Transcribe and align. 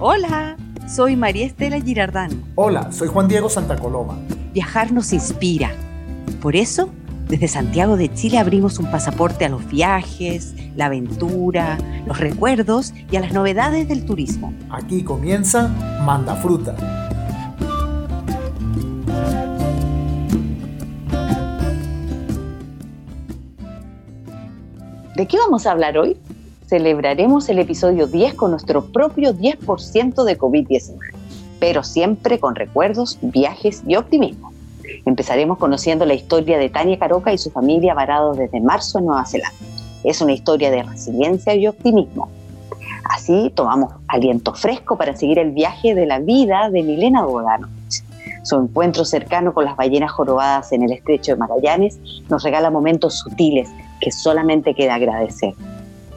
Hola, 0.00 0.56
soy 0.86 1.16
María 1.16 1.44
Estela 1.44 1.80
Girardán. 1.80 2.44
Hola, 2.54 2.92
soy 2.92 3.08
Juan 3.08 3.26
Diego 3.26 3.50
Santa 3.50 3.76
Coloma. 3.76 4.16
Viajar 4.52 4.92
nos 4.92 5.12
inspira. 5.12 5.72
Por 6.40 6.54
eso, 6.54 6.90
desde 7.26 7.48
Santiago 7.48 7.96
de 7.96 8.14
Chile 8.14 8.38
abrimos 8.38 8.78
un 8.78 8.88
pasaporte 8.92 9.44
a 9.44 9.48
los 9.48 9.66
viajes, 9.66 10.54
la 10.76 10.86
aventura, 10.86 11.78
los 12.06 12.20
recuerdos 12.20 12.94
y 13.10 13.16
a 13.16 13.20
las 13.20 13.32
novedades 13.32 13.88
del 13.88 14.06
turismo. 14.06 14.54
Aquí 14.70 15.02
comienza 15.02 15.66
Manda 16.04 16.36
Fruta. 16.36 16.76
¿De 25.16 25.26
qué 25.26 25.36
vamos 25.38 25.66
a 25.66 25.72
hablar 25.72 25.98
hoy? 25.98 26.16
Celebraremos 26.68 27.48
el 27.48 27.58
episodio 27.58 28.06
10 28.06 28.34
con 28.34 28.50
nuestro 28.50 28.84
propio 28.84 29.34
10% 29.34 30.24
de 30.24 30.38
COVID-19, 30.38 30.98
pero 31.58 31.82
siempre 31.82 32.38
con 32.38 32.54
recuerdos, 32.54 33.18
viajes 33.22 33.82
y 33.86 33.96
optimismo. 33.96 34.52
Empezaremos 35.06 35.56
conociendo 35.56 36.04
la 36.04 36.14
historia 36.14 36.58
de 36.58 36.68
Tania 36.68 36.98
Caroca 36.98 37.32
y 37.32 37.38
su 37.38 37.50
familia 37.50 37.94
varados 37.94 38.36
desde 38.36 38.60
marzo 38.60 38.98
en 38.98 39.06
Nueva 39.06 39.24
Zelanda. 39.24 39.56
Es 40.04 40.20
una 40.20 40.32
historia 40.32 40.70
de 40.70 40.82
resiliencia 40.82 41.54
y 41.54 41.66
optimismo. 41.66 42.28
Así 43.04 43.50
tomamos 43.54 43.94
aliento 44.06 44.52
fresco 44.52 44.98
para 44.98 45.16
seguir 45.16 45.38
el 45.38 45.52
viaje 45.52 45.94
de 45.94 46.04
la 46.04 46.18
vida 46.18 46.68
de 46.70 46.82
Milena 46.82 47.24
Bogdano. 47.24 47.68
Su 48.42 48.56
encuentro 48.56 49.06
cercano 49.06 49.54
con 49.54 49.64
las 49.64 49.76
ballenas 49.76 50.10
jorobadas 50.12 50.72
en 50.72 50.82
el 50.82 50.92
estrecho 50.92 51.32
de 51.32 51.38
Magallanes 51.38 51.98
nos 52.28 52.42
regala 52.42 52.70
momentos 52.70 53.18
sutiles 53.18 53.70
que 54.00 54.10
solamente 54.10 54.74
queda 54.74 54.94
agradecer. 54.94 55.54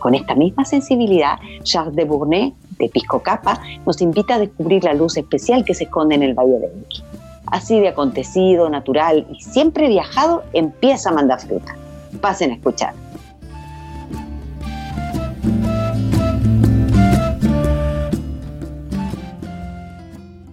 Con 0.01 0.15
esta 0.15 0.33
misma 0.33 0.65
sensibilidad, 0.65 1.37
Charles 1.61 1.95
de 1.95 2.05
Bournay, 2.05 2.55
de 2.79 2.89
Pisco 2.89 3.21
Capa, 3.21 3.62
nos 3.85 4.01
invita 4.01 4.34
a 4.34 4.39
descubrir 4.39 4.84
la 4.84 4.95
luz 4.95 5.15
especial 5.15 5.63
que 5.63 5.76
se 5.76 5.84
esconde 5.84 6.15
en 6.15 6.23
el 6.23 6.34
Valle 6.34 6.57
de 6.57 6.71
Inqui. 6.76 7.03
Así 7.45 7.79
de 7.79 7.89
acontecido, 7.89 8.67
natural 8.67 9.27
y 9.31 9.39
siempre 9.41 9.87
viajado, 9.87 10.43
empieza 10.53 11.11
a 11.11 11.13
mandar 11.13 11.39
fruta. 11.39 11.76
Pasen 12.20 12.49
a 12.49 12.55
escuchar. 12.55 12.95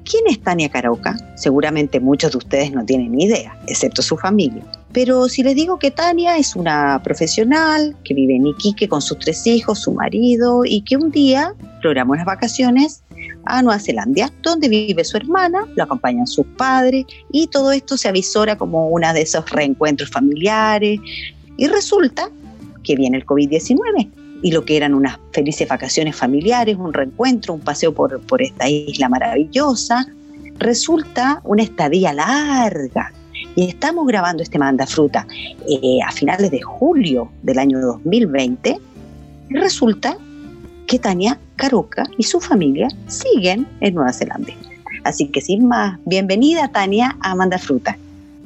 ¿Quién 0.04 0.24
es 0.26 0.42
Tania 0.42 0.68
Carauca? 0.68 1.16
Seguramente 1.36 2.00
muchos 2.00 2.32
de 2.32 2.38
ustedes 2.38 2.72
no 2.72 2.84
tienen 2.84 3.18
idea, 3.18 3.58
excepto 3.66 4.02
su 4.02 4.18
familia. 4.18 4.62
Pero 4.92 5.28
si 5.28 5.42
les 5.42 5.54
digo 5.54 5.78
que 5.78 5.90
Tania 5.90 6.38
es 6.38 6.56
una 6.56 7.00
profesional 7.02 7.94
que 8.04 8.14
vive 8.14 8.36
en 8.36 8.46
Iquique 8.46 8.88
con 8.88 9.02
sus 9.02 9.18
tres 9.18 9.46
hijos, 9.46 9.80
su 9.80 9.92
marido, 9.92 10.64
y 10.64 10.80
que 10.80 10.96
un 10.96 11.10
día 11.10 11.54
programó 11.82 12.12
unas 12.12 12.24
vacaciones 12.24 13.02
a 13.44 13.62
Nueva 13.62 13.80
Zelanda, 13.80 14.32
donde 14.42 14.68
vive 14.68 15.04
su 15.04 15.16
hermana, 15.16 15.66
lo 15.76 15.82
acompañan 15.82 16.26
sus 16.26 16.46
padres, 16.56 17.04
y 17.30 17.48
todo 17.48 17.72
esto 17.72 17.96
se 17.96 18.08
avisora 18.08 18.56
como 18.56 18.88
uno 18.88 19.12
de 19.12 19.22
esos 19.22 19.48
reencuentros 19.50 20.10
familiares. 20.10 21.00
Y 21.56 21.66
resulta 21.66 22.30
que 22.82 22.96
viene 22.96 23.18
el 23.18 23.26
COVID-19 23.26 24.10
y 24.42 24.52
lo 24.52 24.64
que 24.64 24.76
eran 24.76 24.94
unas 24.94 25.18
felices 25.32 25.68
vacaciones 25.68 26.16
familiares, 26.16 26.76
un 26.76 26.94
reencuentro, 26.94 27.54
un 27.54 27.60
paseo 27.60 27.92
por, 27.92 28.20
por 28.22 28.40
esta 28.40 28.68
isla 28.68 29.08
maravillosa, 29.08 30.06
resulta 30.58 31.40
una 31.44 31.62
estadía 31.62 32.12
larga. 32.12 33.12
Y 33.58 33.70
estamos 33.70 34.06
grabando 34.06 34.44
este 34.44 34.56
Manda 34.56 34.86
Fruta 34.86 35.26
eh, 35.68 35.98
a 36.06 36.12
finales 36.12 36.52
de 36.52 36.60
julio 36.60 37.28
del 37.42 37.58
año 37.58 37.80
2020 37.80 38.78
y 39.48 39.54
resulta 39.56 40.16
que 40.86 41.00
Tania 41.00 41.40
Caroca 41.56 42.04
y 42.16 42.22
su 42.22 42.38
familia 42.40 42.86
siguen 43.08 43.66
en 43.80 43.96
Nueva 43.96 44.12
Zelanda. 44.12 44.52
Así 45.02 45.26
que 45.26 45.40
sin 45.40 45.66
más, 45.66 45.98
bienvenida 46.04 46.68
Tania 46.68 47.16
a 47.18 47.34
Manda 47.34 47.58
Fruta. 47.58 47.98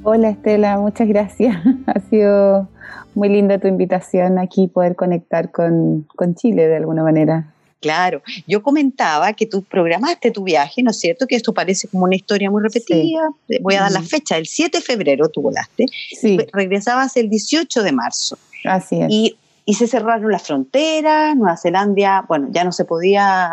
Hola 0.03 0.31
Estela, 0.31 0.79
muchas 0.79 1.07
gracias. 1.07 1.59
ha 1.89 2.01
sido 2.09 2.69
muy 3.15 3.29
linda 3.29 3.59
tu 3.59 3.69
invitación 3.69 4.39
aquí, 4.39 4.67
poder 4.67 4.97
conectar 4.97 5.51
con, 5.51 6.07
con 6.17 6.37
Chile 6.37 6.69
de 6.69 6.77
alguna 6.77 7.03
manera. 7.03 7.52
Claro, 7.83 8.23
yo 8.47 8.63
comentaba 8.63 9.33
que 9.33 9.45
tú 9.45 9.63
programaste 9.63 10.31
tu 10.31 10.45
viaje, 10.45 10.85
¿no 10.85 10.93
es 10.93 11.01
cierto? 11.01 11.27
Que 11.27 11.35
esto 11.35 11.53
parece 11.53 11.89
como 11.89 12.05
una 12.05 12.15
historia 12.15 12.49
muy 12.49 12.63
repetida. 12.63 13.29
Voy 13.61 13.75
a 13.75 13.81
dar 13.81 13.91
la 13.91 14.03
fecha, 14.03 14.37
el 14.39 14.47
7 14.47 14.79
de 14.79 14.83
febrero 14.85 15.29
tú 15.29 15.43
volaste. 15.43 15.87
Sí. 16.19 16.39
Regresabas 16.53 17.17
el 17.17 17.29
18 17.29 17.83
de 17.83 17.93
marzo. 17.93 18.39
Así 18.65 19.01
es. 19.01 19.09
Y, 19.11 19.37
y, 19.67 19.75
se 19.75 19.89
cerraron 19.89 20.31
las 20.31 20.45
fronteras, 20.45 21.35
Nueva 21.37 21.57
Zelanda, 21.57 22.25
bueno, 22.29 22.49
ya 22.53 22.63
no 22.63 22.71
se 22.71 22.85
podía, 22.85 23.49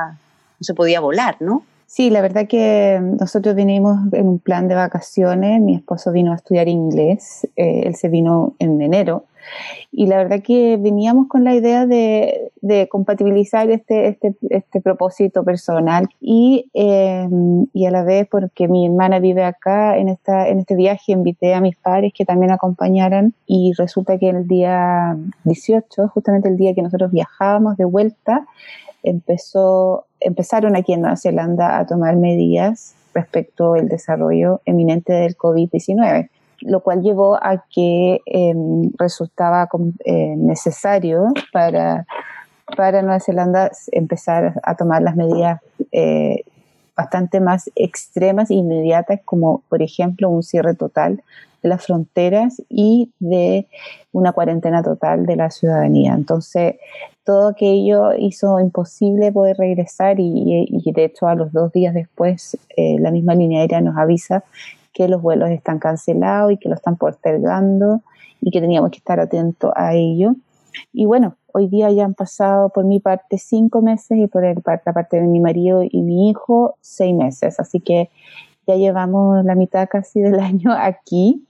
no 0.59 0.63
se 0.63 0.75
podía 0.75 0.99
volar, 0.99 1.37
¿no? 1.39 1.63
Sí, 1.87 2.11
la 2.11 2.21
verdad 2.21 2.45
que 2.47 2.99
nosotros 3.01 3.55
vinimos 3.55 3.97
en 4.13 4.27
un 4.27 4.37
plan 4.37 4.67
de 4.67 4.75
vacaciones. 4.75 5.59
Mi 5.59 5.73
esposo 5.73 6.11
vino 6.11 6.33
a 6.33 6.35
estudiar 6.35 6.67
inglés, 6.67 7.47
eh, 7.55 7.81
él 7.85 7.95
se 7.95 8.09
vino 8.09 8.53
en 8.59 8.79
enero 8.79 9.25
y 9.91 10.07
la 10.07 10.17
verdad 10.17 10.41
que 10.43 10.77
veníamos 10.77 11.27
con 11.27 11.43
la 11.43 11.55
idea 11.55 11.85
de, 11.85 12.51
compatibilizar 12.89 13.69
este, 13.69 14.07
este, 14.07 14.35
este, 14.49 14.81
propósito 14.81 15.43
personal 15.43 16.07
y, 16.21 16.69
em, 16.73 17.65
y 17.73 17.85
a 17.85 17.91
la 17.91 18.03
vez 18.03 18.27
porque 18.29 18.67
mi 18.67 18.85
hermana 18.85 19.19
vive 19.19 19.43
acá 19.43 19.97
en, 19.97 20.09
esta, 20.09 20.47
en 20.47 20.59
este 20.59 20.75
viaje 20.75 21.11
invité 21.11 21.53
a 21.53 21.61
mis 21.61 21.75
padres 21.75 22.13
que 22.13 22.25
también 22.25 22.51
acompañaran 22.51 23.33
y 23.47 23.73
resulta 23.77 24.17
que 24.17 24.29
el 24.29 24.47
día 24.47 25.17
18, 25.43 26.09
justamente 26.09 26.49
el 26.49 26.57
día 26.57 26.73
que 26.73 26.81
nosotros 26.81 27.11
viajábamos 27.11 27.77
de 27.77 27.85
vuelta, 27.85 28.45
empezó, 29.03 30.05
empezaron 30.19 30.75
aquí 30.75 30.93
en 30.93 31.01
Nueva 31.01 31.17
Zelanda 31.17 31.79
a 31.79 31.87
tomar 31.87 32.15
medidas 32.15 32.95
respecto 33.13 33.73
al 33.73 33.87
desarrollo 33.87 34.61
eminente 34.65 35.13
del 35.13 35.35
COVID-19 35.35 36.29
lo 36.61 36.81
cual 36.81 37.01
llevó 37.01 37.35
a 37.35 37.63
que 37.69 38.21
em, 38.25 38.91
resultaba 38.97 39.67
eh, 40.05 40.35
necesario 40.37 41.27
para, 41.51 42.05
para 42.75 43.01
Nueva 43.01 43.19
Zelanda 43.19 43.71
empezar 43.91 44.59
a 44.63 44.75
tomar 44.75 45.01
las 45.01 45.15
medidas 45.15 45.61
eh, 45.91 46.43
bastante 46.95 47.39
más 47.39 47.69
extremas 47.75 48.51
e 48.51 48.55
inmediatas, 48.55 49.21
como 49.23 49.63
por 49.69 49.81
ejemplo 49.81 50.29
un 50.29 50.43
cierre 50.43 50.75
total 50.75 51.23
de 51.63 51.69
las 51.69 51.85
fronteras 51.85 52.61
y 52.69 53.11
de 53.19 53.67
una 54.11 54.31
cuarentena 54.33 54.83
total 54.83 55.25
de 55.25 55.35
la 55.35 55.49
ciudadanía. 55.49 56.13
Entonces, 56.13 56.75
todo 57.23 57.49
aquello 57.49 58.13
hizo 58.17 58.59
imposible 58.59 59.31
poder 59.31 59.57
regresar 59.57 60.19
y, 60.19 60.91
de 60.93 61.03
hecho 61.05 61.27
a 61.27 61.35
los 61.35 61.53
dos 61.53 61.71
días 61.71 61.93
después 61.93 62.57
eh, 62.75 62.97
la 62.99 63.11
misma 63.11 63.35
línea 63.35 63.61
aérea 63.61 63.81
nos 63.81 63.97
avisa 63.97 64.43
que 64.93 65.07
los 65.07 65.21
vuelos 65.21 65.49
están 65.49 65.79
cancelados 65.79 66.51
y 66.51 66.57
que 66.57 66.69
lo 66.69 66.75
están 66.75 66.97
postergando 66.97 68.01
y 68.41 68.51
que 68.51 68.61
teníamos 68.61 68.91
que 68.91 68.97
estar 68.97 69.19
atentos 69.19 69.71
a 69.75 69.93
ello. 69.93 70.35
Y 70.93 71.05
bueno, 71.05 71.35
hoy 71.53 71.67
día 71.67 71.91
ya 71.91 72.05
han 72.05 72.13
pasado 72.13 72.69
por 72.69 72.85
mi 72.85 72.99
parte 72.99 73.37
cinco 73.37 73.81
meses 73.81 74.17
y 74.17 74.27
por 74.27 74.45
el, 74.45 74.61
la 74.65 74.93
parte 74.93 75.19
de 75.19 75.27
mi 75.27 75.39
marido 75.39 75.83
y 75.83 76.01
mi 76.01 76.29
hijo 76.29 76.75
seis 76.81 77.15
meses. 77.15 77.59
Así 77.59 77.79
que 77.79 78.09
ya 78.67 78.75
llevamos 78.75 79.43
la 79.45 79.55
mitad 79.55 79.87
casi 79.89 80.21
del 80.21 80.39
año 80.39 80.71
aquí 80.73 81.45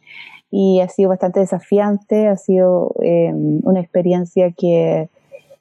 y 0.51 0.79
ha 0.79 0.89
sido 0.89 1.09
bastante 1.09 1.39
desafiante, 1.39 2.27
ha 2.27 2.35
sido 2.35 2.95
eh, 3.03 3.31
una 3.33 3.79
experiencia 3.79 4.51
que 4.51 5.09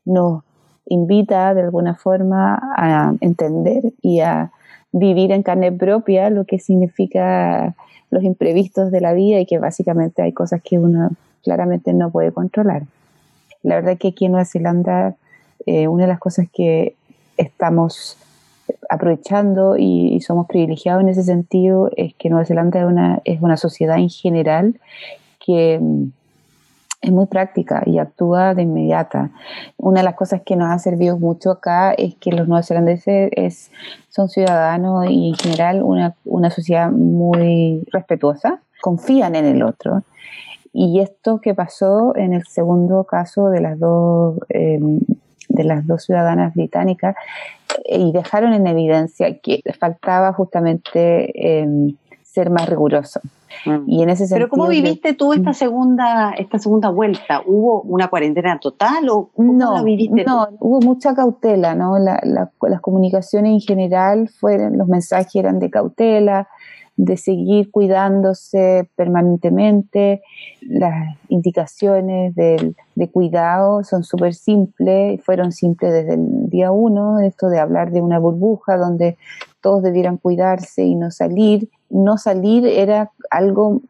nos 0.04 0.42
invita 0.86 1.52
de 1.52 1.62
alguna 1.62 1.94
forma 1.94 2.58
a 2.76 3.14
entender 3.20 3.92
y 4.00 4.20
a 4.20 4.50
vivir 4.92 5.32
en 5.32 5.42
carne 5.42 5.72
propia 5.72 6.30
lo 6.30 6.44
que 6.44 6.58
significa 6.58 7.74
los 8.10 8.22
imprevistos 8.22 8.90
de 8.90 9.00
la 9.00 9.12
vida 9.12 9.38
y 9.40 9.46
que 9.46 9.58
básicamente 9.58 10.22
hay 10.22 10.32
cosas 10.32 10.62
que 10.62 10.78
uno 10.78 11.10
claramente 11.42 11.92
no 11.92 12.10
puede 12.10 12.32
controlar. 12.32 12.84
La 13.62 13.76
verdad 13.76 13.98
que 13.98 14.08
aquí 14.08 14.26
en 14.26 14.32
Nueva 14.32 14.44
Zelanda 14.44 15.16
eh, 15.66 15.88
una 15.88 16.04
de 16.04 16.08
las 16.08 16.18
cosas 16.18 16.46
que 16.52 16.96
estamos 17.36 18.16
aprovechando 18.88 19.76
y, 19.76 20.20
somos 20.20 20.46
privilegiados 20.46 21.02
en 21.02 21.08
ese 21.10 21.22
sentido 21.22 21.90
es 21.96 22.14
que 22.14 22.30
Nueva 22.30 22.46
Zelanda 22.46 22.80
es 22.80 22.86
una, 22.86 23.20
es 23.24 23.42
una 23.42 23.56
sociedad 23.56 23.98
en 23.98 24.08
general 24.08 24.80
que 25.44 25.80
es 27.00 27.12
muy 27.12 27.26
práctica 27.26 27.82
y 27.86 27.98
actúa 27.98 28.54
de 28.54 28.62
inmediata. 28.62 29.30
Una 29.76 30.00
de 30.00 30.04
las 30.04 30.14
cosas 30.14 30.42
que 30.44 30.56
nos 30.56 30.70
ha 30.70 30.78
servido 30.78 31.18
mucho 31.18 31.52
acá 31.52 31.92
es 31.92 32.16
que 32.16 32.32
los 32.32 32.48
neozelandeses 32.48 33.30
es, 33.34 33.70
son 34.08 34.28
ciudadanos 34.28 35.06
y 35.08 35.30
en 35.30 35.34
general 35.36 35.82
una, 35.82 36.14
una 36.24 36.50
sociedad 36.50 36.90
muy 36.90 37.84
respetuosa, 37.92 38.60
confían 38.80 39.36
en 39.36 39.44
el 39.44 39.62
otro. 39.62 40.02
Y 40.72 41.00
esto 41.00 41.40
que 41.40 41.54
pasó 41.54 42.14
en 42.16 42.34
el 42.34 42.46
segundo 42.46 43.04
caso 43.04 43.48
de 43.48 43.60
las 43.60 43.78
dos, 43.78 44.38
em, 44.48 45.00
de 45.48 45.64
las 45.64 45.86
dos 45.86 46.04
ciudadanas 46.04 46.54
británicas, 46.54 47.16
eh, 47.84 47.98
y 47.98 48.12
dejaron 48.12 48.52
en 48.52 48.66
evidencia 48.66 49.38
que 49.38 49.62
faltaba 49.78 50.32
justamente 50.32 51.60
em, 51.60 51.96
ser 52.22 52.50
más 52.50 52.68
riguroso. 52.68 53.20
Y 53.86 54.02
en 54.02 54.10
ese 54.10 54.26
sentido, 54.26 54.46
Pero 54.46 54.48
¿cómo 54.48 54.68
viviste 54.68 55.14
tú 55.14 55.32
esta 55.32 55.50
mm. 55.50 55.54
segunda, 55.54 56.32
esta 56.36 56.58
segunda 56.58 56.90
vuelta? 56.90 57.42
¿Hubo 57.46 57.82
una 57.82 58.08
cuarentena 58.08 58.58
total 58.58 59.08
o 59.08 59.30
cómo 59.34 59.52
no, 59.52 59.82
viviste 59.84 60.24
No, 60.24 60.48
hubo 60.60 60.80
mucha 60.80 61.14
cautela, 61.14 61.74
¿no? 61.74 61.98
las 61.98 62.80
comunicaciones 62.80 63.52
en 63.52 63.60
general 63.60 64.28
fueron, 64.28 64.78
los 64.78 64.88
mensajes 64.88 65.34
eran 65.36 65.58
de 65.58 65.70
cautela, 65.70 66.48
de 66.98 67.16
seguir 67.16 67.70
cuidándose 67.70 68.90
permanentemente. 68.96 70.20
Las 70.60 71.16
indicaciones 71.28 72.34
de 72.34 73.10
cuidado 73.12 73.84
son 73.84 74.02
súper 74.02 74.34
simples, 74.34 75.22
fueron 75.24 75.52
simples 75.52 75.92
desde 75.92 76.14
el 76.14 76.50
día 76.50 76.72
uno, 76.72 77.20
esto 77.20 77.48
de 77.48 77.60
hablar 77.60 77.92
de 77.92 78.00
una 78.00 78.18
burbuja 78.18 78.76
donde 78.76 79.16
todos 79.60 79.82
debieran 79.82 80.16
cuidarse 80.16 80.84
y 80.84 80.94
no 80.94 81.10
salir. 81.10 81.68
No 81.90 82.18
salir 82.18 82.66
era 82.66 83.10
algo 83.30 83.82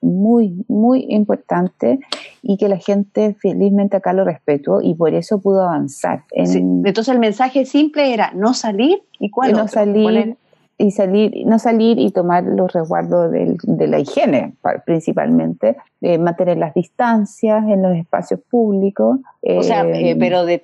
muy, 0.00 0.64
muy 0.68 1.06
importante 1.08 1.98
y 2.42 2.56
que 2.56 2.68
la 2.68 2.76
gente 2.76 3.34
felizmente 3.34 3.96
acá 3.96 4.12
lo 4.12 4.24
respetó 4.24 4.80
y 4.80 4.94
por 4.94 5.14
eso 5.14 5.40
pudo 5.40 5.62
avanzar. 5.62 6.24
Entonces 6.30 7.08
el 7.08 7.18
mensaje 7.18 7.64
simple 7.64 8.12
era 8.12 8.32
no 8.34 8.54
salir 8.54 9.02
y 9.18 9.30
cuál 9.30 9.52
no 9.52 9.68
salir 9.68 10.36
y 10.78 10.90
salir, 10.90 11.32
no 11.46 11.58
salir 11.58 11.98
y 11.98 12.10
tomar 12.10 12.44
los 12.44 12.72
resguardos 12.72 13.32
de 13.32 13.86
la 13.86 13.98
higiene 13.98 14.54
principalmente, 14.84 15.76
eh, 16.02 16.18
mantener 16.18 16.58
las 16.58 16.74
distancias 16.74 17.64
en 17.66 17.82
los 17.82 17.96
espacios 17.96 18.40
públicos. 18.50 19.18
o 19.42 19.62
sea, 19.62 19.84
eh, 19.86 20.10
eh, 20.10 20.16
pero 20.18 20.44
te, 20.44 20.58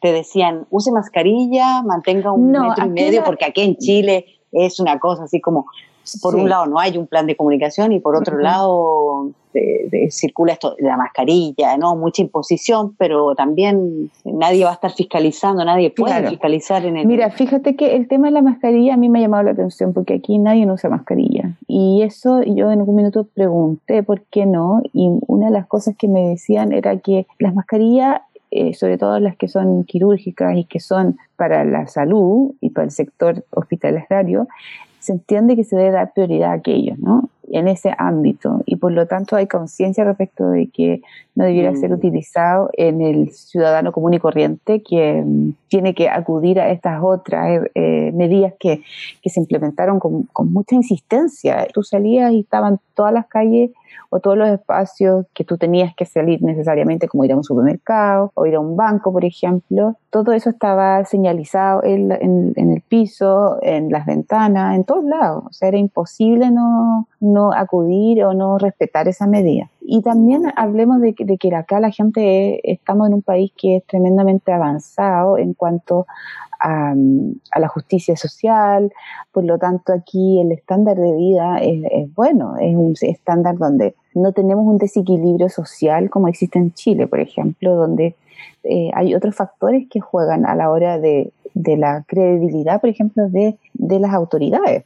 te, 0.00 0.12
decían, 0.12 0.66
use 0.70 0.90
mascarilla, 0.90 1.82
mantenga 1.82 2.32
un 2.32 2.50
metro 2.50 2.86
y 2.86 2.88
medio, 2.88 3.24
porque 3.24 3.44
aquí 3.44 3.62
en 3.62 3.76
Chile 3.76 4.24
es 4.52 4.80
una 4.80 4.98
cosa 4.98 5.24
así 5.24 5.40
como 5.40 5.66
por 6.22 6.34
un 6.34 6.48
lado 6.48 6.66
no 6.66 6.78
hay 6.78 6.96
un 6.96 7.06
plan 7.06 7.26
de 7.26 7.36
comunicación 7.36 7.92
y 7.92 8.00
por 8.00 8.16
otro 8.16 8.38
lado 8.38 9.32
circula 10.10 10.52
esto, 10.52 10.76
la 10.78 10.96
mascarilla, 10.96 11.76
¿no? 11.76 11.96
Mucha 11.96 12.22
imposición, 12.22 12.94
pero 12.96 13.34
también 13.34 14.10
nadie 14.24 14.64
va 14.64 14.70
a 14.70 14.74
estar 14.74 14.92
fiscalizando, 14.92 15.64
nadie 15.64 15.90
puede 15.90 16.28
fiscalizar 16.28 16.84
en 16.84 16.96
el... 16.96 17.06
Mira, 17.06 17.30
fíjate 17.30 17.76
que 17.76 17.96
el 17.96 18.08
tema 18.08 18.28
de 18.28 18.32
la 18.32 18.42
mascarilla 18.42 18.94
a 18.94 18.96
mí 18.96 19.08
me 19.08 19.18
ha 19.18 19.22
llamado 19.22 19.44
la 19.44 19.50
atención 19.52 19.92
porque 19.92 20.14
aquí 20.14 20.38
nadie 20.38 20.66
no 20.66 20.74
usa 20.74 20.90
mascarilla. 20.90 21.56
Y 21.66 22.02
eso 22.02 22.42
yo 22.42 22.70
en 22.70 22.80
algún 22.80 22.96
minuto 22.96 23.24
pregunté 23.24 24.02
por 24.02 24.22
qué 24.22 24.46
no 24.46 24.80
y 24.92 25.10
una 25.26 25.46
de 25.46 25.52
las 25.52 25.66
cosas 25.66 25.96
que 25.96 26.08
me 26.08 26.28
decían 26.28 26.72
era 26.72 26.98
que 26.98 27.26
las 27.38 27.54
mascarillas 27.54 28.22
eh, 28.50 28.72
sobre 28.72 28.96
todo 28.96 29.20
las 29.20 29.36
que 29.36 29.46
son 29.46 29.84
quirúrgicas 29.84 30.56
y 30.56 30.64
que 30.64 30.80
son 30.80 31.18
para 31.36 31.66
la 31.66 31.86
salud 31.86 32.54
y 32.62 32.70
para 32.70 32.86
el 32.86 32.90
sector 32.90 33.44
hospitalario, 33.50 34.48
se 34.98 35.12
entiende 35.12 35.56
que 35.56 35.64
se 35.64 35.76
debe 35.76 35.92
dar 35.92 36.12
prioridad 36.12 36.50
a 36.50 36.54
aquellos, 36.54 36.98
¿no? 36.98 37.30
En 37.50 37.68
ese 37.68 37.94
ámbito. 37.96 38.62
Y 38.66 38.76
por 38.76 38.92
lo 38.92 39.06
tanto 39.06 39.36
hay 39.36 39.46
conciencia 39.46 40.04
respecto 40.04 40.50
de 40.50 40.68
que 40.68 41.02
no 41.34 41.44
debiera 41.44 41.74
ser 41.76 41.90
mm. 41.90 41.94
utilizado 41.94 42.70
en 42.72 43.00
el 43.00 43.30
ciudadano 43.30 43.92
común 43.92 44.14
y 44.14 44.18
corriente 44.18 44.82
que 44.82 45.22
mm, 45.24 45.52
tiene 45.68 45.94
que 45.94 46.08
acudir 46.08 46.58
a 46.60 46.70
estas 46.70 47.00
otras 47.02 47.62
eh, 47.74 48.10
medidas 48.12 48.54
que, 48.58 48.82
que, 49.22 49.30
se 49.30 49.40
implementaron 49.40 50.00
con, 50.00 50.24
con, 50.24 50.52
mucha 50.52 50.74
insistencia. 50.74 51.66
Tú 51.72 51.82
salías 51.82 52.32
y 52.32 52.40
estaban 52.40 52.80
todas 52.94 53.12
las 53.12 53.26
calles 53.26 53.70
o 54.10 54.20
todos 54.20 54.36
los 54.36 54.48
espacios 54.48 55.26
que 55.34 55.44
tú 55.44 55.58
tenías 55.58 55.94
que 55.94 56.06
salir 56.06 56.42
necesariamente, 56.42 57.08
como 57.08 57.24
ir 57.24 57.32
a 57.32 57.36
un 57.36 57.44
supermercado 57.44 58.32
o 58.34 58.46
ir 58.46 58.54
a 58.54 58.60
un 58.60 58.76
banco, 58.76 59.12
por 59.12 59.24
ejemplo, 59.24 59.96
todo 60.10 60.32
eso 60.32 60.50
estaba 60.50 61.04
señalizado 61.04 61.84
en, 61.84 62.10
en, 62.10 62.70
el 62.70 62.80
piso, 62.80 63.58
en 63.62 63.90
las 63.90 64.06
ventanas, 64.06 64.74
en 64.74 64.84
todos 64.84 65.04
lados. 65.04 65.44
O 65.46 65.52
sea, 65.52 65.68
era 65.68 65.78
imposible 65.78 66.50
no, 66.50 67.06
no 67.20 67.37
acudir 67.52 68.24
o 68.24 68.34
no 68.34 68.58
respetar 68.58 69.08
esa 69.08 69.26
medida. 69.26 69.70
Y 69.80 70.02
también 70.02 70.42
hablemos 70.56 71.00
de, 71.00 71.14
de 71.18 71.38
que 71.38 71.54
acá 71.54 71.80
la 71.80 71.90
gente, 71.90 72.60
estamos 72.70 73.08
en 73.08 73.14
un 73.14 73.22
país 73.22 73.52
que 73.56 73.76
es 73.76 73.84
tremendamente 73.84 74.52
avanzado 74.52 75.38
en 75.38 75.54
cuanto 75.54 76.06
a, 76.60 76.94
la 77.58 77.68
justicia 77.68 78.16
social, 78.16 78.92
por 79.32 79.44
lo 79.44 79.58
tanto 79.58 79.92
aquí 79.92 80.40
el 80.40 80.52
estándar 80.52 80.96
de 80.96 81.12
vida 81.12 81.58
es, 81.58 82.14
bueno, 82.14 82.56
es 82.56 82.74
un 82.74 82.94
estándar 83.00 83.56
donde 83.56 83.94
no 84.14 84.32
tenemos 84.32 84.66
un 84.66 84.78
desequilibrio 84.78 85.48
social 85.48 86.10
como 86.10 86.28
existe 86.28 86.58
en 86.58 86.72
Chile, 86.72 87.06
por 87.06 87.20
ejemplo, 87.20 87.74
donde 87.74 88.16
eh, 88.64 88.90
hay 88.94 89.14
otros 89.14 89.34
factores 89.34 89.88
que 89.88 90.00
juegan 90.00 90.46
a 90.46 90.54
la 90.54 90.70
hora 90.70 90.98
de, 90.98 91.32
la 91.54 92.04
credibilidad, 92.06 92.80
por 92.80 92.90
ejemplo, 92.90 93.28
de, 93.28 93.56
de 93.74 93.98
las 93.98 94.14
autoridades. 94.14 94.84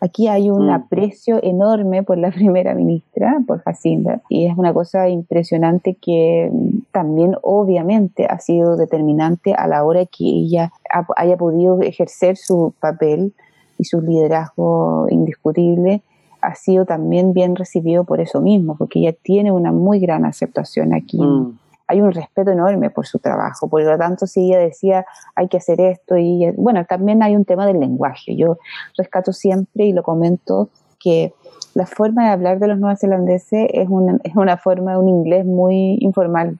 Aquí 0.00 0.28
hay 0.28 0.50
un 0.50 0.66
mm. 0.66 0.70
aprecio 0.70 1.42
enorme 1.42 2.02
por 2.02 2.16
la 2.16 2.30
primera 2.32 2.74
ministra, 2.74 3.38
por 3.46 3.62
Jacinda, 3.62 4.22
y 4.28 4.46
es 4.46 4.56
una 4.56 4.72
cosa 4.72 5.08
impresionante 5.08 5.94
que 5.94 6.50
también 6.90 7.36
obviamente 7.42 8.26
ha 8.26 8.38
sido 8.38 8.76
determinante 8.76 9.54
a 9.54 9.66
la 9.66 9.84
hora 9.84 10.06
que 10.06 10.24
ella 10.24 10.72
haya 11.16 11.36
podido 11.36 11.80
ejercer 11.80 12.36
su 12.36 12.72
papel 12.80 13.34
y 13.78 13.84
su 13.84 14.00
liderazgo 14.00 15.06
indiscutible 15.10 16.02
ha 16.42 16.54
sido 16.54 16.86
también 16.86 17.34
bien 17.34 17.54
recibido 17.54 18.04
por 18.04 18.20
eso 18.20 18.40
mismo, 18.40 18.74
porque 18.76 19.00
ella 19.00 19.12
tiene 19.12 19.52
una 19.52 19.72
muy 19.72 20.00
gran 20.00 20.24
aceptación 20.24 20.94
aquí 20.94 21.20
mm 21.20 21.58
hay 21.90 22.00
un 22.00 22.12
respeto 22.12 22.52
enorme 22.52 22.88
por 22.90 23.06
su 23.06 23.18
trabajo. 23.18 23.68
Por 23.68 23.82
lo 23.82 23.98
tanto, 23.98 24.26
si 24.26 24.46
ella 24.46 24.58
decía, 24.58 25.04
hay 25.34 25.48
que 25.48 25.56
hacer 25.56 25.80
esto, 25.80 26.16
y 26.16 26.52
bueno, 26.56 26.84
también 26.84 27.22
hay 27.22 27.34
un 27.34 27.44
tema 27.44 27.66
del 27.66 27.80
lenguaje. 27.80 28.36
Yo 28.36 28.58
rescato 28.96 29.32
siempre 29.32 29.86
y 29.86 29.92
lo 29.92 30.04
comento 30.04 30.68
que 31.00 31.34
la 31.74 31.86
forma 31.86 32.26
de 32.26 32.30
hablar 32.30 32.60
de 32.60 32.68
los 32.68 32.78
neozelandeses 32.78 33.68
es 33.72 33.88
una, 33.88 34.18
es 34.22 34.36
una 34.36 34.56
forma 34.56 34.92
de 34.92 34.98
un 34.98 35.08
inglés 35.08 35.44
muy 35.44 35.98
informal 36.00 36.58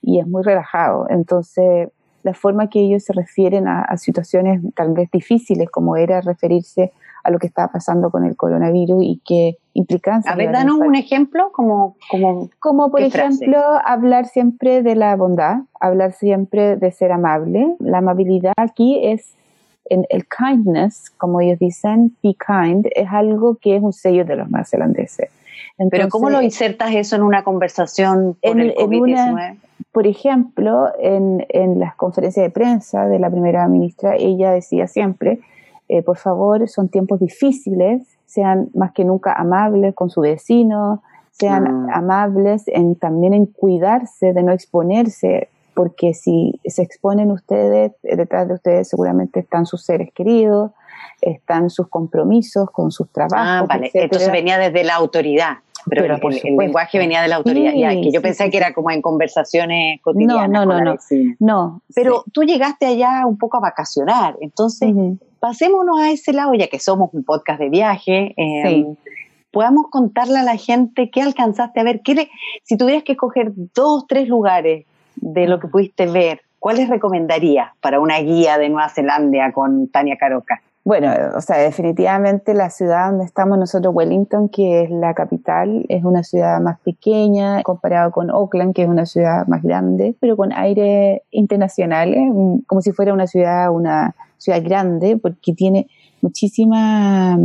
y 0.00 0.20
es 0.20 0.28
muy 0.28 0.42
relajado. 0.44 1.06
Entonces, 1.10 1.88
la 2.22 2.34
forma 2.34 2.68
que 2.68 2.80
ellos 2.80 3.02
se 3.04 3.12
refieren 3.12 3.66
a, 3.66 3.96
situaciones 3.96 4.60
tal 4.74 4.92
vez 4.92 5.10
difíciles, 5.10 5.70
como 5.70 5.96
era 5.96 6.20
referirse 6.20 6.82
a 6.82 6.92
lo 7.30 7.38
que 7.38 7.46
estaba 7.46 7.68
pasando 7.68 8.10
con 8.10 8.24
el 8.24 8.36
coronavirus 8.36 9.02
y 9.04 9.20
qué 9.24 9.56
implicancias. 9.74 10.32
A 10.32 10.36
ver, 10.36 10.52
danos 10.52 10.78
un 10.78 10.94
ejemplo, 10.94 11.50
como, 11.52 11.96
como, 12.10 12.48
como 12.58 12.90
por 12.90 13.00
ejemplo, 13.00 13.58
hablar 13.84 14.26
siempre 14.26 14.82
de 14.82 14.94
la 14.94 15.14
bondad, 15.16 15.58
hablar 15.80 16.12
siempre 16.12 16.76
de 16.76 16.90
ser 16.90 17.12
amable. 17.12 17.76
La 17.78 17.98
amabilidad 17.98 18.54
aquí 18.56 19.00
es 19.04 19.34
en 19.90 20.06
el 20.10 20.26
kindness, 20.26 21.10
como 21.16 21.40
ellos 21.40 21.58
dicen, 21.58 22.16
be 22.22 22.34
kind, 22.34 22.86
es 22.94 23.08
algo 23.10 23.56
que 23.56 23.76
es 23.76 23.82
un 23.82 23.92
sello 23.92 24.24
de 24.24 24.36
los 24.36 24.50
neozelandeses. 24.50 25.30
Pero 25.90 26.08
¿cómo 26.08 26.28
lo 26.28 26.42
insertas 26.42 26.94
eso 26.94 27.16
en 27.16 27.22
una 27.22 27.44
conversación 27.44 28.36
por 28.42 28.60
el 28.60 28.74
COVID-19? 28.74 29.56
Por 29.92 30.06
ejemplo, 30.06 30.88
en, 31.00 31.46
en 31.48 31.78
las 31.78 31.94
conferencias 31.94 32.44
de 32.44 32.50
prensa 32.50 33.06
de 33.06 33.18
la 33.18 33.30
primera 33.30 33.66
ministra, 33.68 34.16
ella 34.16 34.52
decía 34.52 34.86
siempre 34.86 35.40
eh, 35.88 36.02
por 36.02 36.18
favor, 36.18 36.68
son 36.68 36.88
tiempos 36.88 37.20
difíciles, 37.20 38.02
sean 38.26 38.68
más 38.74 38.92
que 38.92 39.04
nunca 39.04 39.32
amables 39.32 39.94
con 39.94 40.10
su 40.10 40.20
vecino, 40.20 41.02
sean 41.30 41.88
ah. 41.90 41.98
amables 41.98 42.64
en, 42.68 42.94
también 42.96 43.32
en 43.32 43.46
cuidarse 43.46 44.32
de 44.32 44.42
no 44.42 44.52
exponerse, 44.52 45.48
porque 45.74 46.12
si 46.12 46.60
se 46.64 46.82
exponen 46.82 47.30
ustedes, 47.30 47.92
detrás 48.02 48.48
de 48.48 48.54
ustedes 48.54 48.88
seguramente 48.88 49.40
están 49.40 49.64
sus 49.64 49.84
seres 49.84 50.10
queridos, 50.12 50.72
están 51.20 51.70
sus 51.70 51.88
compromisos 51.88 52.70
con 52.70 52.90
sus 52.90 53.08
trabajos. 53.10 53.38
Ah, 53.40 53.64
vale, 53.68 53.90
entonces 53.94 54.30
venía 54.30 54.58
desde 54.58 54.84
la 54.84 54.94
autoridad. 54.96 55.58
Pero, 55.88 56.04
el, 56.04 56.56
lenguaje 56.56 56.98
venía 56.98 57.22
de 57.22 57.28
la 57.28 57.36
autoridad, 57.36 57.72
que 57.72 58.10
yo 58.12 58.20
pensé 58.20 58.50
que 58.50 58.56
era 58.58 58.74
como 58.74 58.90
en 58.90 59.00
conversaciones 59.00 60.00
cotidianas. 60.02 60.50
No, 60.50 60.66
no, 60.66 60.80
no, 60.80 60.96
no, 61.38 61.82
Pero 61.94 62.24
tú 62.32 62.42
llegaste 62.42 62.86
allá 62.86 63.24
un 63.26 63.38
poco 63.38 63.56
a 63.56 63.60
vacacionar, 63.60 64.36
entonces 64.40 64.92
pasémonos 65.40 65.98
a 66.00 66.10
ese 66.10 66.32
lado, 66.32 66.54
ya 66.54 66.68
que 66.68 66.78
somos 66.78 67.10
un 67.12 67.24
podcast 67.24 67.60
de 67.60 67.68
viaje. 67.68 68.34
Eh, 68.36 68.86
podamos 69.50 69.86
contarle 69.90 70.38
a 70.38 70.42
la 70.42 70.56
gente 70.56 71.10
qué 71.10 71.22
alcanzaste 71.22 71.80
a 71.80 71.84
ver. 71.84 72.00
Qué 72.02 72.28
si 72.64 72.76
tuvieras 72.76 73.02
que 73.02 73.12
escoger 73.12 73.52
dos, 73.74 74.06
tres 74.06 74.28
lugares 74.28 74.86
de 75.16 75.46
lo 75.46 75.58
que 75.60 75.68
pudiste 75.68 76.06
ver, 76.06 76.40
¿cuáles 76.58 76.88
recomendarías 76.88 77.70
para 77.80 78.00
una 78.00 78.18
guía 78.18 78.58
de 78.58 78.68
Nueva 78.68 78.88
Zelanda 78.88 79.52
con 79.52 79.88
Tania 79.88 80.16
Caroca? 80.16 80.60
Bueno, 80.84 81.12
o 81.36 81.40
sea, 81.42 81.58
definitivamente 81.58 82.54
la 82.54 82.70
ciudad 82.70 83.10
donde 83.10 83.26
estamos 83.26 83.58
nosotros, 83.58 83.94
Wellington, 83.94 84.48
que 84.48 84.84
es 84.84 84.90
la 84.90 85.12
capital, 85.12 85.84
es 85.90 86.02
una 86.02 86.22
ciudad 86.22 86.60
más 86.62 86.78
pequeña 86.80 87.62
comparado 87.62 88.10
con 88.10 88.30
Auckland, 88.30 88.74
que 88.74 88.84
es 88.84 88.88
una 88.88 89.04
ciudad 89.04 89.46
más 89.48 89.62
grande, 89.62 90.14
pero 90.18 90.34
con 90.34 90.50
aire 90.52 91.24
internacional, 91.30 92.14
como 92.66 92.80
si 92.80 92.92
fuera 92.92 93.12
una 93.12 93.26
ciudad, 93.26 93.70
una 93.70 94.14
ciudad 94.38 94.62
grande, 94.62 95.16
porque 95.16 95.52
tiene 95.52 95.88
muchísimas 96.20 97.38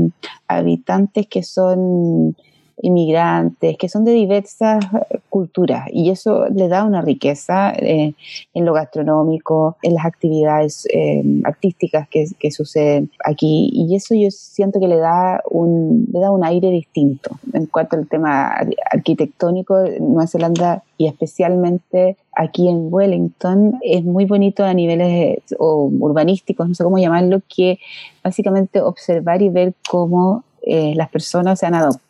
habitantes 0.48 1.28
que 1.28 1.44
son 1.44 2.36
inmigrantes, 2.82 3.78
que 3.78 3.90
son 3.90 4.06
de 4.06 4.12
diversas 4.12 4.84
culturas 5.30 5.88
y 5.92 6.10
eso 6.10 6.46
le 6.50 6.68
da 6.68 6.84
una 6.84 7.02
riqueza 7.02 7.72
eh, 7.72 8.14
en 8.54 8.66
lo 8.66 8.74
gastronómico, 8.74 9.78
en 9.82 9.96
las 9.96 10.06
actividades 10.06 10.88
eh, 10.94 11.24
artísticas 11.44 12.08
que, 12.10 12.52
suceden 12.52 13.10
aquí 13.26 13.70
y 13.74 13.96
eso 13.96 14.14
yo 14.14 14.30
siento 14.30 14.80
que 14.80 14.88
le 14.88 14.98
da, 14.98 15.42
un, 15.50 16.08
le 16.12 16.20
da 16.20 16.30
un 16.30 16.46
aire 16.46 16.70
distinto. 16.70 17.32
En 17.54 17.66
cuanto 17.66 17.96
al 17.96 18.08
tema 18.08 18.54
arquitectónico, 18.92 19.76
Nueva 20.00 20.28
Zelanda 20.28 20.84
y 20.98 21.08
especialmente 21.08 22.18
aquí 22.36 22.70
en 22.70 22.94
Wellington 22.94 23.80
es 23.82 24.04
muy 24.04 24.26
bonito 24.26 24.64
a 24.64 24.74
niveles 24.74 25.40
urbanísticos, 25.58 26.68
no 26.68 26.76
sé 26.76 26.84
cómo 26.84 26.98
llamarlo, 27.00 27.42
que 27.48 27.80
básicamente 28.24 28.82
observar 28.82 29.42
y 29.42 29.50
ver 29.50 29.74
cómo 29.90 30.44
eh, 30.62 30.94
las 30.96 31.10
personas 31.10 31.60
se 31.60 31.66
han 31.66 31.76
adoptado 31.76 32.03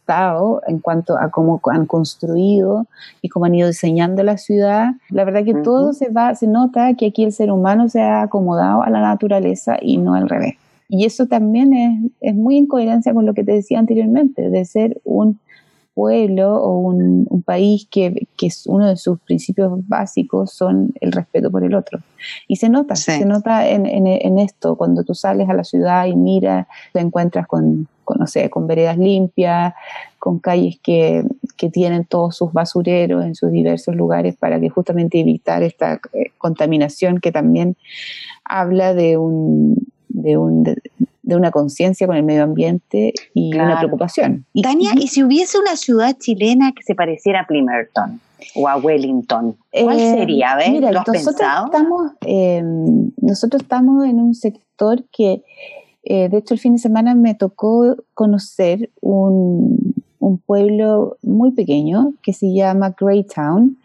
en 0.67 0.79
cuanto 0.79 1.17
a 1.17 1.31
cómo 1.31 1.59
han 1.71 1.85
construido 1.85 2.87
y 3.21 3.29
cómo 3.29 3.45
han 3.45 3.55
ido 3.55 3.67
diseñando 3.67 4.23
la 4.23 4.37
ciudad. 4.37 4.93
La 5.09 5.23
verdad 5.23 5.43
que 5.45 5.53
todo 5.55 5.93
se 5.93 6.09
va, 6.09 6.35
se 6.35 6.47
nota 6.47 6.93
que 6.95 7.07
aquí 7.07 7.23
el 7.23 7.31
ser 7.31 7.51
humano 7.51 7.89
se 7.89 8.01
ha 8.01 8.21
acomodado 8.21 8.83
a 8.83 8.89
la 8.89 9.01
naturaleza 9.01 9.77
y 9.81 9.97
no 9.97 10.13
al 10.13 10.29
revés. 10.29 10.55
Y 10.89 11.05
eso 11.05 11.25
también 11.27 11.73
es, 11.73 12.11
es 12.21 12.35
muy 12.35 12.57
en 12.57 12.67
coherencia 12.67 13.13
con 13.13 13.25
lo 13.25 13.33
que 13.33 13.43
te 13.43 13.53
decía 13.53 13.79
anteriormente, 13.79 14.49
de 14.49 14.65
ser 14.65 15.01
un 15.05 15.39
pueblo 15.93 16.55
o 16.55 16.79
un, 16.79 17.43
país 17.45 17.87
que, 17.91 18.27
que, 18.37 18.47
es 18.47 18.65
uno 18.67 18.87
de 18.87 18.95
sus 18.95 19.19
principios 19.19 19.71
básicos 19.87 20.53
son 20.53 20.93
el 21.01 21.11
respeto 21.11 21.51
por 21.51 21.63
el 21.63 21.75
otro. 21.75 21.99
Y 22.47 22.55
se 22.55 22.69
nota, 22.69 22.95
se 22.95 23.25
nota 23.25 23.67
en, 23.67 23.85
en, 23.85 24.39
esto, 24.39 24.75
cuando 24.75 25.03
tú 25.03 25.13
sales 25.13 25.49
a 25.49 25.53
la 25.53 25.63
ciudad 25.63 26.05
y 26.05 26.15
miras, 26.15 26.67
te 26.93 27.01
encuentras 27.01 27.47
con, 27.47 27.87
con 28.05 28.17
no 28.17 28.27
sé, 28.27 28.49
con 28.49 28.65
veredas 28.65 28.97
limpias, 28.97 29.73
con 30.19 30.39
calles 30.39 30.79
que, 30.81 31.25
que, 31.57 31.69
tienen 31.69 32.05
todos 32.05 32.37
sus 32.37 32.53
basureros 32.53 33.25
en 33.25 33.35
sus 33.35 33.51
diversos 33.51 33.95
lugares 33.95 34.37
para 34.37 34.59
que 34.59 34.69
justamente 34.69 35.19
evitar 35.19 35.63
esta 35.63 35.99
eh, 36.13 36.31
contaminación 36.37 37.19
que 37.19 37.33
también 37.33 37.75
habla 38.45 38.93
de 38.93 39.17
un, 39.17 39.85
de 40.07 40.37
un, 40.37 40.63
de 41.23 41.35
una 41.37 41.51
conciencia 41.51 42.05
con 42.05 42.15
el 42.15 42.23
medio 42.23 42.43
ambiente 42.43 43.13
y 43.33 43.55
una 43.55 43.79
preocupación. 43.79 44.45
Tania, 44.61 44.91
¿y 44.95 45.07
si 45.07 45.23
hubiese 45.23 45.57
una 45.57 45.75
ciudad 45.75 46.15
chilena 46.19 46.73
que 46.73 46.83
se 46.83 46.95
pareciera 46.95 47.41
a 47.41 47.47
Plimerton 47.47 48.19
o 48.55 48.67
a 48.67 48.75
Wellington? 48.75 49.55
¿Cuál 49.71 49.99
eh, 49.99 50.13
sería? 50.13 50.57
Mira, 50.69 50.91
nosotros, 50.91 51.27
Estamos, 51.65 52.11
em, 52.21 53.11
nosotros 53.21 53.61
estamos 53.63 54.05
en 54.05 54.19
un 54.19 54.35
sector 54.35 55.05
que, 55.11 55.43
eh, 56.03 56.27
de 56.27 56.37
hecho, 56.37 56.53
el 56.53 56.59
fin 56.59 56.73
de 56.73 56.79
semana 56.79 57.15
me 57.15 57.35
tocó 57.35 57.95
conocer 58.13 58.89
un, 59.01 59.93
un 60.23 60.37
pueblo 60.37 61.17
muy 61.21 61.51
pequeño 61.51 62.13
que 62.23 62.31
se 62.31 62.53
llama 62.53 62.95
Greytown, 62.97 63.77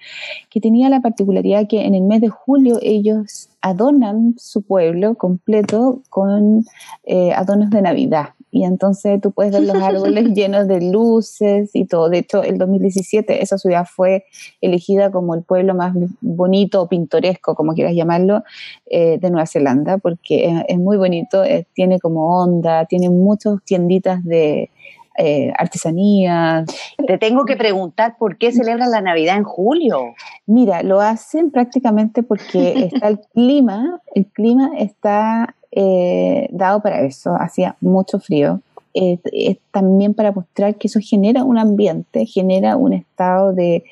que 0.51 0.61
tenía 0.61 0.89
la 0.89 1.01
particularidad 1.01 1.67
que 1.69 1.85
en 1.85 1.95
el 1.95 2.03
mes 2.03 2.21
de 2.21 2.29
julio 2.29 2.79
ellos 2.81 3.49
adornan 3.61 4.37
su 4.39 4.63
pueblo 4.63 5.17
completo 5.17 6.01
con 6.11 6.65
eh, 7.05 7.33
adornos 7.33 7.71
de 7.71 7.83
Navidad. 7.83 8.29
Y 8.51 8.65
entonces 8.65 9.21
tú 9.21 9.33
puedes 9.33 9.53
ver 9.53 9.65
los 9.65 9.77
árboles 9.83 10.33
llenos 10.33 10.69
de 10.69 10.81
luces 10.81 11.71
y 11.75 11.85
todo. 11.87 12.09
De 12.09 12.19
hecho, 12.19 12.45
el 12.45 12.57
2017 12.57 13.43
esa 13.43 13.59
ciudad 13.59 13.85
fue 13.85 14.25
elegida 14.61 15.11
como 15.11 15.35
el 15.35 15.43
pueblo 15.43 15.75
más 15.75 15.93
bonito 16.21 16.83
o 16.83 16.89
pintoresco, 16.89 17.57
como 17.57 17.75
quieras 17.75 17.95
llamarlo, 17.95 18.45
eh, 18.87 19.19
de 19.21 19.31
Nueva 19.31 19.47
Zelanda, 19.47 19.99
porque 19.99 20.65
es, 20.69 20.79
muy 20.79 20.97
bonito, 20.97 21.43
eh, 21.43 21.67
tiene 21.75 21.99
como 21.99 22.41
onda, 22.41 22.87
tiene 22.87 23.11
muchas 23.11 23.61
tienditas 23.65 24.25
de, 24.25 24.71
eh, 25.19 25.53
artesanías. 25.59 26.65
Te 27.07 27.19
tengo 27.19 27.45
que 27.45 27.57
preguntar 27.57 28.17
por 28.19 28.39
qué 28.39 28.53
celebran 28.53 28.91
la 28.91 29.01
Navidad 29.01 29.37
en 29.37 29.45
julio. 29.45 30.15
Mira, 30.47 30.83
lo 30.83 31.01
hacen 31.01 31.51
prácticamente 31.51 32.23
porque 32.23 32.91
está 32.93 33.09
el 33.09 33.21
clima, 33.35 34.01
el 34.15 34.27
clima 34.27 34.71
está 34.79 35.57
eh, 35.73 36.49
dado 36.51 36.81
para 36.81 37.01
eso, 37.03 37.35
hacía 37.35 37.77
mucho 37.81 38.21
frío. 38.21 38.61
Es 38.99 39.59
también 39.71 40.15
para 40.15 40.33
mostrar 40.33 40.77
que 40.77 40.89
eso 40.89 40.99
genera 41.01 41.45
un 41.45 41.59
ambiente, 41.59 42.27
genera 42.27 42.77
un 42.77 42.93
estado 42.93 43.53
de, 43.53 43.85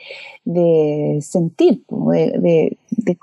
sentir, 1.20 1.82
de, 1.88 2.76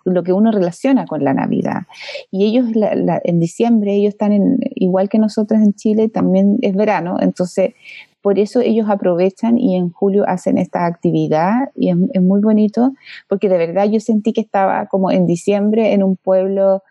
lo 0.05 0.23
que 0.23 0.33
uno 0.33 0.51
relaciona 0.51 1.05
con 1.05 1.23
la 1.23 1.33
Navidad. 1.33 1.83
Y 2.31 2.45
ellos 2.45 2.67
en 3.23 3.39
diciembre, 3.39 3.95
ellos 3.95 4.13
están 4.13 4.31
en, 4.31 4.59
igual 4.75 5.09
que 5.09 5.19
nosotros 5.19 5.61
en 5.61 5.73
Chile, 5.73 6.09
también 6.09 6.57
es 6.61 6.75
verano, 6.75 7.17
entonces 7.19 7.73
por 8.21 8.39
eso 8.39 8.61
ellos 8.61 8.89
aprovechan 8.89 9.57
y 9.57 9.75
en 9.75 9.91
julio 9.91 10.23
hacen 10.25 10.57
esta 10.57 10.85
actividad 10.85 11.71
y 11.75 11.89
es, 11.89 12.21
muy 12.21 12.39
bonito 12.39 12.93
porque 13.27 13.49
de 13.49 13.57
verdad 13.57 13.89
yo 13.89 13.99
sentí 13.99 14.31
que 14.31 14.39
estaba 14.39 14.85
como 14.85 15.11
en 15.11 15.27
diciembre 15.27 15.91
en 15.91 16.03
un 16.03 16.15
pueblo, 16.15 16.83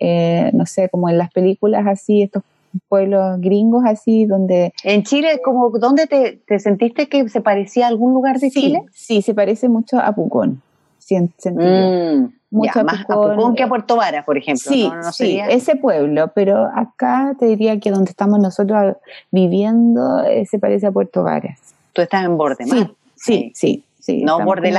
eh, 0.00 0.50
no 0.52 0.66
sé, 0.66 0.88
como 0.88 1.08
en 1.08 1.16
las 1.16 1.30
películas 1.30 1.86
así, 1.86 2.22
estos 2.22 2.42
pueblos 2.88 3.40
gringos 3.40 3.84
así 3.86 4.26
donde... 4.26 4.72
En 4.84 5.02
Chile, 5.02 5.40
como 5.44 5.70
¿dónde 5.70 6.06
te, 6.06 6.40
te 6.46 6.58
sentiste 6.58 7.08
que 7.08 7.28
se 7.28 7.40
parecía 7.40 7.86
a 7.86 7.88
algún 7.88 8.12
lugar 8.12 8.38
de 8.38 8.50
Chile? 8.50 8.82
Sí, 8.92 9.22
se 9.22 9.34
parece 9.34 9.68
mucho 9.68 9.98
a 9.98 10.12
Pucón. 10.12 10.62
Mm, 11.10 12.32
mucho 12.50 12.84
más 12.84 13.00
a 13.08 13.14
Pucón 13.14 13.54
que 13.54 13.62
a 13.62 13.68
Puerto 13.68 13.96
Varas, 13.96 14.24
por 14.24 14.38
ejemplo. 14.38 14.70
Sí, 14.70 14.90
sí, 15.12 15.40
ese 15.48 15.76
pueblo, 15.76 16.30
pero 16.34 16.68
acá 16.74 17.34
te 17.38 17.46
diría 17.46 17.78
que 17.80 17.90
donde 17.90 18.10
estamos 18.10 18.38
nosotros 18.38 18.96
viviendo 19.30 20.22
eh, 20.24 20.46
se 20.46 20.58
parece 20.58 20.86
a 20.86 20.92
Puerto 20.92 21.22
Varas. 21.22 21.58
Tú 21.92 22.02
estás 22.02 22.24
en 22.24 22.36
borde 22.36 22.64
sí, 22.64 22.90
sí, 23.16 23.52
sí, 23.54 23.84
sí, 23.98 24.22
No 24.22 24.44
borde 24.44 24.70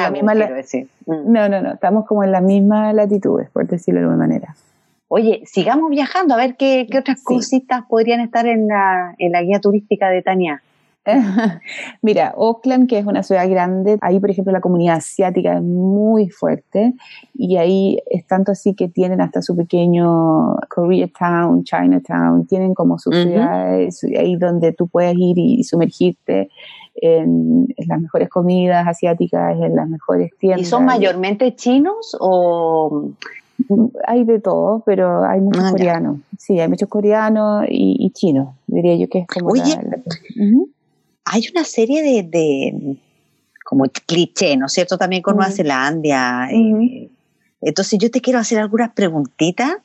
decir. 0.55 0.88
Mm. 1.05 1.31
No, 1.31 1.50
no, 1.50 1.62
no, 1.62 1.74
estamos 1.74 2.05
como 2.05 2.24
en 2.24 2.31
la 2.31 2.41
misma 2.41 2.93
latitudes, 2.93 3.50
por 3.50 3.67
decirlo 3.67 4.00
de 4.00 4.05
alguna 4.05 4.27
manera. 4.27 4.55
Oye, 5.13 5.41
sigamos 5.44 5.89
viajando, 5.89 6.36
a 6.36 6.38
ver 6.38 6.56
qué, 6.56 6.88
otras 6.98 7.22
cositas 7.22 7.84
podrían 7.89 8.22
estar 8.22 8.48
en 8.48 8.70
la, 8.70 9.13
en 9.18 9.34
la 9.34 9.41
guía 9.41 9.60
turística 9.60 10.10
de 10.10 10.22
Tania. 10.22 10.63
Mira, 12.01 12.34
Oakland, 12.38 12.88
que 12.88 12.98
es 12.98 13.06
una 13.06 13.22
ciudad 13.22 13.50
grande, 13.50 13.98
ahí 14.00 14.22
por 14.22 14.32
ejemplo 14.32 14.53
la 14.53 14.62
comunidad 14.62 14.96
asiática 14.96 15.58
es 15.58 15.62
muy 15.62 16.30
fuerte 16.30 16.94
y 17.34 17.58
ahí 17.58 18.00
es 18.10 18.25
tanto 18.25 18.53
así 18.53 18.74
que 18.74 18.88
tienen 18.88 19.20
hasta 19.20 19.41
su 19.41 19.53
pequeño 19.53 20.56
Koreatown, 20.70 21.65
Chinatown, 21.65 22.48
tienen 22.48 22.74
como 22.74 22.98
sus 22.98 23.13
ciudades 23.13 24.01
ahí 24.18 24.38
donde 24.38 24.72
tú 24.72 24.88
puedes 24.88 25.15
ir 25.18 25.38
y 25.38 25.62
sumergirte 25.65 26.50
en, 26.96 27.68
las 27.86 28.00
mejores 28.00 28.30
comidas 28.30 28.88
asiáticas, 28.88 29.58
en 29.60 29.75
las 29.75 29.89
mejores 29.89 30.32
tiendas. 30.39 30.62
¿Y 30.62 30.65
son 30.65 30.86
mayormente 30.86 31.53
chinos 31.53 32.15
o 32.18 33.12
hay 34.07 34.23
de 34.23 34.39
todo, 34.39 34.83
pero 34.85 35.23
hay 35.23 35.39
muchos 35.41 35.63
ah, 35.63 35.71
coreanos. 35.71 36.17
Sí, 36.37 36.59
hay 36.59 36.67
muchos 36.67 36.89
coreanos 36.89 37.65
y, 37.69 38.09
chinos, 38.13 38.49
diría 38.67 38.95
yo 38.95 39.09
que 39.09 39.19
es 39.19 39.27
como 39.27 39.49
Oye, 39.49 39.77
hay 41.25 41.43
una 41.51 41.63
serie 41.63 42.23
de, 42.23 42.97
como 43.63 43.85
cliché, 44.05 44.57
¿no 44.57 44.65
es 44.65 44.73
cierto? 44.73 44.97
También 44.97 45.21
con 45.21 45.37
Nueva 45.37 45.51
Zelanda. 45.51 46.49
Eh, 46.51 47.09
entonces 47.61 47.99
yo 47.99 48.11
te 48.11 48.21
quiero 48.21 48.39
hacer 48.39 48.59
algunas 48.59 48.91
preguntitas. 48.91 49.77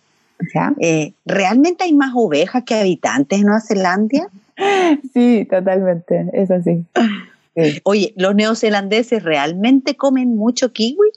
Eh, 0.80 1.12
¿Realmente 1.24 1.84
hay 1.84 1.92
más 1.94 2.12
ovejas 2.14 2.64
que 2.64 2.74
habitantes 2.74 3.38
en 3.38 3.46
Nueva 3.46 3.60
Zelanda? 3.60 4.28
Sí, 5.12 5.46
totalmente, 5.50 6.30
es 6.32 6.50
así. 6.50 6.84
Oye, 7.84 8.12
¿los 8.16 8.34
neozelandeses 8.34 9.22
realmente 9.22 9.96
comen 9.96 10.34
mucho 10.34 10.72
kiwi? 10.72 11.10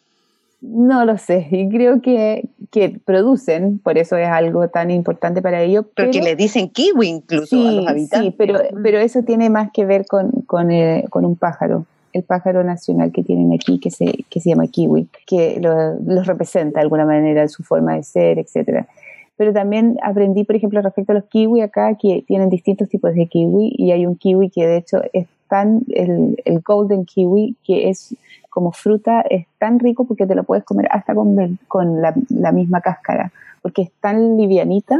No 0.61 1.05
lo 1.05 1.17
sé, 1.17 1.47
y 1.49 1.69
creo 1.69 2.01
que, 2.01 2.49
que, 2.71 2.99
producen, 3.03 3.79
por 3.79 3.97
eso 3.97 4.17
es 4.17 4.27
algo 4.27 4.67
tan 4.69 4.91
importante 4.91 5.41
para 5.41 5.61
ellos. 5.61 5.85
Porque 5.95 6.21
le 6.21 6.35
dicen 6.35 6.69
kiwi 6.69 7.07
incluso 7.07 7.67
a 7.67 7.71
los 7.71 7.87
habitantes. 7.87 8.29
Sí, 8.29 8.35
pero, 8.37 8.59
pero 8.83 8.99
eso 8.99 9.23
tiene 9.23 9.49
más 9.49 9.71
que 9.71 9.85
ver 9.85 10.05
con, 10.05 10.31
con, 10.45 10.71
eh, 10.71 11.05
con, 11.09 11.25
un 11.25 11.35
pájaro, 11.35 11.85
el 12.13 12.23
pájaro 12.23 12.63
nacional 12.63 13.11
que 13.11 13.23
tienen 13.23 13.53
aquí, 13.53 13.79
que 13.79 13.91
se, 13.91 14.25
que 14.29 14.39
se 14.39 14.49
llama 14.49 14.67
kiwi, 14.67 15.07
que 15.25 15.59
los 15.59 16.27
representa 16.27 16.79
de 16.79 16.83
alguna 16.83 17.05
manera, 17.05 17.47
su 17.47 17.63
forma 17.63 17.95
de 17.95 18.03
ser, 18.03 18.39
etcétera. 18.39 18.87
Pero 19.35 19.53
también 19.53 19.97
aprendí, 20.03 20.43
por 20.43 20.55
ejemplo, 20.55 20.81
respecto 20.81 21.13
a 21.13 21.15
los 21.15 21.25
kiwi 21.25 21.61
acá, 21.61 21.95
que 21.95 22.23
tienen 22.27 22.49
distintos 22.49 22.89
tipos 22.89 23.13
de 23.13 23.25
kiwi, 23.27 23.73
y 23.77 23.91
hay 23.91 24.05
un 24.05 24.15
kiwi 24.15 24.49
que 24.49 24.67
de 24.67 24.77
hecho 24.77 25.01
es 25.13 25.27
tan, 25.47 25.81
el, 25.89 26.41
el 26.45 26.59
golden 26.59 27.05
kiwi, 27.05 27.55
que 27.63 27.89
es 27.89 28.15
como 28.49 28.71
fruta 28.71 29.21
es 29.21 29.45
tan 29.57 29.79
rico 29.79 30.05
porque 30.05 30.25
te 30.25 30.35
lo 30.35 30.43
puedes 30.43 30.63
comer 30.63 30.87
hasta 30.91 31.13
con, 31.15 31.59
con 31.67 32.01
la, 32.01 32.13
la, 32.29 32.51
misma 32.51 32.81
cáscara, 32.81 33.31
porque 33.61 33.83
es 33.83 33.91
tan 33.99 34.37
livianita 34.37 34.97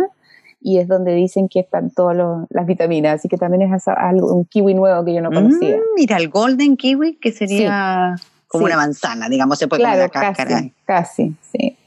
y 0.62 0.78
es 0.78 0.88
donde 0.88 1.14
dicen 1.14 1.48
que 1.48 1.62
están 1.62 1.90
todas 1.92 2.18
las 2.50 2.66
vitaminas, 2.66 3.16
así 3.16 3.30
que 3.30 3.38
también 3.38 3.74
es 3.74 3.88
algo, 3.88 4.34
un 4.34 4.46
kiwi 4.46 4.74
nuevo 4.74 5.04
que 5.06 5.14
yo 5.14 5.22
no 5.22 5.32
conocía. 5.32 5.78
Mm, 5.78 5.96
mira, 5.96 6.18
el 6.18 6.30
golden 6.30 6.76
kiwi, 6.76 7.16
que 7.16 7.32
sería 7.32 8.16
como 8.48 8.66
una 8.66 8.76
manzana, 8.76 9.30
digamos, 9.30 9.58
se 9.58 9.68
puede 9.68 9.84
comer 9.84 10.00
la 10.00 10.10
cáscara. 10.10 10.50
Casi, 10.50 10.74
casi, 10.86 11.36
sí. 11.52 11.78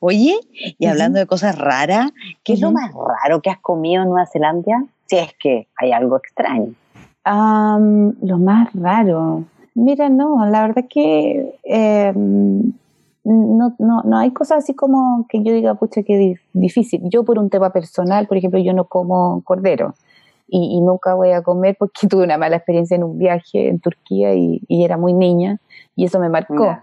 Oye, 0.00 0.38
y 0.78 0.86
hablando 0.86 1.18
de 1.18 1.26
cosas 1.26 1.56
raras, 1.58 2.12
¿qué 2.44 2.54
es 2.54 2.60
lo 2.60 2.72
más 2.72 2.92
raro 2.92 3.40
que 3.42 3.50
has 3.50 3.58
comido 3.58 4.02
en 4.02 4.08
Nueva 4.08 4.26
Zelanda? 4.26 4.84
Si 5.06 5.16
es 5.16 5.34
que 5.38 5.68
hay 5.76 5.92
algo 5.92 6.16
extraño. 6.16 6.72
lo 7.24 8.38
más 8.38 8.68
raro. 8.74 9.44
Mira, 9.76 10.08
no, 10.08 10.46
la 10.46 10.62
verdad 10.62 10.86
que 10.88 11.54
em, 11.62 12.72
no, 13.24 13.74
no, 13.78 14.02
no 14.04 14.18
hay 14.18 14.30
cosas 14.30 14.64
así 14.64 14.72
como 14.72 15.26
que 15.28 15.42
yo 15.44 15.52
diga, 15.52 15.74
pucha, 15.74 16.02
qué 16.02 16.38
difícil. 16.54 17.02
Yo 17.10 17.24
por 17.24 17.38
un 17.38 17.50
tema 17.50 17.68
personal, 17.70 18.26
por 18.26 18.38
ejemplo, 18.38 18.58
yo 18.58 18.72
no 18.72 18.86
como 18.86 19.42
cordero 19.44 19.94
y, 20.48 20.80
nunca 20.80 21.12
voy 21.12 21.32
a 21.32 21.42
comer 21.42 21.76
porque 21.78 22.06
tuve 22.08 22.24
una 22.24 22.38
mala 22.38 22.56
experiencia 22.56 22.94
en 22.94 23.04
un 23.04 23.18
viaje 23.18 23.68
en 23.68 23.78
Turquía 23.78 24.34
y, 24.34 24.62
era 24.68 24.96
muy 24.96 25.12
niña 25.12 25.58
y 25.94 26.06
eso 26.06 26.18
me 26.20 26.30
marcó. 26.30 26.78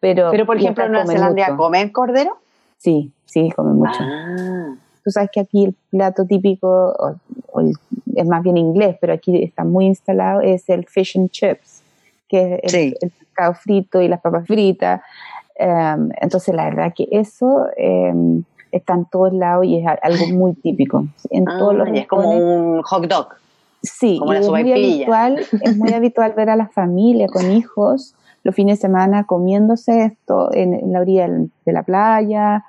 Pero, 0.00 0.28
Pero, 0.30 0.44
por 0.44 0.58
ejemplo, 0.58 0.84
en 0.84 0.92
Nueva 0.92 1.06
Zelanda, 1.06 1.56
¿comen 1.56 1.88
cordero? 1.88 2.36
Sí, 2.76 3.10
sí, 3.24 3.50
comen 3.56 3.76
mucho. 3.76 4.00
Ah. 4.00 4.74
Tú 5.02 5.10
sabes 5.10 5.30
que 5.32 5.40
aquí 5.40 5.64
el 5.64 5.74
plato 5.88 6.26
típico, 6.26 6.94
es 8.14 8.26
más 8.26 8.42
bien 8.42 8.58
inglés, 8.58 8.98
pero 9.00 9.14
aquí 9.14 9.42
está 9.42 9.64
muy 9.64 9.86
instalado, 9.86 10.42
es 10.42 10.68
el 10.68 10.84
fish 10.86 11.16
and 11.16 11.30
chips, 11.30 11.83
que 12.34 12.60
es 12.62 12.74
el, 12.74 12.96
pescado 13.00 13.54
frito 13.54 14.00
y 14.00 14.08
las 14.08 14.20
papas 14.20 14.46
fritas. 14.46 15.00
Em, 15.56 16.10
entonces, 16.20 16.54
la 16.54 16.64
verdad 16.64 16.92
que 16.94 17.06
eso 17.10 17.66
em, 17.76 18.42
está 18.72 18.94
en 18.94 19.04
todos 19.06 19.32
lados 19.32 19.64
y 19.66 19.78
es 19.78 19.86
algo 20.02 20.26
muy 20.34 20.54
típico. 20.54 21.06
En 21.30 21.48
ah, 21.48 21.56
todos 21.58 21.74
los 21.74 21.88
es 21.92 22.06
como 22.06 22.30
un 22.30 22.82
hot 22.82 23.06
dog. 23.06 23.28
Sí, 23.82 24.20
es, 24.34 24.48
muy 24.48 24.72
habitual, 24.72 25.46
es 25.60 25.76
muy 25.76 25.92
habitual 25.94 26.32
ver 26.32 26.50
a 26.50 26.56
la 26.56 26.68
familia 26.68 27.28
con 27.28 27.52
hijos 27.52 28.14
los 28.42 28.54
fines 28.54 28.78
de 28.78 28.82
semana 28.82 29.24
comiéndose 29.24 30.04
esto 30.04 30.52
en, 30.52 30.92
la 30.92 31.00
orilla 31.00 31.28
de 31.28 31.72
la 31.72 31.82
playa 31.82 32.64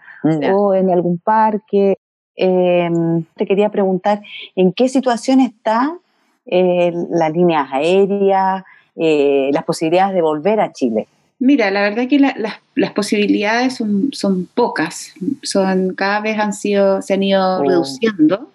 o 0.54 0.74
en 0.74 0.90
algún 0.90 1.18
parque. 1.18 1.98
Em, 2.38 3.24
te 3.36 3.46
quería 3.46 3.70
preguntar, 3.70 4.22
¿en 4.56 4.74
qué 4.74 4.90
situación 4.90 5.40
está 5.42 5.98
eh, 6.46 6.94
las 7.10 7.32
líneas 7.32 7.68
aéreas, 7.72 8.64
eh, 8.96 9.50
las 9.54 9.64
posibilidades 9.64 10.16
de 10.16 10.22
volver 10.22 10.60
a 10.60 10.72
Chile? 10.72 11.08
Mira, 11.40 11.70
la 11.70 11.82
verdad 11.82 12.08
que 12.08 12.20
las 12.20 12.92
posibilidades 12.94 13.76
son, 13.76 14.10
son, 14.14 14.48
pocas, 14.54 15.14
son 15.44 15.94
cada 15.94 16.22
vez 16.22 16.40
han 16.40 16.54
sido, 16.54 17.02
se 17.02 17.14
han 17.14 17.24
ido 17.24 17.60
oh. 17.60 17.64
reduciendo, 17.64 18.50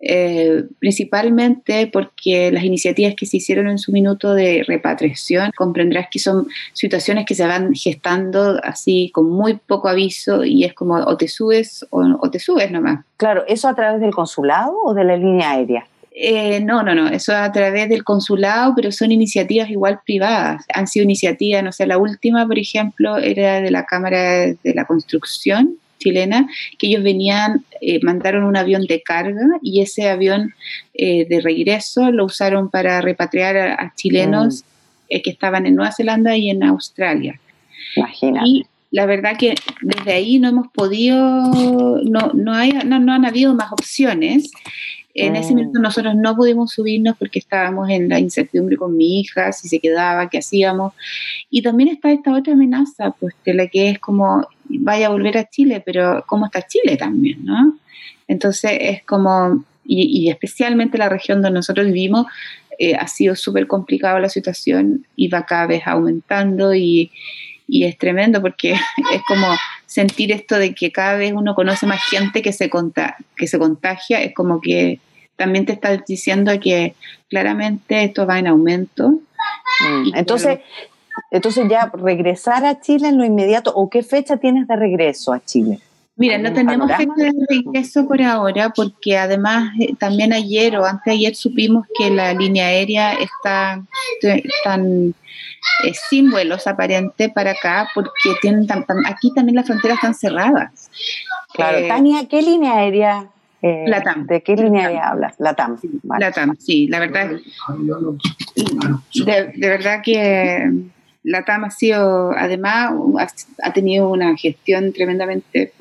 eh, 0.00 0.64
principalmente 0.78 1.86
porque 1.86 2.50
las 2.50 2.64
iniciativas 2.64 3.14
que 3.14 3.26
se 3.26 3.38
hicieron 3.38 3.68
en 3.68 3.78
su 3.78 3.92
minuto 3.92 4.34
de 4.34 4.64
repatriación, 4.66 5.52
comprenderás 5.56 6.08
que 6.10 6.18
son 6.18 6.48
situaciones 6.72 7.26
que 7.26 7.34
se 7.34 7.46
van 7.46 7.72
gestando 7.74 8.60
así 8.62 9.10
con 9.14 9.30
muy 9.30 9.54
poco 9.54 9.88
aviso 9.88 10.44
y 10.44 10.64
es 10.64 10.74
como 10.74 10.96
o 10.96 11.16
te 11.16 11.28
subes 11.28 11.86
o, 11.90 12.02
o 12.20 12.30
te 12.30 12.40
subes 12.40 12.70
nomás. 12.72 13.04
Claro, 13.16 13.44
¿eso 13.46 13.68
a 13.68 13.74
través 13.74 14.00
del 14.00 14.14
consulado 14.14 14.76
o 14.84 14.94
de 14.94 15.04
la 15.04 15.16
línea 15.16 15.52
aérea? 15.52 15.86
Eh, 16.18 16.60
no, 16.60 16.82
no, 16.82 16.94
no, 16.94 17.08
eso 17.08 17.36
a 17.36 17.52
través 17.52 17.90
del 17.90 18.02
consulado, 18.02 18.72
pero 18.74 18.90
son 18.90 19.12
iniciativas 19.12 19.68
igual 19.68 20.00
privadas. 20.06 20.64
Han 20.72 20.86
sido 20.86 21.04
iniciativas, 21.04 21.62
no 21.62 21.72
sé, 21.72 21.86
la 21.86 21.98
última, 21.98 22.46
por 22.46 22.58
ejemplo, 22.58 23.18
era 23.18 23.60
de 23.60 23.70
la 23.70 23.84
Cámara 23.84 24.46
de 24.46 24.74
la 24.74 24.86
Construcción 24.86 25.76
chilena, 25.98 26.48
que 26.78 26.86
ellos 26.86 27.02
venían, 27.02 27.66
eh, 27.82 28.00
mandaron 28.02 28.44
un 28.44 28.56
avión 28.56 28.86
de 28.86 29.02
carga 29.02 29.46
y 29.60 29.82
ese 29.82 30.08
avión 30.08 30.54
eh, 30.94 31.26
de 31.28 31.40
regreso 31.42 32.10
lo 32.10 32.24
usaron 32.24 32.70
para 32.70 33.02
repatriar 33.02 33.56
a, 33.56 33.92
chilenos 33.94 34.64
mm. 35.10 35.20
que 35.22 35.30
estaban 35.30 35.66
en 35.66 35.74
Nueva 35.74 35.92
Zelanda 35.92 36.34
y 36.34 36.48
en 36.48 36.62
Australia. 36.62 37.38
Imagínate. 37.94 38.48
Y 38.48 38.66
la 38.90 39.04
verdad 39.04 39.36
que 39.38 39.54
desde 39.82 40.12
ahí 40.14 40.38
no 40.38 40.48
hemos 40.48 40.68
podido, 40.68 41.18
no, 42.04 42.30
no, 42.32 42.54
hay, 42.54 42.72
no, 42.86 42.98
no 43.00 43.12
han 43.12 43.26
habido 43.26 43.54
más 43.54 43.70
opciones. 43.70 44.50
En 45.16 45.34
ese 45.34 45.52
mm. 45.52 45.56
momento 45.56 45.78
nosotros 45.80 46.14
no 46.14 46.36
pudimos 46.36 46.72
subirnos 46.72 47.16
porque 47.16 47.38
estábamos 47.38 47.88
en 47.88 48.08
la 48.08 48.18
incertidumbre 48.18 48.76
con 48.76 48.96
mi 48.96 49.20
hija, 49.20 49.50
si 49.52 49.68
se 49.68 49.80
quedaba, 49.80 50.28
qué 50.28 50.38
hacíamos. 50.38 50.92
Y 51.50 51.62
también 51.62 51.88
está 51.88 52.12
esta 52.12 52.34
otra 52.34 52.52
amenaza, 52.52 53.12
pues 53.18 53.34
de 53.44 53.54
la 53.54 53.66
que 53.68 53.90
es 53.90 53.98
como, 53.98 54.46
vaya 54.68 55.06
a 55.06 55.10
volver 55.10 55.38
a 55.38 55.48
Chile, 55.48 55.82
pero 55.84 56.22
¿cómo 56.26 56.46
está 56.46 56.62
Chile 56.66 56.96
también, 56.96 57.44
no? 57.44 57.78
Entonces 58.28 58.72
es 58.78 59.04
como, 59.04 59.64
y, 59.84 60.28
especialmente 60.28 60.98
la 60.98 61.08
región 61.08 61.40
donde 61.40 61.58
nosotros 61.58 61.86
vivimos, 61.86 62.26
eh, 62.78 62.94
ha 62.94 63.06
sido 63.06 63.34
súper 63.34 63.66
complicada 63.66 64.20
la 64.20 64.28
situación 64.28 65.06
y 65.16 65.28
va 65.28 65.46
cada 65.46 65.66
vez 65.66 65.82
aumentando 65.86 66.74
y, 66.74 67.10
y 67.66 67.84
es 67.84 67.98
tremendo 67.98 68.40
porque 68.40 68.72
es 69.12 69.22
como 69.26 69.46
sentir 69.86 70.32
esto 70.32 70.58
de 70.58 70.74
que 70.74 70.92
cada 70.92 71.16
vez 71.16 71.32
uno 71.32 71.54
conoce 71.54 71.86
más 71.86 72.02
gente 72.04 72.42
que 72.42 72.52
se, 72.52 72.70
que 73.36 73.46
se 73.46 73.58
contagia, 73.58 74.22
es 74.22 74.34
como 74.34 74.60
que 74.60 75.00
también 75.36 75.66
te 75.66 75.72
está 75.72 75.96
diciendo 75.96 76.52
que 76.60 76.94
claramente 77.28 78.04
esto 78.04 78.26
va 78.26 78.38
en 78.38 78.46
aumento. 78.46 79.20
Mm. 79.80 80.14
Entonces, 80.14 80.60
entonces 81.30 81.66
ya 81.68 81.90
regresar 81.92 82.64
a 82.64 82.80
Chile 82.80 83.08
en 83.08 83.18
lo 83.18 83.24
inmediato, 83.24 83.72
¿o 83.74 83.90
qué 83.90 84.02
fecha 84.02 84.38
tienes 84.38 84.66
de 84.66 84.76
regreso 84.76 85.32
a 85.32 85.44
Chile? 85.44 85.80
Mira, 86.18 86.38
no 86.38 86.50
tenemos 86.52 86.90
fecha 86.96 87.12
de 87.14 87.46
regreso 87.48 88.08
por 88.08 88.22
ahora 88.22 88.70
porque 88.70 89.18
además 89.18 89.74
eh, 89.78 89.94
también 89.98 90.32
ayer 90.32 90.76
o 90.76 90.86
antes 90.86 91.04
de 91.04 91.12
ayer 91.12 91.34
supimos 91.34 91.86
que 91.98 92.08
la 92.08 92.32
línea 92.32 92.68
aérea 92.68 93.12
está 93.12 93.82
tan 94.64 95.14
eh, 95.84 95.92
sin 96.08 96.30
vuelos 96.30 96.66
aparentes 96.66 97.30
para 97.32 97.50
acá 97.50 97.90
porque 97.94 98.30
tienen 98.40 98.66
aquí 99.06 99.30
también 99.34 99.56
las 99.56 99.66
fronteras 99.66 99.96
están 99.96 100.14
cerradas. 100.14 100.90
Claro, 101.52 101.78
eh, 101.78 101.88
Tania, 101.88 102.26
¿qué 102.28 102.40
línea 102.40 102.78
aérea? 102.78 103.26
Eh, 103.60 103.84
Latam. 103.86 104.26
¿De 104.26 104.42
qué 104.42 104.56
línea 104.56 104.86
aérea 104.86 105.08
hablas? 105.10 105.34
Latam. 105.38 105.76
Latam, 106.18 106.56
sí, 106.58 106.88
la 106.88 106.98
verdad. 107.00 107.30
de 109.12 109.68
verdad 109.68 110.00
que 110.02 110.70
la 111.26 111.44
TAM 111.44 111.64
ha 111.64 111.70
sido, 111.70 112.30
además, 112.38 112.92
ha, 113.60 113.72
tenido 113.72 114.08
una 114.08 114.36
gestión 114.36 114.92
tremendamente 114.92 115.72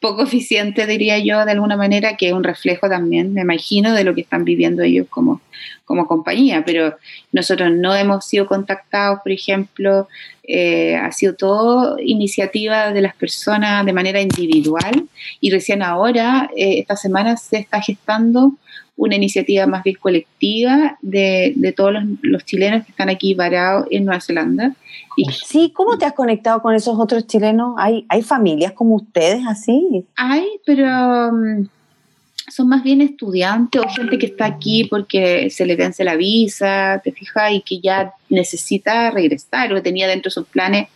poco 0.00 0.22
eficiente, 0.22 0.86
diría 0.86 1.18
yo, 1.18 1.44
de 1.44 1.52
alguna 1.52 1.76
manera, 1.76 2.16
que 2.16 2.28
es 2.28 2.32
un 2.32 2.42
reflejo 2.42 2.88
también, 2.88 3.34
me 3.34 3.42
imagino, 3.42 3.92
de 3.92 4.02
lo 4.02 4.14
que 4.14 4.22
están 4.22 4.44
viviendo 4.44 4.82
ellos 4.82 5.06
como, 5.10 5.42
como 5.84 6.06
compañía. 6.06 6.62
Pero 6.64 6.96
nosotros 7.32 7.70
no 7.70 7.94
hemos 7.94 8.24
sido 8.24 8.46
contactados, 8.46 9.20
por 9.22 9.30
ejemplo, 9.30 10.08
eh, 10.42 10.96
ha 10.96 11.12
sido 11.12 11.34
todo 11.34 11.98
iniciativa 11.98 12.90
de 12.90 13.02
las 13.02 13.14
personas 13.14 13.84
de 13.84 13.92
manera 13.92 14.22
individual 14.22 15.06
y 15.38 15.50
recién 15.50 15.82
ahora, 15.82 16.48
eh, 16.56 16.78
esta 16.78 16.96
semana, 16.96 17.36
se 17.36 17.58
está 17.58 17.82
gestando 17.82 18.54
una 18.98 19.14
iniciativa 19.14 19.66
más 19.66 19.84
bien 19.84 19.96
colectiva 19.98 20.98
de, 21.00 21.52
de 21.56 21.72
todos 21.72 21.94
los, 22.20 22.44
chilenos 22.44 22.84
que 22.84 22.90
están 22.90 23.08
aquí 23.08 23.32
varados 23.32 23.86
en 23.90 24.04
Nueva 24.04 24.20
Zelanda. 24.20 24.74
Y, 25.16 25.24
sí, 25.32 25.72
¿cómo 25.74 25.96
te 25.96 26.04
has 26.04 26.12
conectado 26.12 26.60
con 26.60 26.74
esos 26.74 26.98
otros 26.98 27.26
chilenos? 27.26 27.76
¿Hay, 27.78 28.04
hay 28.08 28.22
familias 28.22 28.72
como 28.72 28.96
ustedes 28.96 29.46
así? 29.46 30.04
Hay, 30.16 30.48
pero 30.66 31.28
um, 31.28 31.68
son 32.48 32.68
más 32.68 32.82
bien 32.82 33.00
estudiantes 33.00 33.80
o 33.80 33.88
gente 33.88 34.18
que 34.18 34.26
está 34.26 34.46
aquí 34.46 34.84
porque 34.84 35.48
se 35.48 35.64
le 35.64 35.76
vence 35.76 36.02
la 36.02 36.16
visa, 36.16 37.00
te 37.02 37.12
fijas, 37.12 37.52
y 37.52 37.60
que 37.60 37.80
ya 37.80 38.12
necesita 38.28 39.12
regresar 39.12 39.72
o 39.72 39.80
tenía 39.80 40.08
dentro 40.08 40.28
de 40.28 40.34
sus 40.34 40.46
planes 40.46 40.88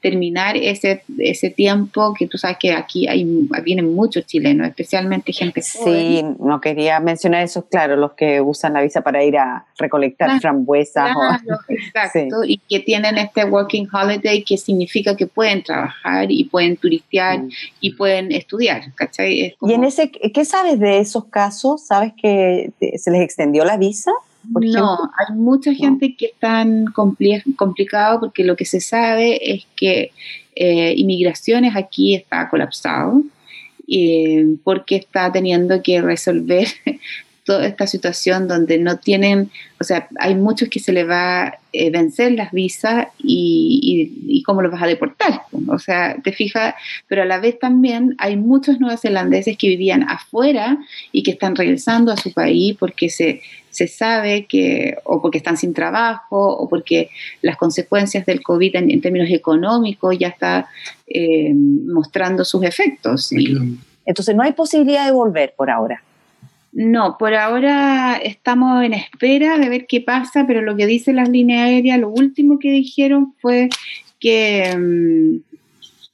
terminar 0.00 0.56
ese, 0.56 1.02
ese 1.18 1.50
tiempo 1.50 2.14
que 2.18 2.26
tú 2.26 2.38
sabes 2.38 2.56
que 2.58 2.72
aquí 2.72 3.06
hay, 3.06 3.24
vienen 3.62 3.94
muchos 3.94 4.26
chilenos, 4.26 4.66
especialmente 4.68 5.32
gente 5.32 5.60
Sí, 5.62 6.24
no 6.38 6.60
quería 6.60 7.00
mencionar 7.00 7.44
eso, 7.44 7.66
claro, 7.66 7.96
los 7.96 8.12
que 8.12 8.40
usan 8.40 8.72
la 8.72 8.82
visa 8.82 9.02
para 9.02 9.22
ir 9.22 9.36
a 9.36 9.66
recolectar 9.78 10.40
frambuesas. 10.40 11.10
exacto, 11.68 12.44
y 12.44 12.58
que 12.68 12.80
tienen 12.80 13.18
este 13.18 13.44
working 13.44 13.88
holiday 13.92 14.42
que 14.42 14.56
significa 14.56 15.16
que 15.16 15.26
pueden 15.26 15.62
trabajar 15.62 16.30
y 16.30 16.44
pueden 16.44 16.76
turistear 16.76 17.40
mm. 17.40 17.50
y 17.80 17.94
pueden 17.94 18.32
estudiar, 18.32 18.92
¿cachai? 18.94 19.54
¿Y 19.60 19.72
en 19.72 19.84
ese, 19.84 20.10
qué 20.10 20.44
sabes 20.44 20.78
de 20.80 20.98
esos 20.98 21.26
casos? 21.26 21.86
¿Sabes 21.86 22.12
que 22.20 22.72
se 22.96 23.10
les 23.10 23.22
extendió 23.22 23.64
la 23.64 23.76
visa? 23.76 24.10
No, 24.44 25.10
hay 25.18 25.36
mucha 25.36 25.74
gente 25.74 26.14
que 26.16 26.26
están 26.26 26.86
complicado 26.86 28.20
porque 28.20 28.44
lo 28.44 28.56
que 28.56 28.64
se 28.64 28.80
sabe 28.80 29.38
es 29.54 29.66
que 29.76 30.12
eh, 30.56 30.94
inmigraciones 30.96 31.76
aquí 31.76 32.14
está 32.14 32.48
colapsado 32.48 33.22
eh, 33.88 34.56
porque 34.64 34.96
está 34.96 35.30
teniendo 35.32 35.82
que 35.82 36.00
resolver 36.00 36.68
toda 37.50 37.66
esta 37.66 37.88
situación 37.88 38.46
donde 38.46 38.78
no 38.78 38.98
tienen, 38.98 39.50
o 39.80 39.82
sea, 39.82 40.06
hay 40.20 40.36
muchos 40.36 40.68
que 40.68 40.78
se 40.78 40.92
les 40.92 41.08
va 41.08 41.46
a 41.48 41.58
eh, 41.72 41.90
vencer 41.90 42.30
las 42.30 42.52
visas 42.52 43.08
y, 43.18 44.12
y, 44.24 44.40
cómo 44.44 44.62
los 44.62 44.70
vas 44.70 44.84
a 44.84 44.86
deportar. 44.86 45.42
O 45.66 45.80
sea, 45.80 46.14
te 46.22 46.30
fijas, 46.30 46.76
pero 47.08 47.22
a 47.22 47.24
la 47.24 47.40
vez 47.40 47.58
también 47.58 48.14
hay 48.18 48.36
muchos 48.36 48.78
neozelandeses 48.78 49.58
que 49.58 49.66
vivían 49.66 50.04
afuera 50.04 50.78
y 51.10 51.24
que 51.24 51.32
están 51.32 51.56
regresando 51.56 52.12
a 52.12 52.16
su 52.16 52.32
país 52.32 52.76
porque 52.78 53.10
se, 53.10 53.42
se 53.70 53.88
sabe 53.88 54.46
que, 54.46 54.94
o 55.02 55.20
porque 55.20 55.38
están 55.38 55.56
sin 55.56 55.74
trabajo, 55.74 56.56
o 56.56 56.68
porque 56.68 57.10
las 57.42 57.56
consecuencias 57.56 58.24
del 58.26 58.42
COVID 58.42 58.76
en, 58.76 59.00
términos 59.00 59.28
económicos 59.32 60.16
ya 60.16 60.28
está 60.28 60.68
eh, 61.08 61.52
mostrando 61.52 62.44
sus 62.44 62.62
efectos. 62.62 63.32
Entonces 64.06 64.36
no 64.36 64.44
hay 64.44 64.52
posibilidad 64.52 65.04
de 65.04 65.10
volver 65.10 65.52
por 65.56 65.68
ahora. 65.68 66.00
No, 66.72 67.16
por 67.18 67.34
ahora 67.34 68.16
estamos 68.16 68.84
en 68.84 68.94
espera 68.94 69.58
de 69.58 69.68
ver 69.68 69.86
qué 69.86 70.00
pasa, 70.00 70.44
pero 70.46 70.62
lo 70.62 70.76
que 70.76 70.86
dicen 70.86 71.16
las 71.16 71.28
líneas 71.28 71.66
aéreas, 71.66 71.98
lo 71.98 72.10
último 72.10 72.58
que 72.58 72.70
dijeron 72.70 73.34
fue 73.40 73.68
que, 74.20 74.76
mm, 74.76 75.56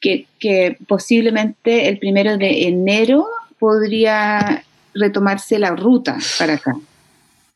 que, 0.00 0.26
que 0.38 0.78
posiblemente 0.88 1.88
el 1.88 1.98
primero 1.98 2.38
de 2.38 2.68
enero 2.68 3.26
podría 3.58 4.64
retomarse 4.94 5.58
la 5.58 5.70
ruta 5.76 6.16
para 6.38 6.54
acá. 6.54 6.74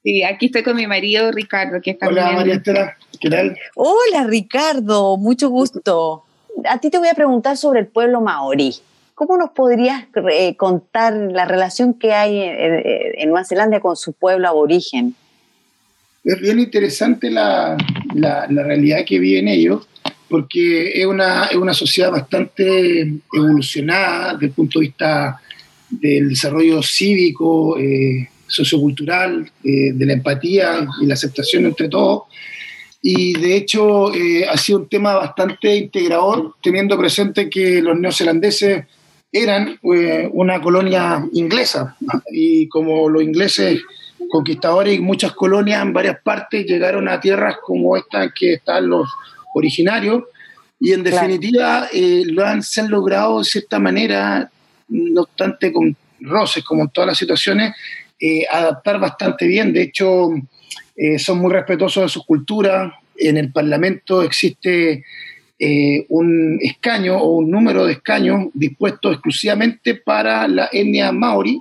Sí, 0.03 0.23
aquí 0.23 0.47
estoy 0.47 0.63
con 0.63 0.77
mi 0.77 0.87
marido 0.87 1.31
Ricardo, 1.31 1.81
que 1.83 1.93
está 1.93 2.09
Hola 2.09 2.33
María 2.33 2.55
Estela, 2.55 2.97
¿qué 3.21 3.29
tal? 3.29 3.57
Hola 3.75 4.25
Ricardo, 4.27 5.17
mucho 5.17 5.51
gusto. 5.51 6.25
A 6.69 6.79
ti 6.79 6.91
te 6.91 6.99
voy 6.99 7.09
a 7.09 7.15
preguntar 7.15 7.57
sobre 7.57 7.81
el 7.81 7.87
pueblo 7.87 8.21
maorí. 8.21 8.75
¿Cómo 9.21 9.37
nos 9.37 9.51
podrías 9.51 10.07
eh, 10.33 10.57
contar 10.57 11.13
la 11.13 11.45
relación 11.45 11.93
que 11.93 12.15
hay 12.15 12.41
en, 12.41 13.29
Nueva 13.29 13.45
Zelanda 13.45 13.79
con 13.79 13.95
su 13.95 14.15
pueblo 14.15 14.49
aborigen? 14.49 15.15
Es 16.25 16.41
bien 16.41 16.59
interesante 16.59 17.31
la, 17.31 17.77
la, 18.15 18.47
la 18.49 18.63
realidad 18.63 19.05
que 19.07 19.19
viven 19.19 19.49
ellos, 19.49 19.87
porque 20.27 21.03
es 21.03 21.05
una, 21.05 21.45
es 21.45 21.57
una 21.57 21.75
sociedad 21.75 22.11
bastante 22.11 23.13
evolucionada 23.35 24.33
desde 24.33 24.47
el 24.47 24.53
punto 24.53 24.79
de 24.79 24.87
vista 24.87 25.39
del 25.91 26.31
desarrollo 26.31 26.83
cívico, 26.83 27.77
eh, 27.79 28.27
sociocultural, 28.47 29.53
eh, 29.63 29.93
de 29.93 30.07
la 30.07 30.15
empatía 30.15 30.87
y 30.99 31.05
la 31.05 31.13
aceptación 31.13 31.67
entre 31.67 31.91
todos. 31.91 32.23
Y 33.03 33.35
de 33.35 33.55
hecho 33.55 34.15
eh, 34.15 34.49
ha 34.49 34.57
sido 34.57 34.79
un 34.79 34.89
tema 34.89 35.13
bastante 35.13 35.77
integrador, 35.77 36.55
teniendo 36.63 36.97
presente 36.97 37.51
que 37.51 37.83
los 37.83 38.01
neozelandeses 38.01 38.87
eran 39.33 39.79
eh, 39.95 40.29
una 40.33 40.61
colonia 40.61 41.25
inglesa 41.33 41.97
y 42.33 42.69
como 42.69 43.09
los 43.09 43.23
ingleses 43.23 43.81
conquistadores 44.29 44.97
y 44.97 45.01
muchas 45.01 45.33
colonias 45.33 45.83
en 45.83 45.93
varias 45.93 46.21
partes 46.23 46.67
llegaron 46.67 47.09
a 47.09 47.21
tierras 47.21 47.57
como 47.63 47.97
esta 47.97 48.25
en 48.25 48.33
que 48.35 48.55
están 48.55 48.89
los 48.89 49.09
originarios 49.55 50.25
y 50.81 50.93
en 50.93 51.03
definitiva 51.03 51.89
eh, 51.93 52.23
lo 52.27 52.45
han, 52.45 52.63
se 52.63 52.81
han 52.81 52.91
logrado 52.91 53.39
de 53.39 53.45
cierta 53.45 53.79
manera, 53.79 54.51
no 54.89 55.23
obstante 55.23 55.71
con 55.73 55.95
roces 56.21 56.65
como 56.65 56.83
en 56.83 56.89
todas 56.89 57.09
las 57.09 57.19
situaciones, 57.19 57.75
eh, 58.19 58.47
adaptar 58.51 58.99
bastante 58.99 59.47
bien. 59.47 59.75
De 59.75 59.83
hecho, 59.83 60.31
eh, 60.97 61.19
son 61.19 61.39
muy 61.39 61.53
respetuosos 61.53 62.05
de 62.05 62.09
su 62.09 62.25
cultura. 62.25 62.99
En 63.15 63.37
el 63.37 63.53
Parlamento 63.53 64.23
existe 64.23 65.05
eh, 65.63 66.07
un 66.09 66.59
escaño 66.63 67.19
o 67.19 67.37
un 67.37 67.51
número 67.51 67.85
de 67.85 67.93
escaños 67.93 68.47
dispuestos 68.55 69.13
exclusivamente 69.13 69.95
para 69.95 70.49
la 70.49 70.71
etnia 70.73 71.13
maori. 71.13 71.61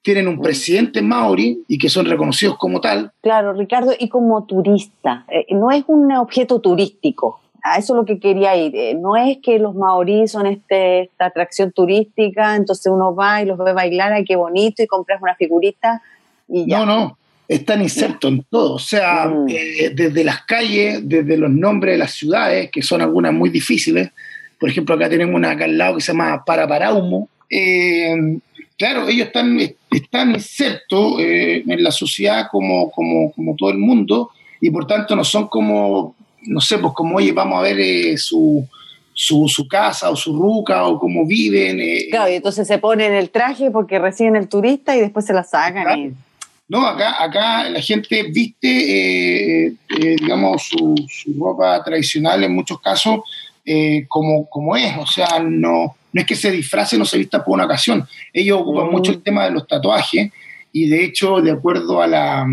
Tienen 0.00 0.28
un 0.28 0.40
presidente 0.40 1.02
maori 1.02 1.62
y 1.68 1.76
que 1.76 1.90
son 1.90 2.06
reconocidos 2.06 2.56
como 2.56 2.80
tal. 2.80 3.12
Claro, 3.20 3.52
Ricardo, 3.52 3.92
y 3.98 4.08
como 4.08 4.44
turista, 4.44 5.26
eh, 5.28 5.44
no 5.54 5.70
es 5.70 5.84
un 5.88 6.10
objeto 6.12 6.60
turístico. 6.62 7.40
A 7.62 7.76
eso 7.76 7.92
es 7.92 7.98
lo 7.98 8.06
que 8.06 8.18
quería 8.18 8.56
ir. 8.56 8.74
Eh, 8.74 8.94
no 8.94 9.14
es 9.16 9.36
que 9.42 9.58
los 9.58 9.74
maoríes 9.74 10.32
son 10.32 10.46
este, 10.46 11.02
esta 11.02 11.26
atracción 11.26 11.70
turística, 11.72 12.56
entonces 12.56 12.90
uno 12.90 13.14
va 13.14 13.42
y 13.42 13.44
los 13.44 13.58
ve 13.58 13.74
bailar, 13.74 14.14
ay, 14.14 14.24
qué 14.24 14.36
bonito, 14.36 14.82
y 14.82 14.86
compras 14.86 15.20
una 15.20 15.34
figurita 15.34 16.00
y 16.48 16.66
ya. 16.66 16.78
No, 16.78 16.86
no, 16.86 17.18
están 17.48 17.80
insertos 17.82 18.30
en 18.30 18.44
todo. 18.50 18.74
O 18.74 18.78
sea, 18.78 19.26
Mm. 19.26 19.46
eh, 19.48 19.90
desde 19.94 20.22
las 20.22 20.42
calles, 20.42 21.00
desde 21.02 21.36
los 21.38 21.50
nombres 21.50 21.94
de 21.94 21.98
las 21.98 22.12
ciudades, 22.12 22.70
que 22.70 22.82
son 22.82 23.00
algunas 23.00 23.32
muy 23.32 23.48
difíciles. 23.50 24.10
Por 24.60 24.68
ejemplo, 24.68 24.94
acá 24.94 25.08
tenemos 25.08 25.34
una 25.34 25.52
acá 25.52 25.64
al 25.64 25.78
lado 25.78 25.96
que 25.96 26.02
se 26.02 26.12
llama 26.12 26.44
Paraparaumo. 26.44 27.28
Eh, 27.48 28.38
claro, 28.76 29.08
ellos 29.08 29.28
están, 29.28 29.58
están 29.90 30.32
insertos 30.32 31.14
eh, 31.20 31.62
en 31.66 31.82
la 31.82 31.90
sociedad 31.90 32.48
como, 32.50 32.90
como, 32.90 33.32
como 33.32 33.56
todo 33.56 33.70
el 33.70 33.78
mundo 33.78 34.30
y 34.60 34.70
por 34.70 34.86
tanto 34.86 35.16
no 35.16 35.24
son 35.24 35.48
como, 35.48 36.14
no 36.42 36.60
sé, 36.60 36.76
pues 36.78 36.92
como, 36.94 37.16
oye, 37.16 37.32
vamos 37.32 37.58
a 37.60 37.62
ver 37.62 37.78
eh, 37.80 38.18
su, 38.18 38.66
su, 39.14 39.48
su 39.48 39.66
casa 39.66 40.10
o 40.10 40.16
su 40.16 40.36
ruca 40.36 40.84
o 40.84 40.98
cómo 40.98 41.24
viven. 41.24 41.80
eh, 41.80 42.08
Claro, 42.10 42.30
y 42.30 42.34
entonces 42.34 42.66
se 42.68 42.76
ponen 42.78 43.14
el 43.14 43.30
traje 43.30 43.70
porque 43.70 43.98
reciben 43.98 44.36
el 44.36 44.48
turista 44.48 44.94
y 44.96 45.00
después 45.00 45.24
se 45.24 45.32
la 45.32 45.44
sacan. 45.44 45.98
y- 45.98 46.12
No, 46.68 46.86
acá, 46.86 47.22
acá 47.22 47.68
la 47.70 47.80
gente 47.80 48.24
viste, 48.24 48.68
eh, 48.68 49.72
eh, 50.00 50.16
digamos, 50.20 50.64
su, 50.68 50.94
su 51.08 51.32
ropa 51.38 51.82
tradicional 51.82 52.44
en 52.44 52.54
muchos 52.54 52.78
casos 52.80 53.20
eh, 53.64 54.04
como, 54.08 54.48
como 54.50 54.76
es. 54.76 54.96
O 54.98 55.06
sea, 55.06 55.38
no, 55.40 55.96
no 56.12 56.20
es 56.20 56.26
que 56.26 56.36
se 56.36 56.50
disfracen 56.50 57.00
o 57.00 57.04
se 57.06 57.16
vista 57.18 57.42
por 57.44 57.54
una 57.54 57.64
ocasión. 57.64 58.06
Ellos 58.32 58.60
ocupan 58.60 58.88
Mm. 58.88 58.90
mucho 58.92 59.12
el 59.12 59.22
tema 59.22 59.44
de 59.44 59.50
los 59.52 59.66
tatuajes 59.66 60.30
y 60.72 60.88
de 60.88 61.04
hecho, 61.04 61.40
de 61.40 61.52
acuerdo 61.52 62.02
a 62.02 62.06
la, 62.06 62.46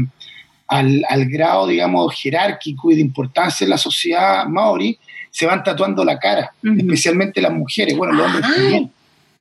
al, 0.68 1.06
al 1.10 1.26
grado, 1.26 1.68
digamos, 1.68 2.14
jerárquico 2.16 2.92
y 2.92 2.96
de 2.96 3.02
importancia 3.02 3.66
en 3.66 3.70
la 3.72 3.78
sociedad 3.78 4.46
maori, 4.48 4.98
se 5.30 5.46
van 5.46 5.62
tatuando 5.64 6.06
la 6.06 6.18
cara, 6.18 6.54
especialmente 6.78 7.42
las 7.42 7.52
mujeres. 7.52 7.98
Bueno, 7.98 8.14
los 8.14 8.26
hombres 8.28 8.46
Ah. 8.48 8.54
también. 8.56 8.92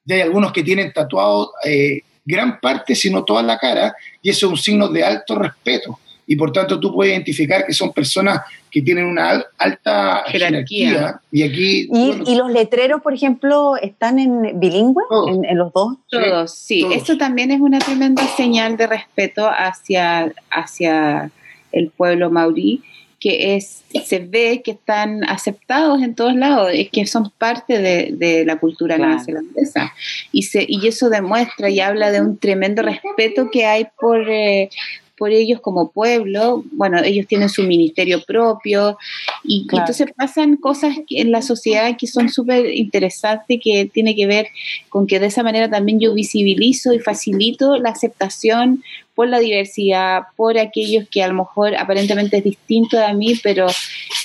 Y 0.07 0.13
hay 0.13 0.21
algunos 0.23 0.53
que 0.53 0.65
tienen 0.65 0.93
tatuado 0.93 1.53
eh, 1.65 2.01
gran 2.25 2.59
parte, 2.61 2.95
si 2.95 3.11
no 3.11 3.25
toda 3.25 3.43
la 3.43 3.59
cara, 3.59 3.95
y 4.23 4.31
eso 4.31 4.47
es 4.47 4.53
un 4.53 4.59
signo 4.59 4.89
de 4.89 5.05
alto 5.05 5.37
respeto. 5.37 5.99
Y 6.27 6.37
por 6.37 6.53
tanto 6.53 6.81
tú 6.81 6.91
puedes 6.95 7.13
identificar 7.13 7.67
que 7.67 7.75
son 7.75 7.93
personas 7.93 8.41
que 8.71 8.81
tienen 8.81 9.05
una 9.05 9.29
al- 9.29 9.47
alta 9.59 10.25
Jerarquía. 10.27 10.89
jerarquía. 10.91 11.21
Y 11.31 11.43
aquí, 11.43 11.81
¿Y, 11.83 11.87
bueno, 11.89 12.25
y 12.27 12.35
los 12.35 12.51
letreros, 12.51 13.03
por 13.03 13.13
ejemplo, 13.13 13.77
están 13.77 14.19
en 14.19 14.59
bilingüe, 14.59 15.05
en 15.47 15.59
los 15.59 15.71
dos? 15.73 15.97
Todos, 16.09 16.51
sí. 16.55 16.81
todos. 16.81 16.97
Esto 16.97 17.19
también 17.19 17.51
es 17.51 17.61
una 17.61 17.79
tremenda 17.79 18.27
señal 18.37 18.79
de 18.79 18.87
respeto 18.87 19.47
hacia, 19.49 20.33
hacia 20.51 21.31
el 21.73 21.91
pueblo 21.91 22.31
maurí, 22.31 22.83
que 23.21 23.57
es, 23.57 23.83
se 24.05 24.19
ve 24.19 24.63
que 24.65 24.73
están 24.73 25.25
aceptados 25.29 26.03
en 26.03 26.15
todos 26.15 26.35
lados, 26.35 26.71
es 26.75 26.91
que 26.91 27.07
son 27.07 27.31
parte 27.39 27.79
de, 27.79 28.11
de 28.13 28.45
la 28.45 28.57
cultura 28.57 28.97
Claro. 28.97 29.13
neozelandesa. 29.15 29.93
Y, 30.33 30.43
se, 30.43 30.65
y 30.69 30.87
eso 30.87 31.09
demuestra 31.11 31.71
y 31.71 31.81
habla 31.81 32.11
de 32.11 32.21
un 32.21 32.39
tremendo 32.39 32.83
respeto 32.83 33.51
que 33.51 33.67
hay 33.67 33.87
por... 33.99 34.29
eh, 34.29 34.69
por 35.17 35.31
ellos 35.31 35.61
como 35.61 35.91
pueblo, 35.91 36.65
bueno, 36.73 37.01
ellos 37.03 37.27
tienen 37.27 37.49
su 37.49 37.63
ministerio 37.63 38.23
propio 38.23 38.99
y, 39.45 39.67
entonces 39.73 40.09
pasan 40.17 40.57
cosas 40.57 40.97
en 41.11 41.31
la 41.31 41.43
sociedad 41.43 41.97
que 41.97 42.07
son 42.07 42.29
súper 42.29 42.75
interesantes, 42.75 43.61
que 43.63 43.89
tiene 43.93 44.17
que 44.17 44.27
ver 44.27 44.49
con 44.89 45.07
que 45.07 45.21
de 45.21 45.27
esa 45.27 45.43
manera 45.43 45.71
también 45.71 46.01
yo 46.01 46.15
visibilizo 46.15 46.93
y 46.93 46.99
facilito 46.99 47.77
la 47.79 47.91
aceptación 47.91 48.83
por 49.15 49.29
la 49.29 49.39
diversidad, 49.39 50.23
por 50.37 50.59
aquellos 50.59 51.09
que 51.09 51.23
a 51.23 51.29
lo 51.29 51.35
mejor 51.35 51.77
aparentemente 51.77 52.39
es 52.39 52.45
distinto 52.45 52.99
de 52.99 53.15
mí, 53.15 53.35
pero 53.43 53.69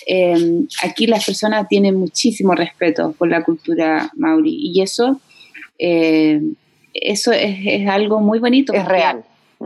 eh, 0.07 0.63
aquí 0.83 1.05
las 1.05 1.25
personas 1.25 1.67
tienen 1.67 1.95
muchísimo 1.95 2.55
respeto 2.55 3.13
por 3.17 3.29
la 3.29 3.43
cultura 3.43 4.09
maori 4.15 4.57
y 4.59 4.81
eso, 4.81 5.21
eh, 5.77 6.41
eso 6.95 7.31
es, 7.31 7.59
es 7.63 7.87
algo 7.87 8.19
muy 8.19 8.39
bonito. 8.39 8.73
Es 8.73 8.85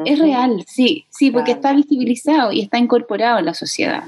Es 0.05 0.19
real, 0.19 0.63
sí, 0.67 1.05
sí, 1.09 1.29
porque 1.31 1.51
Claro. 1.53 1.59
está 1.59 1.73
visibilizado 1.73 2.51
y 2.51 2.61
está 2.61 2.77
incorporado 2.79 3.39
en 3.39 3.45
la 3.45 3.53
sociedad. 3.53 4.03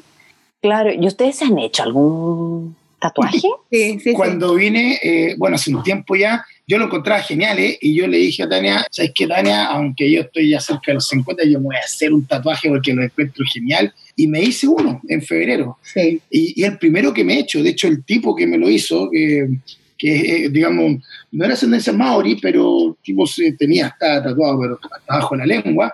Claro, 0.61 0.91
¿y 0.91 1.05
ustedes 1.05 1.35
se 1.37 1.45
han 1.45 1.59
hecho 1.59 1.83
algún 1.83 2.75
tatuaje? 2.99 3.39
Sí, 3.71 3.99
sí, 3.99 4.13
cuando 4.13 4.55
vine, 4.55 4.99
eh, 5.03 5.35
bueno, 5.37 5.57
hace 5.57 5.75
un 5.75 5.83
tiempo 5.83 6.15
ya, 6.15 6.45
yo 6.65 6.77
lo 6.77 6.85
encontraba 6.85 7.21
genial, 7.21 7.59
¿eh? 7.59 7.77
Y 7.81 7.93
yo 7.93 8.07
le 8.07 8.17
dije 8.17 8.43
a 8.43 8.49
Tania, 8.49 8.85
¿sabes 8.89 9.11
qué, 9.13 9.27
Tania? 9.27 9.65
Aunque 9.65 10.09
yo 10.09 10.21
estoy 10.21 10.49
ya 10.49 10.59
cerca 10.61 10.83
de 10.87 10.93
los 10.95 11.07
50, 11.09 11.43
yo 11.43 11.59
me 11.59 11.65
voy 11.65 11.75
a 11.75 11.79
hacer 11.79 12.13
un 12.13 12.25
tatuaje 12.25 12.69
porque 12.69 12.93
lo 12.93 13.03
encuentro 13.03 13.43
genial. 13.53 13.93
Y 14.15 14.27
me 14.27 14.41
hice 14.41 14.67
uno 14.67 15.01
en 15.09 15.21
febrero. 15.21 15.77
sí. 15.83 16.21
Y, 16.29 16.59
y 16.59 16.63
el 16.63 16.77
primero 16.77 17.13
que 17.13 17.23
me 17.25 17.33
he 17.35 17.39
hecho, 17.39 17.61
de 17.61 17.71
hecho, 17.71 17.87
el 17.87 18.03
tipo 18.05 18.33
que 18.35 18.47
me 18.47 18.57
lo 18.57 18.69
hizo, 18.69 19.09
que, 19.11 19.47
que 19.97 20.45
eh, 20.45 20.49
digamos, 20.49 21.01
no 21.31 21.45
era 21.45 21.53
ascendencia 21.53 21.93
maori, 21.93 22.35
pero 22.41 22.97
tipo 23.01 23.25
se 23.25 23.53
tenía, 23.53 23.87
estaba 23.87 24.23
tatuado, 24.23 24.59
pero 24.59 24.79
hasta 24.81 25.13
abajo 25.13 25.35
la 25.35 25.45
lengua, 25.45 25.93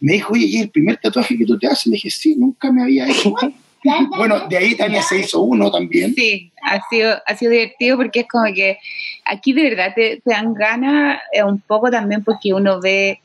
me 0.00 0.14
dijo, 0.14 0.32
oye, 0.32 0.46
¿y 0.46 0.60
el 0.60 0.70
primer 0.70 0.96
tatuaje 0.98 1.36
que 1.36 1.44
tú 1.44 1.58
te 1.58 1.66
haces? 1.66 1.86
Le 1.86 1.92
dije, 1.92 2.10
sí, 2.10 2.34
nunca 2.36 2.70
me 2.70 2.82
había 2.82 3.08
hecho. 3.08 3.34
bueno, 4.16 4.48
de 4.48 4.56
ahí 4.56 4.74
Tania 4.74 5.02
se 5.02 5.20
hizo 5.20 5.40
uno 5.42 5.70
también. 5.70 6.14
Sí, 6.14 6.52
ha 6.62 6.80
sido, 6.88 7.16
ha 7.26 7.36
sido 7.36 7.52
divertido 7.52 7.96
porque 7.96 8.20
es 8.20 8.28
como 8.28 8.52
que 8.52 8.78
aquí 9.24 9.52
de 9.52 9.62
verdad 9.62 9.92
te, 9.94 10.20
te 10.24 10.30
dan 10.30 10.54
ganas 10.54 11.20
eh, 11.32 11.42
un 11.42 11.60
poco 11.60 11.90
también 11.90 12.22
porque 12.24 12.52
uno 12.52 12.80
ve 12.80 13.20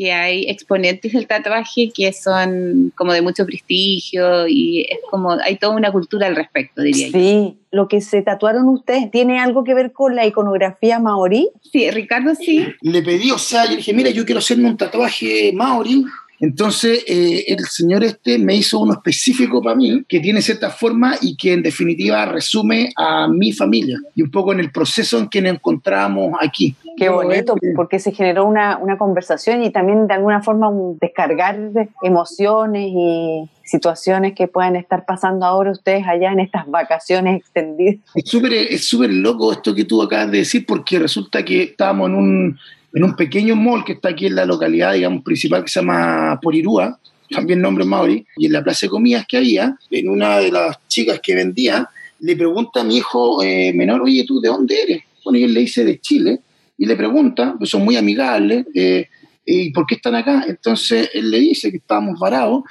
que 0.00 0.12
hay 0.14 0.44
exponentes 0.48 1.12
del 1.12 1.26
tatuaje 1.26 1.90
que 1.94 2.10
son 2.14 2.90
como 2.96 3.12
de 3.12 3.20
mucho 3.20 3.44
prestigio 3.44 4.48
y 4.48 4.86
es 4.88 4.98
como, 5.10 5.32
hay 5.32 5.58
toda 5.58 5.76
una 5.76 5.92
cultura 5.92 6.26
al 6.26 6.36
respecto, 6.36 6.80
diría 6.80 7.08
yo. 7.08 7.18
Sí, 7.18 7.58
lo 7.70 7.86
que 7.86 8.00
se 8.00 8.22
tatuaron 8.22 8.66
ustedes, 8.70 9.10
¿tiene 9.10 9.40
algo 9.40 9.62
que 9.62 9.74
ver 9.74 9.92
con 9.92 10.16
la 10.16 10.24
iconografía 10.24 10.98
maorí? 11.00 11.50
Sí, 11.70 11.90
Ricardo 11.90 12.34
sí. 12.34 12.66
le 12.80 13.02
pedí, 13.02 13.30
o 13.30 13.36
sea, 13.36 13.66
yo 13.66 13.72
le 13.72 13.76
dije, 13.76 13.92
mira, 13.92 14.08
yo 14.08 14.24
quiero 14.24 14.38
hacerme 14.38 14.70
un 14.70 14.78
tatuaje 14.78 15.52
maori. 15.54 16.06
Entonces, 16.40 17.04
eh, 17.06 17.44
el 17.48 17.64
señor 17.66 18.02
este 18.02 18.38
me 18.38 18.54
hizo 18.54 18.80
uno 18.80 18.94
específico 18.94 19.62
para 19.62 19.76
mí, 19.76 20.02
que 20.08 20.20
tiene 20.20 20.40
cierta 20.40 20.70
forma 20.70 21.14
y 21.20 21.36
que 21.36 21.52
en 21.52 21.62
definitiva 21.62 22.24
resume 22.24 22.90
a 22.96 23.28
mi 23.28 23.52
familia 23.52 23.98
y 24.14 24.22
un 24.22 24.30
poco 24.30 24.52
en 24.52 24.60
el 24.60 24.72
proceso 24.72 25.18
en 25.18 25.28
que 25.28 25.42
nos 25.42 25.52
encontrábamos 25.52 26.32
aquí. 26.40 26.74
Qué 26.96 27.10
bonito, 27.10 27.54
porque 27.76 27.98
se 27.98 28.12
generó 28.12 28.46
una, 28.46 28.78
una, 28.78 28.96
conversación 28.96 29.62
y 29.62 29.70
también 29.70 30.06
de 30.06 30.14
alguna 30.14 30.42
forma 30.42 30.68
un 30.68 30.98
descargar 30.98 31.58
emociones 32.02 32.90
y 32.94 33.48
situaciones 33.64 34.34
que 34.34 34.48
puedan 34.48 34.76
estar 34.76 35.04
pasando 35.06 35.46
ahora 35.46 35.70
ustedes 35.70 36.06
allá 36.06 36.32
en 36.32 36.40
estas 36.40 36.66
vacaciones 36.66 37.40
extendidas. 37.40 37.96
Es 38.14 38.28
súper 38.28 38.52
es 38.52 38.84
súper 38.84 39.10
loco 39.12 39.52
esto 39.52 39.74
que 39.74 39.84
tú 39.84 40.02
acabas 40.02 40.30
de 40.30 40.38
decir, 40.38 40.66
porque 40.66 40.98
resulta 40.98 41.44
que 41.44 41.62
estábamos 41.62 42.08
en 42.08 42.14
un, 42.16 42.58
en 42.92 43.04
un 43.04 43.14
pequeño 43.14 43.56
mall 43.56 43.84
que 43.84 43.92
está 43.92 44.10
aquí 44.10 44.26
en 44.26 44.34
la 44.34 44.44
localidad, 44.44 44.94
digamos, 44.94 45.22
principal 45.22 45.64
que 45.64 45.70
se 45.70 45.80
llama 45.80 46.38
Porirúa, 46.42 46.98
también 47.30 47.60
nombre 47.60 47.84
Mauri, 47.84 48.26
y 48.36 48.46
en 48.46 48.52
la 48.52 48.62
plaza 48.62 48.86
de 48.86 48.90
comidas 48.90 49.24
que 49.28 49.36
había, 49.36 49.76
en 49.90 50.08
una 50.08 50.38
de 50.38 50.50
las 50.50 50.76
chicas 50.88 51.20
que 51.22 51.34
vendía, 51.34 51.88
le 52.20 52.36
pregunta 52.36 52.80
a 52.80 52.84
mi 52.84 52.96
hijo 52.96 53.42
eh, 53.42 53.72
menor, 53.72 54.02
oye, 54.02 54.24
¿tú 54.26 54.40
de 54.40 54.48
dónde 54.48 54.82
eres? 54.82 55.02
Bueno, 55.24 55.38
y 55.38 55.44
él 55.44 55.54
le 55.54 55.60
dice 55.60 55.84
de 55.84 56.00
Chile, 56.00 56.40
y 56.76 56.86
le 56.86 56.96
pregunta, 56.96 57.54
pues 57.56 57.70
son 57.70 57.84
muy 57.84 57.96
amigables, 57.96 58.66
eh, 58.74 59.08
¿y 59.46 59.70
por 59.70 59.86
qué 59.86 59.96
están 59.96 60.14
acá? 60.14 60.44
Entonces 60.48 61.10
él 61.14 61.30
le 61.30 61.38
dice 61.38 61.70
que 61.70 61.76
estábamos 61.76 62.18
varados, 62.18 62.64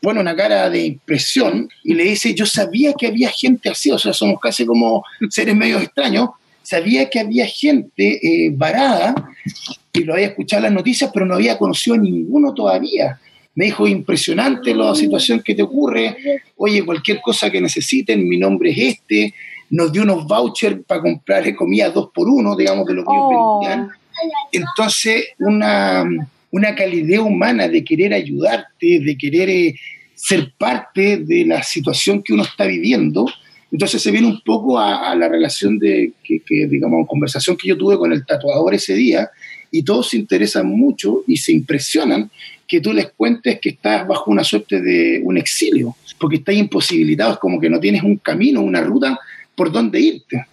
pone 0.00 0.20
una 0.20 0.36
cara 0.36 0.70
de 0.70 0.86
impresión 0.86 1.68
y 1.82 1.94
le 1.94 2.04
dice, 2.04 2.34
yo 2.34 2.46
sabía 2.46 2.92
que 2.94 3.08
había 3.08 3.28
gente 3.30 3.68
así, 3.68 3.90
o 3.90 3.98
sea, 3.98 4.12
somos 4.12 4.38
casi 4.40 4.64
como 4.64 5.02
seres 5.28 5.56
medio 5.56 5.78
extraños, 5.78 6.30
sabía 6.66 7.08
que 7.08 7.20
había 7.20 7.46
gente 7.46 8.18
eh, 8.22 8.50
varada 8.52 9.14
y 9.92 10.00
lo 10.00 10.14
había 10.14 10.26
escuchado 10.26 10.58
en 10.58 10.64
las 10.64 10.72
noticias, 10.72 11.10
pero 11.14 11.24
no 11.24 11.34
había 11.34 11.56
conocido 11.56 11.94
a 11.94 11.98
ninguno 11.98 12.52
todavía. 12.52 13.20
Me 13.54 13.66
dijo, 13.66 13.86
impresionante 13.86 14.74
la 14.74 14.94
situación 14.94 15.42
que 15.44 15.54
te 15.54 15.62
ocurre, 15.62 16.16
oye, 16.56 16.84
cualquier 16.84 17.20
cosa 17.20 17.50
que 17.50 17.60
necesiten, 17.60 18.28
mi 18.28 18.36
nombre 18.36 18.70
es 18.70 18.78
este, 18.78 19.32
nos 19.70 19.92
dio 19.92 20.02
unos 20.02 20.26
vouchers 20.26 20.78
para 20.86 21.00
comprar 21.00 21.54
comida 21.54 21.88
dos 21.90 22.10
por 22.12 22.28
uno, 22.28 22.56
digamos, 22.56 22.84
de 22.86 22.94
lo 22.94 23.04
que 23.04 23.12
ellos 23.12 23.26
oh. 23.30 23.60
vendían. 23.60 23.90
Entonces, 24.52 25.28
una, 25.38 26.04
una 26.50 26.74
calidez 26.74 27.20
humana 27.20 27.68
de 27.68 27.84
querer 27.84 28.12
ayudarte, 28.12 29.00
de 29.00 29.16
querer 29.16 29.50
eh, 29.50 29.74
ser 30.14 30.52
parte 30.58 31.18
de 31.18 31.46
la 31.46 31.62
situación 31.62 32.22
que 32.22 32.32
uno 32.32 32.42
está 32.42 32.66
viviendo. 32.66 33.26
Entonces 33.72 34.00
se 34.00 34.10
viene 34.10 34.26
un 34.26 34.40
poco 34.42 34.78
a, 34.78 35.14
la 35.14 35.28
relación 35.28 35.78
de, 35.78 36.12
que, 36.22 36.40
que, 36.40 36.66
digamos, 36.66 37.06
conversación 37.08 37.56
que 37.56 37.68
yo 37.68 37.76
tuve 37.76 37.98
con 37.98 38.12
el 38.12 38.24
tatuador 38.24 38.74
ese 38.74 38.94
día, 38.94 39.30
y 39.70 39.82
todos 39.82 40.10
se 40.10 40.16
interesan 40.16 40.66
mucho 40.66 41.22
y 41.26 41.36
se 41.36 41.52
impresionan 41.52 42.30
que 42.66 42.80
tú 42.80 42.92
les 42.92 43.10
cuentes 43.12 43.60
que 43.60 43.70
estás 43.70 44.06
bajo 44.06 44.30
una 44.30 44.42
suerte 44.42 44.80
de 44.80 45.20
un 45.22 45.36
exilio, 45.36 45.96
porque 46.18 46.36
estás 46.36 46.54
imposibilitado, 46.54 47.32
es 47.32 47.38
como 47.38 47.60
que 47.60 47.70
no 47.70 47.78
tienes 47.78 48.02
un 48.02 48.16
camino, 48.16 48.62
una 48.62 48.80
ruta 48.80 49.18
por 49.54 49.70
dónde 49.70 50.00
irte. 50.00 50.46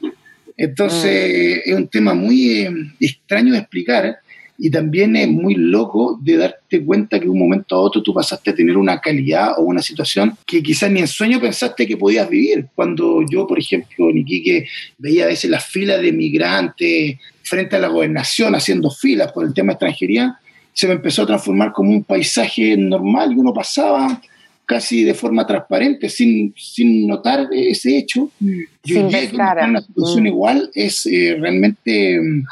Entonces 0.58 1.58
mm. 1.66 1.70
es 1.70 1.76
un 1.76 1.88
tema 1.88 2.14
muy 2.14 2.60
eh, 2.60 2.72
extraño 3.00 3.54
de 3.54 3.60
explicar 3.60 4.20
y 4.58 4.70
también 4.70 5.16
es 5.16 5.28
muy 5.28 5.56
loco 5.56 6.20
de 6.22 6.38
darte 6.38 6.84
cuenta 6.86 7.20
que 7.20 7.26
de 7.26 7.32
un 7.32 7.40
momento 7.40 7.76
a 7.76 7.80
otro 7.80 8.04
tú 8.04 8.14
pasaste 8.14 8.52
a 8.52 8.56
tener 8.56 8.78
una 8.78 9.00
calidad 9.00 9.54
o 9.58 9.64
una 9.64 9.82
situación 9.82 10.38
que 10.46 10.62
quizás 10.62 10.92
ni 10.92 11.00
en 11.00 11.08
sueño 11.08 11.42
pensaste 11.42 11.88
que 11.88 11.98
podías 11.98 12.30
vivir. 12.30 12.68
Cuando 12.76 13.22
yo, 13.30 13.48
por 13.48 13.60
ejemplo, 13.60 14.10
en 14.10 14.20
Iquique 14.20 14.68
veía 14.98 15.26
a 15.26 15.28
veces 15.28 15.50
las 15.50 15.66
filas 15.66 16.02
de 16.02 16.12
migrantes 16.12 17.18
frente 17.42 17.76
a 17.76 17.80
la 17.80 17.88
gobernación 17.88 18.56
haciendo 18.56 18.92
filas 18.92 19.32
por 19.32 19.46
el 19.46 19.54
tema 19.54 19.72
de 19.72 19.74
extranjería, 19.74 20.38
se 20.72 20.88
me 20.88 20.94
empezó 20.94 21.24
a 21.24 21.28
transformar 21.28 21.72
como 21.72 21.92
un 21.92 22.04
paisaje 22.04 22.78
normal 22.78 23.32
y 23.32 23.36
uno 23.36 23.54
pasaba 23.54 24.22
casi 24.66 25.04
de 25.04 25.14
forma 25.14 25.46
transparente, 25.46 26.10
sin, 26.10 26.54
sin 26.58 27.08
notar 27.08 27.48
ese 27.52 27.98
hecho. 27.98 28.30
Mm. 28.40 28.60
Y 28.86 28.94
hoy 28.94 29.10
día 29.10 29.30
que 29.30 29.36
una 29.36 29.82
situación 29.82 30.24
mm. 30.24 30.28
igual 30.28 30.72
es 30.74 31.06
eh, 31.06 31.36
realmente 31.40 32.20
mm, 32.20 32.46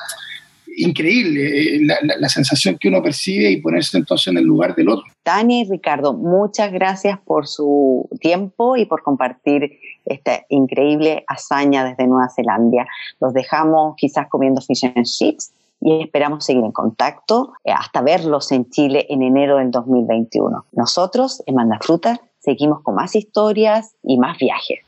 increíble 0.78 1.76
eh, 1.76 1.80
la, 2.20 2.30
sensación 2.30 2.78
que 2.80 2.88
uno 2.88 3.02
percibe 3.02 3.52
y 3.52 3.62
ponerse 3.62 3.98
entonces 3.98 4.28
en 4.28 4.38
el 4.38 4.46
lugar 4.46 4.76
del 4.76 4.90
otro. 4.90 5.06
Tania 5.24 5.62
y 5.62 5.70
Ricardo, 5.70 6.14
muchas 6.14 6.72
gracias 6.72 7.20
por 7.20 7.48
su 7.48 8.10
tiempo 8.20 8.78
y 8.78 8.86
por 8.86 9.04
compartir 9.04 9.80
esta 10.06 10.44
increíble 10.50 11.24
hazaña 11.28 11.84
desde 11.84 12.08
Nueva 12.08 12.30
Zelanda. 12.36 12.88
Los 13.20 13.34
dejamos 13.34 13.96
quizás 13.98 14.28
comiendo 14.28 14.62
fish 14.62 14.86
and 14.86 15.06
chips 15.06 15.52
y 15.82 16.04
esperamos 16.04 16.46
seguir 16.46 16.64
en 16.64 16.72
contacto 16.72 17.54
eh, 17.64 17.72
hasta 17.72 18.02
verlos 18.02 18.52
en 18.52 18.70
Chile 18.70 19.08
en 19.10 19.24
enero 19.24 19.58
del 19.58 19.72
2021. 19.72 20.66
Nosotros, 20.74 21.44
en 21.46 21.56
Manda 21.56 21.80
Fruta, 21.82 22.22
seguimos 22.40 22.82
con 22.82 22.96
más 22.96 23.16
historias 23.16 23.96
y 24.04 24.18
más 24.18 24.38
viajes. 24.38 24.80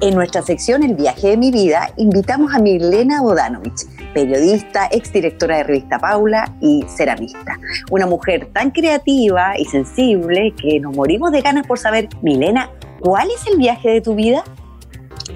En 0.00 0.14
nuestra 0.14 0.42
sección 0.42 0.84
El 0.84 0.94
viaje 0.94 1.30
de 1.30 1.36
mi 1.36 1.50
vida, 1.50 1.92
invitamos 1.96 2.54
a 2.54 2.60
Milena 2.60 3.20
Bodanovich, 3.20 3.84
periodista, 4.14 4.86
exdirectora 4.92 5.56
de 5.56 5.64
revista 5.64 5.98
Paula 5.98 6.54
y 6.60 6.84
ceramista. 6.96 7.58
Una 7.90 8.06
mujer 8.06 8.48
tan 8.52 8.70
creativa 8.70 9.58
y 9.58 9.64
sensible 9.64 10.54
que 10.56 10.78
nos 10.78 10.94
morimos 10.94 11.32
de 11.32 11.40
ganas 11.40 11.66
por 11.66 11.80
saber, 11.80 12.08
Milena, 12.22 12.70
¿cuál 13.00 13.28
es 13.32 13.44
el 13.50 13.58
viaje 13.58 13.90
de 13.90 14.00
tu 14.00 14.14
vida? 14.14 14.44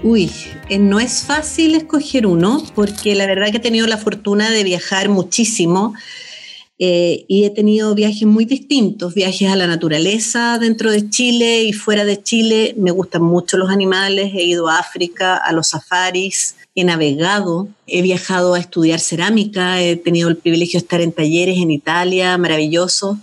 Uy, 0.05 0.31
eh, 0.69 0.79
no 0.79 1.01
es 1.01 1.25
fácil 1.25 1.75
escoger 1.75 2.25
uno 2.25 2.63
porque 2.77 3.17
la 3.17 3.27
verdad 3.27 3.51
que 3.51 3.57
he 3.57 3.61
tenido 3.61 3.89
la 3.89 3.99
fortuna 3.99 4.49
de 4.49 4.63
viajar 4.63 5.09
muchísimo 5.09 5.93
eh, 6.85 7.27
y 7.29 7.45
he 7.45 7.51
tenido 7.51 7.95
viajes 7.95 8.27
muy 8.27 8.45
distintos, 8.45 9.15
viajes 9.15 9.49
a 9.49 9.55
la 9.55 9.69
naturaleza 9.69 10.59
dentro 10.59 10.91
de 10.91 11.09
Chile 11.09 11.63
y 11.63 11.73
fuera 11.73 12.05
de 12.05 12.21
Chile. 12.21 12.75
Me 12.77 12.91
gustan 12.91 13.23
mucho 13.23 13.57
los 13.57 13.71
animales, 13.71 14.33
he 14.35 14.43
ido 14.43 14.67
a 14.67 14.81
África, 14.81 15.37
a 15.37 15.53
los 15.53 15.69
safaris, 15.69 16.57
he 16.75 16.83
navegado, 16.83 17.69
he 17.87 18.03
viajado 18.03 18.55
a 18.55 18.59
estudiar 18.59 18.99
cerámica, 18.99 19.81
he 19.81 19.95
tenido 19.95 20.29
el 20.29 20.39
privilegio 20.39 20.81
de 20.81 20.83
estar 20.83 21.01
en 21.01 21.13
talleres 21.13 21.59
en 21.59 21.71
Italia, 21.71 22.37
maravilloso. 22.37 23.17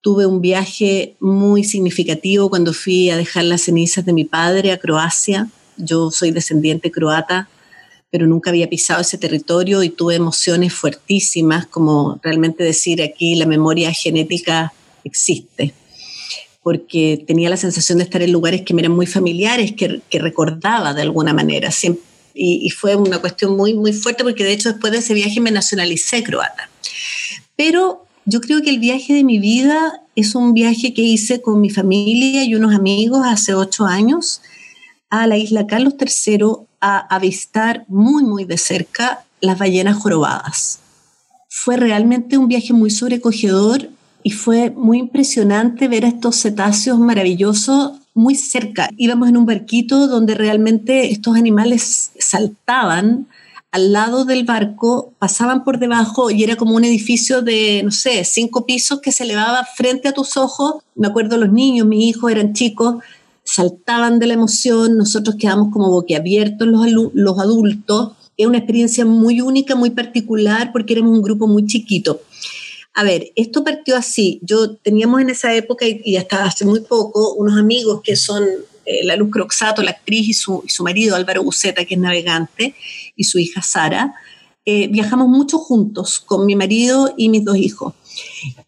Tuve 0.00 0.24
un 0.24 0.40
viaje 0.40 1.16
muy 1.20 1.64
significativo 1.64 2.48
cuando 2.48 2.72
fui 2.72 3.10
a 3.10 3.18
dejar 3.18 3.44
las 3.44 3.60
cenizas 3.60 4.06
de 4.06 4.14
mi 4.14 4.24
padre 4.24 4.72
a 4.72 4.78
Croacia. 4.78 5.50
Yo 5.76 6.10
soy 6.10 6.30
descendiente 6.30 6.90
croata 6.90 7.50
pero 8.10 8.26
nunca 8.26 8.50
había 8.50 8.68
pisado 8.68 9.00
ese 9.00 9.18
territorio 9.18 9.82
y 9.82 9.90
tuve 9.90 10.16
emociones 10.16 10.74
fuertísimas, 10.74 11.66
como 11.66 12.18
realmente 12.22 12.64
decir 12.64 13.02
aquí 13.02 13.36
la 13.36 13.46
memoria 13.46 13.92
genética 13.92 14.72
existe, 15.04 15.72
porque 16.62 17.22
tenía 17.26 17.48
la 17.48 17.56
sensación 17.56 17.98
de 17.98 18.04
estar 18.04 18.22
en 18.22 18.32
lugares 18.32 18.62
que 18.62 18.74
me 18.74 18.82
eran 18.82 18.92
muy 18.92 19.06
familiares, 19.06 19.72
que, 19.72 20.02
recordaba 20.18 20.92
de 20.92 21.02
alguna 21.02 21.32
manera. 21.32 21.70
y, 22.34 22.60
y, 22.66 22.70
fue 22.70 22.96
una 22.96 23.20
cuestión 23.20 23.56
muy, 23.56 23.74
muy 23.74 23.92
fuerte, 23.92 24.24
porque 24.24 24.44
de 24.44 24.52
hecho 24.52 24.70
después 24.72 24.92
de 24.92 24.98
ese 24.98 25.14
viaje 25.14 25.40
me 25.40 25.52
nacionalicé 25.52 26.22
croata. 26.24 26.68
Pero 27.56 28.06
yo 28.24 28.40
creo 28.40 28.60
que 28.62 28.70
el 28.70 28.80
viaje 28.80 29.14
de 29.14 29.24
mi 29.24 29.38
vida 29.38 30.02
es 30.16 30.34
un 30.34 30.52
viaje 30.52 30.92
que 30.94 31.02
hice 31.02 31.40
con 31.40 31.60
mi 31.60 31.70
familia 31.70 32.44
y 32.44 32.54
unos 32.54 32.74
amigos 32.74 33.22
hace 33.24 33.54
ocho 33.54 33.84
años 33.84 34.42
a 35.08 35.26
la 35.26 35.36
isla 35.36 35.66
Carlos 35.66 35.94
III 35.98 36.66
a 36.80 36.98
avistar 37.14 37.84
muy, 37.88 38.24
muy 38.24 38.44
de 38.44 38.58
cerca 38.58 39.24
las 39.40 39.58
ballenas 39.58 39.96
jorobadas. 39.96 40.80
Fue 41.48 41.76
realmente 41.76 42.38
un 42.38 42.48
viaje 42.48 42.72
muy 42.72 42.90
sobrecogedor 42.90 43.90
y 44.22 44.30
fue 44.30 44.70
muy 44.70 44.98
impresionante 44.98 45.88
ver 45.88 46.04
estos 46.04 46.36
cetáceos 46.36 46.98
maravillosos 46.98 47.92
muy 48.14 48.34
cerca. 48.34 48.90
Íbamos 48.96 49.28
en 49.28 49.36
un 49.36 49.46
barquito 49.46 50.06
donde 50.06 50.34
realmente 50.34 51.10
estos 51.10 51.36
animales 51.36 52.12
saltaban 52.18 53.26
al 53.72 53.92
lado 53.92 54.24
del 54.24 54.44
barco, 54.44 55.12
pasaban 55.18 55.62
por 55.62 55.78
debajo 55.78 56.30
y 56.30 56.42
era 56.42 56.56
como 56.56 56.74
un 56.74 56.84
edificio 56.84 57.40
de, 57.40 57.82
no 57.84 57.92
sé, 57.92 58.24
cinco 58.24 58.66
pisos 58.66 59.00
que 59.00 59.12
se 59.12 59.22
elevaba 59.22 59.64
frente 59.76 60.08
a 60.08 60.12
tus 60.12 60.36
ojos. 60.36 60.82
Me 60.96 61.06
acuerdo 61.06 61.36
los 61.36 61.52
niños, 61.52 61.86
mis 61.86 62.04
hijos 62.04 62.32
eran 62.32 62.52
chicos, 62.52 62.96
saltaban 63.52 64.18
de 64.18 64.26
la 64.26 64.34
emoción, 64.34 64.96
nosotros 64.96 65.36
quedamos 65.38 65.72
como 65.72 65.90
boquiabiertos 65.90 66.68
los, 66.68 66.86
los 67.14 67.38
adultos. 67.38 68.12
Es 68.36 68.46
una 68.46 68.58
experiencia 68.58 69.04
muy 69.04 69.40
única, 69.40 69.74
muy 69.74 69.90
particular, 69.90 70.72
porque 70.72 70.94
éramos 70.94 71.12
un 71.12 71.22
grupo 71.22 71.46
muy 71.46 71.66
chiquito. 71.66 72.20
A 72.94 73.04
ver, 73.04 73.32
esto 73.36 73.64
partió 73.64 73.96
así. 73.96 74.40
Yo 74.42 74.76
teníamos 74.76 75.20
en 75.20 75.30
esa 75.30 75.54
época 75.54 75.84
y, 75.86 76.16
hasta 76.16 76.44
hace 76.44 76.64
muy 76.64 76.80
poco 76.80 77.34
unos 77.34 77.58
amigos 77.58 78.00
que 78.02 78.16
son 78.16 78.44
eh, 78.86 79.04
la 79.04 79.16
Luz 79.16 79.30
Croxato, 79.30 79.82
la 79.82 79.92
actriz, 79.92 80.28
y 80.28 80.34
su, 80.34 80.62
y 80.66 80.70
su, 80.70 80.82
marido 80.82 81.16
Álvaro 81.16 81.42
Buceta, 81.42 81.84
que 81.84 81.94
es 81.94 82.00
navegante, 82.00 82.74
y 83.16 83.24
su 83.24 83.38
hija 83.38 83.62
Sara. 83.62 84.14
Eh, 84.64 84.88
viajamos 84.88 85.28
mucho 85.28 85.58
juntos 85.58 86.20
con 86.20 86.46
mi 86.46 86.54
marido 86.54 87.14
y 87.16 87.28
mis 87.28 87.44
dos 87.44 87.56
hijos. 87.56 87.94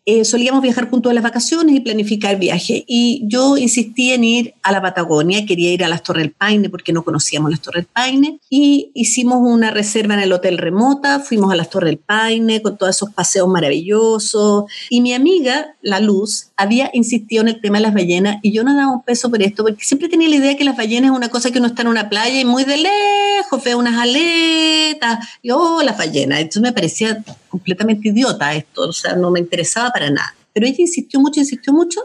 Eh, 0.05 0.25
solíamos 0.25 0.63
viajar 0.63 0.91
juntos 0.91 1.11
a 1.11 1.15
las 1.15 1.23
vacaciones 1.23 1.77
y 1.77 1.81
planificar 1.81 2.37
viajes. 2.37 2.83
Y 2.89 3.23
yo 3.27 3.57
insistí 3.57 4.11
en 4.13 4.25
ir 4.25 4.55
a 4.63 4.73
la 4.73 4.83
Patagonia, 4.83 5.47
quería 5.47 5.73
ir 5.73 5.85
a 5.85 5.89
las 5.89 6.03
Torres 6.03 6.25
del 6.25 6.33
Paine 6.33 6.69
porque 6.71 6.93
no 6.93 7.05
conocíamos 7.05 7.53
las 7.53 7.61
Torres 7.61 7.85
del 7.85 7.93
Paine. 7.93 8.41
Y 8.51 8.91
hicimos 8.95 9.39
una 9.41 9.71
reserva 9.71 10.15
en 10.15 10.21
el 10.21 10.33
Hotel 10.33 10.59
Remota, 10.59 11.21
fuimos 11.21 11.53
a 11.53 11.57
las 11.57 11.71
Torres 11.71 11.91
del 11.91 11.99
Paine 11.99 12.63
con 12.63 12.77
todos 12.77 12.97
esos 12.97 13.11
paseos 13.11 13.49
maravillosos. 13.49 14.65
Y 14.91 15.03
mi 15.03 15.15
amiga, 15.15 15.77
La 15.83 16.01
Luz, 16.01 16.49
había 16.57 16.91
insistido 16.93 17.43
en 17.43 17.49
el 17.49 17.61
tema 17.61 17.79
de 17.79 17.83
las 17.83 17.95
ballenas 17.95 18.39
y 18.43 18.53
yo 18.53 18.65
no 18.65 18.75
daba 18.75 18.93
un 18.93 19.03
peso 19.03 19.31
por 19.31 19.41
esto 19.41 19.63
porque 19.63 19.85
siempre 19.85 20.09
tenía 20.09 20.29
la 20.29 20.37
idea 20.37 20.57
que 20.57 20.65
las 20.65 20.77
ballenas 20.77 21.13
es 21.13 21.17
una 21.17 21.29
cosa 21.29 21.53
que 21.53 21.59
uno 21.59 21.69
está 21.69 21.83
en 21.83 21.89
una 21.89 22.09
playa 22.09 22.41
y 22.41 22.45
muy 22.45 22.65
de 22.65 22.79
lejos 22.79 23.63
ve 23.65 23.75
unas 23.75 23.99
aletas 23.99 25.29
y 25.43 25.51
oh, 25.51 25.83
las 25.83 25.97
ballenas. 25.97 26.41
Entonces 26.41 26.63
me 26.63 26.73
parecía 26.73 27.23
completamente 27.49 28.09
idiota 28.09 28.55
esto, 28.55 28.89
o 28.89 28.93
sea, 28.93 29.15
no 29.15 29.31
me 29.31 29.41
interesaba 29.41 29.92
para 29.93 30.11
nada. 30.11 30.35
Pero 30.53 30.67
ella 30.67 30.81
insistió 30.81 31.21
mucho, 31.21 31.41
insistió 31.41 31.73
mucho 31.73 32.01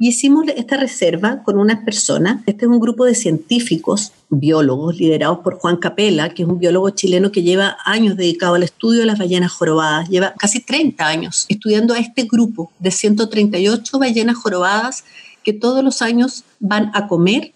y 0.00 0.08
hicimos 0.08 0.46
esta 0.56 0.76
reserva 0.76 1.42
con 1.42 1.58
unas 1.58 1.84
personas. 1.84 2.42
Este 2.46 2.64
es 2.64 2.70
un 2.70 2.78
grupo 2.78 3.04
de 3.04 3.16
científicos, 3.16 4.12
biólogos, 4.28 4.96
liderados 4.96 5.40
por 5.40 5.58
Juan 5.58 5.76
Capela, 5.76 6.32
que 6.32 6.44
es 6.44 6.48
un 6.48 6.58
biólogo 6.58 6.90
chileno 6.90 7.32
que 7.32 7.42
lleva 7.42 7.76
años 7.84 8.16
dedicado 8.16 8.54
al 8.54 8.62
estudio 8.62 9.00
de 9.00 9.06
las 9.06 9.18
ballenas 9.18 9.50
jorobadas. 9.50 10.08
Lleva 10.08 10.34
casi 10.38 10.60
30 10.60 11.04
años 11.04 11.46
estudiando 11.48 11.94
a 11.94 11.98
este 11.98 12.24
grupo 12.24 12.70
de 12.78 12.92
138 12.92 13.98
ballenas 13.98 14.36
jorobadas 14.36 15.04
que 15.42 15.52
todos 15.52 15.82
los 15.82 16.00
años 16.00 16.44
van 16.60 16.92
a 16.94 17.08
comer 17.08 17.52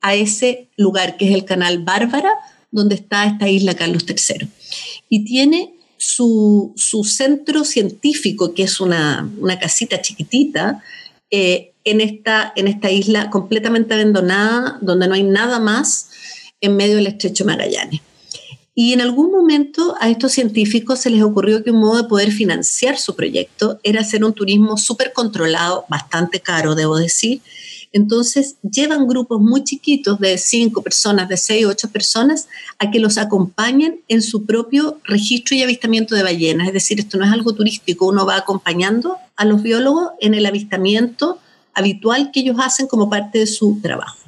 a 0.00 0.14
ese 0.14 0.68
lugar 0.76 1.16
que 1.16 1.28
es 1.28 1.34
el 1.34 1.44
canal 1.44 1.82
Bárbara, 1.82 2.30
donde 2.70 2.94
está 2.94 3.26
esta 3.26 3.48
isla 3.48 3.74
Carlos 3.74 4.06
III. 4.08 4.48
Y 5.08 5.24
tiene 5.24 5.74
su, 6.00 6.72
centro 7.04 7.64
científico, 7.64 8.54
que 8.54 8.64
es 8.64 8.80
una, 8.80 9.30
casita 9.60 10.00
chiquitita, 10.00 10.82
eh, 11.30 11.72
en, 11.84 12.00
esta, 12.00 12.52
en 12.56 12.68
esta 12.68 12.90
isla 12.90 13.30
completamente 13.30 13.94
abandonada, 13.94 14.78
donde 14.80 15.06
no 15.06 15.14
hay 15.14 15.22
nada 15.22 15.60
más 15.60 16.10
en 16.60 16.76
medio 16.76 16.96
del 16.96 17.06
estrecho 17.06 17.44
Magallanes. 17.44 18.00
Y 18.74 18.94
en 18.94 19.02
algún 19.02 19.30
momento 19.30 19.94
a 20.00 20.08
estos 20.08 20.32
científicos 20.32 21.00
se 21.00 21.10
les 21.10 21.22
ocurrió 21.22 21.62
que 21.62 21.70
un 21.70 21.80
modo 21.80 22.02
de 22.02 22.08
poder 22.08 22.32
financiar 22.32 22.96
su 22.96 23.14
proyecto 23.14 23.78
era 23.82 24.00
hacer 24.00 24.24
un 24.24 24.32
turismo 24.32 24.78
súper 24.78 25.12
controlado, 25.12 25.84
bastante 25.88 26.40
caro, 26.40 26.74
debo 26.74 26.96
decir, 26.96 27.42
entonces 27.92 28.56
llevan 28.62 29.08
grupos 29.08 29.40
muy 29.40 29.64
chiquitos 29.64 30.20
de 30.20 30.38
cinco 30.38 30.82
personas, 30.82 31.28
de 31.28 31.36
seis, 31.36 31.66
ocho 31.66 31.88
personas, 31.90 32.48
a 32.78 32.90
que 32.90 33.00
los 33.00 33.18
acompañen 33.18 34.00
en 34.08 34.22
su 34.22 34.46
propio 34.46 35.00
registro 35.04 35.56
y 35.56 35.62
avistamiento 35.62 36.14
de 36.14 36.22
ballenas. 36.22 36.68
Es 36.68 36.72
decir, 36.72 37.00
esto 37.00 37.18
no 37.18 37.24
es 37.24 37.32
algo 37.32 37.52
turístico, 37.54 38.06
uno 38.06 38.26
va 38.26 38.36
acompañando 38.36 39.16
a 39.36 39.44
los 39.44 39.62
biólogos 39.62 40.10
en 40.20 40.34
el 40.34 40.46
avistamiento 40.46 41.38
habitual 41.74 42.30
que 42.32 42.40
ellos 42.40 42.56
hacen 42.60 42.86
como 42.86 43.10
parte 43.10 43.38
de 43.38 43.46
su 43.46 43.80
trabajo. 43.82 44.18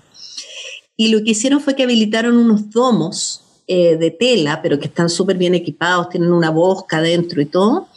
Y 0.97 1.09
lo 1.09 1.23
que 1.23 1.31
hicieron 1.31 1.61
fue 1.61 1.75
que 1.75 1.85
habilitaron 1.85 2.37
unos 2.37 2.71
domos 2.71 3.43
eh, 3.69 3.97
de 3.97 4.11
tela, 4.11 4.61
pero 4.61 4.79
que 4.79 4.87
están 4.89 5.09
súper 5.09 5.39
bien 5.39 5.55
equipados, 5.55 6.09
tienen 6.11 6.33
una 6.33 6.51
bosca 6.51 7.01
dentro 7.01 7.41
y 7.41 7.47
todo, 7.47 7.89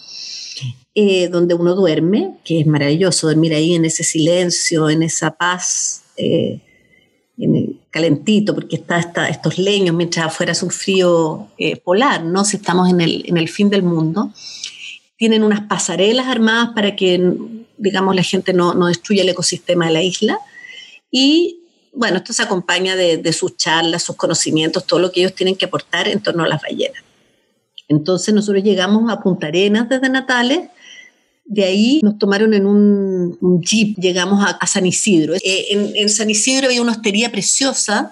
eh, 0.97 1.27
donde 1.27 1.53
uno 1.55 1.75
duerme, 1.75 2.38
que 2.45 2.62
es 2.62 2.67
maravilloso 2.67 3.27
dormir 3.27 3.53
ahí 3.53 3.75
en 3.75 3.84
ese 3.84 4.05
silencio, 4.05 4.89
en 4.89 5.03
esa 5.03 5.31
paz, 5.31 6.03
eh, 6.15 6.62
en 7.38 7.55
el 7.58 7.81
calentito, 7.91 8.55
porque 8.55 8.77
está, 8.77 9.27
estos 9.27 9.58
leños, 9.58 9.93
mientras 9.93 10.27
afuera 10.27 10.53
es 10.53 10.63
un 10.63 10.69
frío 10.69 11.49
eh, 11.58 11.75
polar, 11.75 12.23
¿no? 12.23 12.45
Si 12.45 12.55
estamos 12.55 12.89
en 12.89 13.01
el, 13.01 13.25
en 13.27 13.36
el 13.36 13.49
fin 13.49 13.69
del 13.69 13.84
mundo. 13.84 14.31
Tienen 15.17 15.43
unas 15.43 15.67
pasarelas 15.67 16.27
armadas 16.27 16.69
para 16.73 16.95
que, 16.95 17.21
digamos, 17.77 18.15
la 18.15 18.23
gente 18.23 18.53
no, 18.53 18.73
no 18.73 18.88
destruya 18.88 19.23
el 19.23 19.29
ecosistema 19.29 19.88
de 19.88 19.91
la 19.91 20.01
isla. 20.01 20.39
Y 21.12 21.60
bueno, 21.91 22.17
esto 22.17 22.31
se 22.31 22.43
acompaña 22.43 22.95
de, 22.95 23.17
de, 23.17 23.34
sus 23.34 23.58
charlas, 23.58 24.03
sus 24.03 24.15
conocimientos, 24.15 24.88
todo 24.88 25.01
lo 25.01 25.12
que 25.12 25.19
ellos 25.19 25.36
tienen 25.36 25.58
que 25.58 25.65
aportar 25.65 26.08
en 26.08 26.23
torno 26.23 26.45
a 26.45 26.47
las 26.47 26.62
ballenas. 26.62 27.03
Entonces 27.89 28.34
nosotros 28.34 28.63
llegamos 28.63 29.12
a 29.12 29.19
Punta 29.19 29.47
Arenas 29.47 29.89
desde 29.89 30.08
Natales 30.08 30.69
de 31.45 31.63
ahí 31.63 31.99
nos 32.03 32.17
tomaron 32.17 32.53
en 32.53 32.65
un, 32.65 33.38
jeep, 33.62 33.97
llegamos 33.97 34.43
a, 34.43 34.67
San 34.67 34.86
Isidro. 34.86 35.36
Eh, 35.36 35.93
en, 35.95 36.10
San 36.10 36.29
Isidro 36.29 36.67
había 36.67 36.81
una 36.81 36.91
hostería 36.91 37.31
preciosa 37.31 38.12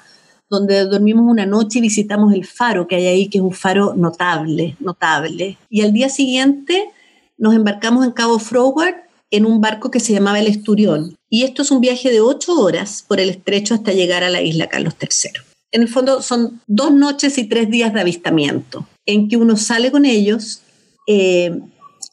donde 0.49 0.85
dormimos 0.85 1.25
una 1.27 1.45
noche 1.45 1.79
y 1.79 1.81
visitamos 1.81 2.33
el 2.33 2.45
faro 2.45 2.87
que 2.87 2.95
hay 2.95 3.07
ahí, 3.07 3.27
que 3.27 3.39
es 3.39 3.43
un 3.43 3.53
faro 3.53 3.95
notable, 3.95 4.77
notable. 4.79 5.57
Y 5.69 5.81
al 5.81 5.93
día 5.93 6.09
siguiente 6.09 6.89
nos 7.37 7.55
embarcamos 7.55 8.05
en 8.05 8.11
Cabo 8.11 8.37
Froward 8.37 8.95
en 9.31 9.47
un 9.47 9.61
barco 9.61 9.89
que 9.89 9.99
se 9.99 10.13
llamaba 10.13 10.39
el 10.39 10.47
Esturión. 10.47 11.17
Y 11.27 11.41
esto 11.41 11.63
es 11.63 11.71
un 11.71 11.81
viaje 11.81 12.11
de 12.11 12.21
ocho 12.21 12.53
horas 12.53 13.03
por 13.07 13.19
el 13.19 13.31
estrecho 13.31 13.73
hasta 13.73 13.91
llegar 13.91 14.23
a 14.23 14.29
la 14.29 14.43
isla 14.43 14.67
Carlos 14.67 14.93
III. 15.01 15.41
En 15.71 15.81
el 15.81 15.87
fondo 15.87 16.21
son 16.21 16.61
dos 16.67 16.93
noches 16.93 17.39
y 17.39 17.45
tres 17.45 17.71
días 17.71 17.91
de 17.95 18.01
avistamiento, 18.01 18.87
en 19.07 19.27
que 19.27 19.37
uno 19.37 19.57
sale 19.57 19.91
con 19.91 20.05
ellos, 20.05 20.61
eh, 21.07 21.59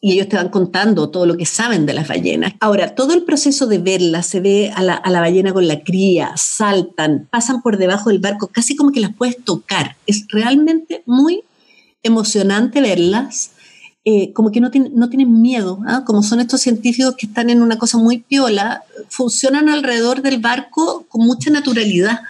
y 0.01 0.13
ellos 0.13 0.29
te 0.29 0.37
van 0.37 0.49
contando 0.49 1.11
todo 1.11 1.27
lo 1.27 1.37
que 1.37 1.45
saben 1.45 1.85
de 1.85 1.93
las 1.93 2.09
ballenas. 2.09 2.55
Ahora, 2.61 2.95
todo 2.95 3.13
el 3.13 3.25
proceso 3.25 3.67
de 3.67 3.79
verlas, 3.79 4.27
se 4.27 4.41
ve 4.41 4.73
a 4.75 4.83
la, 4.83 5.21
ballena 5.21 5.53
con 5.53 5.69
la 5.69 5.81
cría, 5.81 6.33
saltan, 6.37 7.29
pasan 7.31 7.61
por 7.61 7.77
debajo 7.77 8.09
del 8.09 8.19
barco, 8.19 8.47
casi 8.47 8.77
como 8.77 8.93
que 8.93 9.01
las 9.01 9.15
puedes 9.15 9.45
tocar. 9.45 9.97
Es 10.07 10.27
realmente 10.29 11.03
muy 11.05 11.43
emocionante 12.03 12.81
verlas. 12.81 13.51
Eh, 14.07 14.33
como 14.33 14.51
que 14.51 14.63
no, 14.63 14.71
no 14.95 15.11
tienen 15.11 15.43
miedo, 15.43 15.81
¿ah? 15.87 16.05
como 16.07 16.23
son 16.23 16.41
estos 16.41 16.63
científicos 16.63 17.17
que 17.19 17.27
están 17.27 17.51
en 17.51 17.61
una 17.61 17.77
cosa 17.77 17.99
muy 17.99 18.17
piola, 18.17 18.83
funcionan 19.11 19.69
alrededor 19.69 20.23
del 20.23 20.39
barco 20.39 21.05
con 21.11 21.27
mucha 21.27 21.51
naturalidad 21.51 22.21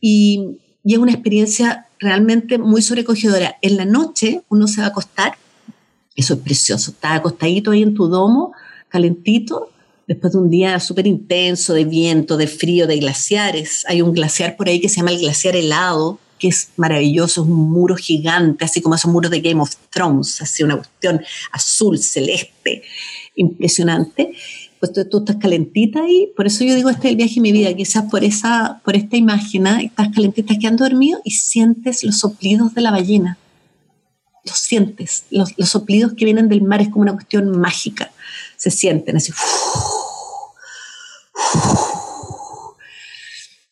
y, 0.00 0.58
y 0.84 0.92
es 0.92 0.98
una 1.00 1.10
experiencia 1.10 1.88
realmente 1.98 2.56
muy 2.58 2.82
sobrecogedora. 2.82 3.56
En 3.62 3.76
la 3.78 3.84
noche 3.84 4.42
uno 4.48 4.68
se 4.68 4.80
va 4.80 4.86
a 4.86 4.90
acostar 4.90 5.34
eso 6.16 6.34
es 6.34 6.40
precioso. 6.40 6.90
Estás 6.90 7.18
acostadito 7.18 7.70
ahí 7.70 7.82
en 7.82 7.94
tu 7.94 8.08
domo, 8.08 8.52
calentito, 8.88 9.70
después 10.06 10.32
de 10.32 10.38
un 10.38 10.50
día 10.50 10.78
súper 10.80 11.06
intenso 11.06 11.74
de 11.74 11.84
viento, 11.84 12.36
de 12.36 12.46
frío, 12.46 12.86
de 12.86 12.98
glaciares. 12.98 13.84
Hay 13.88 14.02
un 14.02 14.12
glaciar 14.12 14.56
por 14.56 14.68
ahí 14.68 14.80
que 14.80 14.88
se 14.88 14.96
llama 14.96 15.12
el 15.12 15.20
glaciar 15.20 15.56
helado, 15.56 16.18
que 16.38 16.48
es 16.48 16.70
maravilloso, 16.76 17.42
es 17.42 17.48
un 17.48 17.70
muro 17.70 17.96
gigante, 17.96 18.64
así 18.64 18.82
como 18.82 18.96
esos 18.96 19.10
muros 19.10 19.30
de 19.30 19.40
Game 19.40 19.60
of 19.60 19.74
Thrones, 19.90 20.42
así 20.42 20.62
una 20.64 20.76
cuestión 20.76 21.22
azul, 21.52 21.98
celeste, 21.98 22.82
impresionante. 23.36 24.34
Pues 24.80 24.92
tú, 25.08 25.18
estás 25.18 25.36
calentita 25.36 26.02
ahí, 26.02 26.32
por 26.36 26.48
eso 26.48 26.64
yo 26.64 26.74
digo, 26.74 26.90
este 26.90 27.06
es 27.06 27.10
el 27.12 27.16
viaje 27.16 27.36
de 27.36 27.40
mi 27.40 27.52
vida, 27.52 27.72
quizás 27.72 28.10
por, 28.10 28.24
esa, 28.24 28.80
por 28.84 28.96
esta 28.96 29.16
imagen, 29.16 29.68
¿eh? 29.68 29.84
estás 29.84 30.08
calentita, 30.12 30.58
que 30.58 30.66
han 30.66 30.76
dormido 30.76 31.20
y 31.24 31.30
sientes 31.30 32.02
los 32.02 32.18
soplidos 32.18 32.74
de 32.74 32.80
la 32.80 32.90
ballena 32.90 33.38
los 34.44 34.58
sientes, 34.58 35.24
los, 35.30 35.54
soplidos 35.68 36.14
que 36.14 36.24
vienen 36.24 36.48
del 36.48 36.62
mar 36.62 36.80
es 36.80 36.88
como 36.88 37.02
una 37.02 37.12
cuestión 37.12 37.58
mágica, 37.58 38.10
se 38.56 38.70
sienten 38.70 39.16
así. 39.16 39.32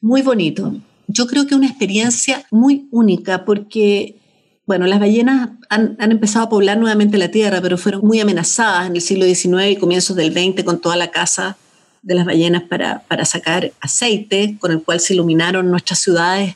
Muy 0.01 0.23
bonito. 0.23 0.75
Yo 1.09 1.27
creo 1.27 1.47
que 1.47 1.55
una 1.55 1.67
experiencia 1.67 2.47
muy 2.51 2.89
única 2.91 3.45
porque, 3.45 4.17
bueno, 4.65 4.87
las 4.87 5.01
ballenas 5.01 5.51
han, 5.69 5.97
empezado 5.99 6.47
a 6.47 6.49
poblar 6.49 6.79
nuevamente 6.79 7.19
la 7.19 7.31
Tierra, 7.31 7.61
pero 7.61 7.77
fueron 7.77 8.03
muy 8.07 8.21
amenazadas 8.21 8.87
en 8.87 8.97
el 8.97 9.03
siglo 9.03 9.27
XIX 9.27 9.71
y 9.71 9.77
comienzos 9.77 10.17
del 10.17 10.33
XX 10.33 10.65
con 10.65 10.81
toda 10.81 10.97
la 10.97 11.11
caza 11.11 11.57
de 12.03 12.15
las 12.15 12.25
ballenas 12.25 12.63
para, 12.63 13.01
para 13.09 13.25
sacar 13.25 13.73
aceite, 13.81 14.57
con 14.59 14.71
el 14.71 14.83
cual 14.83 15.01
se 15.01 15.15
iluminaron 15.15 15.69
nuestras 15.71 15.99
ciudades 15.99 16.55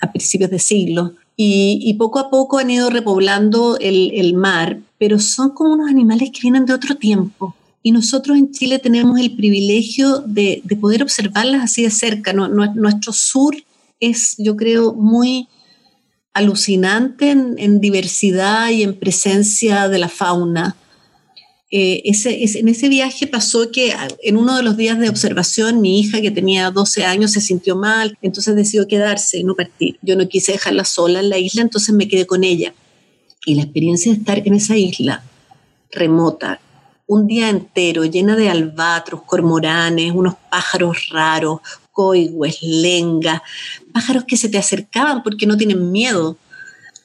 a 0.00 0.10
principios 0.10 0.50
de 0.50 0.58
siglo 0.58 1.14
y, 1.44 1.94
poco 1.94 2.18
a 2.18 2.30
poco 2.30 2.58
han 2.58 2.70
ido 2.70 2.88
repoblando 2.88 3.76
el, 3.80 4.34
mar, 4.34 4.80
pero 4.98 5.18
son 5.18 5.50
como 5.50 5.72
unos 5.72 5.90
animales 5.90 6.30
que 6.30 6.42
vienen 6.42 6.66
de 6.66 6.74
otro 6.74 6.96
tiempo. 6.96 7.56
Y 7.82 7.90
nosotros 7.90 8.36
en 8.36 8.52
Chile 8.52 8.78
tenemos 8.78 9.18
el 9.18 9.34
privilegio 9.34 10.18
de, 10.18 10.62
poder 10.80 11.02
observarlas 11.02 11.64
así 11.64 11.82
de 11.82 11.90
cerca. 11.90 12.32
nuestro 12.32 13.12
sur 13.12 13.56
es, 13.98 14.36
yo 14.38 14.56
creo, 14.56 14.92
muy 14.94 15.48
alucinante 16.32 17.30
en, 17.30 17.80
diversidad 17.80 18.70
y 18.70 18.82
en 18.82 18.98
presencia 18.98 19.88
de 19.88 19.98
la 19.98 20.08
fauna. 20.08 20.76
Eh, 21.74 22.02
en 22.04 22.68
ese 22.68 22.88
viaje 22.90 23.26
pasó 23.26 23.70
que 23.70 23.94
en 24.22 24.36
uno 24.36 24.58
de 24.58 24.62
los 24.62 24.76
días 24.76 24.98
de 24.98 25.08
observación 25.08 25.80
mi 25.80 26.00
hija 26.00 26.20
que 26.20 26.30
tenía 26.30 26.70
12 26.70 27.06
años 27.06 27.32
se 27.32 27.40
sintió 27.40 27.76
mal, 27.76 28.18
entonces 28.20 28.54
decidió 28.54 28.86
quedarse 28.86 29.38
y 29.38 29.44
no 29.44 29.56
partir. 29.56 29.98
Yo 30.02 30.14
no 30.14 30.28
quise 30.28 30.52
dejarla 30.52 30.84
sola 30.84 31.20
en 31.20 31.30
la 31.30 31.38
isla, 31.38 31.62
entonces 31.62 31.94
me 31.94 32.08
quedé 32.08 32.26
con 32.26 32.44
ella. 32.44 32.74
Y 33.46 33.54
la 33.54 33.62
experiencia 33.62 34.12
de 34.12 34.18
estar 34.18 34.46
en 34.46 34.52
esa 34.52 34.76
isla 34.76 35.24
remota, 35.90 36.60
un 37.06 37.26
día 37.26 37.48
entero 37.48 38.04
llena 38.04 38.36
de 38.36 38.50
albatros, 38.50 39.22
cormoranes, 39.22 40.12
unos 40.12 40.34
pájaros 40.50 41.08
raros, 41.10 41.60
coigües, 41.90 42.62
lengas, 42.62 43.40
pájaros 43.94 44.24
que 44.24 44.36
se 44.36 44.50
te 44.50 44.58
acercaban 44.58 45.22
porque 45.22 45.46
no 45.46 45.56
tienen 45.56 45.90
miedo. 45.90 46.36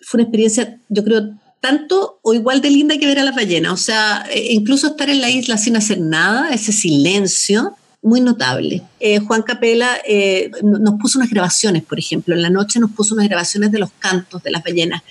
Fue 0.01 0.17
una 0.17 0.23
experiencia, 0.23 0.77
yo 0.89 1.05
creo, 1.05 1.31
tanto 1.61 2.19
o 2.21 2.33
igual 2.33 2.61
de 2.61 2.69
linda 2.69 2.97
que 2.97 3.07
ver 3.07 3.19
a 3.19 3.23
las 3.23 3.35
ballenas. 3.35 3.73
O 3.73 3.77
sea, 3.77 4.25
eh, 4.31 4.53
incluso 4.53 4.87
estar 4.87 5.09
en 5.09 5.21
la 5.21 5.29
isla 5.29 5.57
sin 5.57 5.75
hacer 5.75 5.99
nada, 5.99 6.53
ese 6.53 6.71
silencio, 6.71 7.75
muy 8.01 8.21
notable. 8.21 8.83
Eh, 8.99 9.19
Juan 9.19 9.41
Capela 9.41 9.97
eh, 10.07 10.51
nos 10.63 10.95
puso 10.99 11.19
unas 11.19 11.29
grabaciones, 11.29 11.83
por 11.83 11.99
ejemplo, 11.99 12.35
en 12.35 12.41
la 12.41 12.49
noche 12.49 12.79
nos 12.79 12.91
puso 12.91 13.15
unas 13.15 13.27
grabaciones 13.27 13.71
de 13.71 13.79
los 13.79 13.91
cantos 13.99 14.43
de 14.43 14.51
las 14.51 14.63
ballenas, 14.63 15.01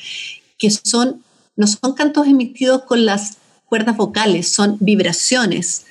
que 0.56 0.70
son, 0.70 1.22
no 1.56 1.66
son 1.66 1.94
cantos 1.94 2.26
emitidos 2.26 2.84
con 2.84 3.04
las 3.04 3.38
cuerdas 3.66 3.96
vocales, 3.96 4.48
son 4.48 4.78
vibraciones 4.80 5.84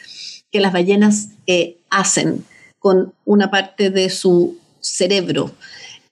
que 0.52 0.62
las 0.62 0.72
ballenas 0.72 1.28
hacen 1.90 2.46
con 2.80 3.14
una 3.26 3.52
parte 3.52 3.90
de 3.90 4.10
su 4.10 4.58
cerebro. 4.80 5.52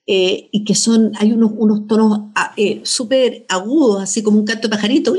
Eh, 0.06 0.50
y 0.52 0.66
que 0.66 0.76
son, 0.76 1.14
hay 1.18 1.32
unos, 1.32 1.52
unos 1.56 1.88
tonos 1.88 2.24
ah, 2.36 2.54
eh, 2.58 2.82
súper 2.84 3.46
agudos, 3.48 4.04
así 4.04 4.22
como 4.22 4.38
un 4.38 4.46
canto 4.46 4.68
de 4.68 4.76
pajarito, 4.76 5.16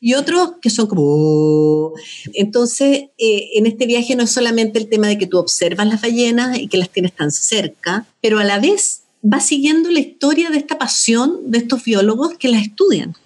y 0.00 0.14
otros 0.14 0.52
que 0.62 0.70
son 0.70 0.86
como... 0.86 1.94
Entonces, 2.32 3.06
eh, 3.18 3.50
en 3.54 3.66
este 3.66 3.86
viaje 3.86 4.14
no 4.14 4.22
es 4.22 4.30
solamente 4.30 4.78
el 4.78 4.88
tema 4.88 5.08
de 5.08 5.18
que 5.18 5.26
tú 5.26 5.38
observas 5.38 5.88
las 5.88 6.00
ballenas 6.00 6.58
y 6.58 6.68
que 6.68 6.78
las 6.78 6.90
tienes 6.90 7.12
tan 7.12 7.32
cerca, 7.32 8.06
pero 8.22 8.38
a 8.38 8.44
la 8.44 8.60
vez 8.60 9.02
vas 9.20 9.46
siguiendo 9.46 9.90
la 9.90 9.98
historia 9.98 10.50
de 10.50 10.58
esta 10.58 10.78
pasión 10.78 11.50
de 11.50 11.58
estos 11.58 11.82
biólogos 11.82 12.34
que 12.38 12.48
las 12.48 12.62
estudian 12.62 13.16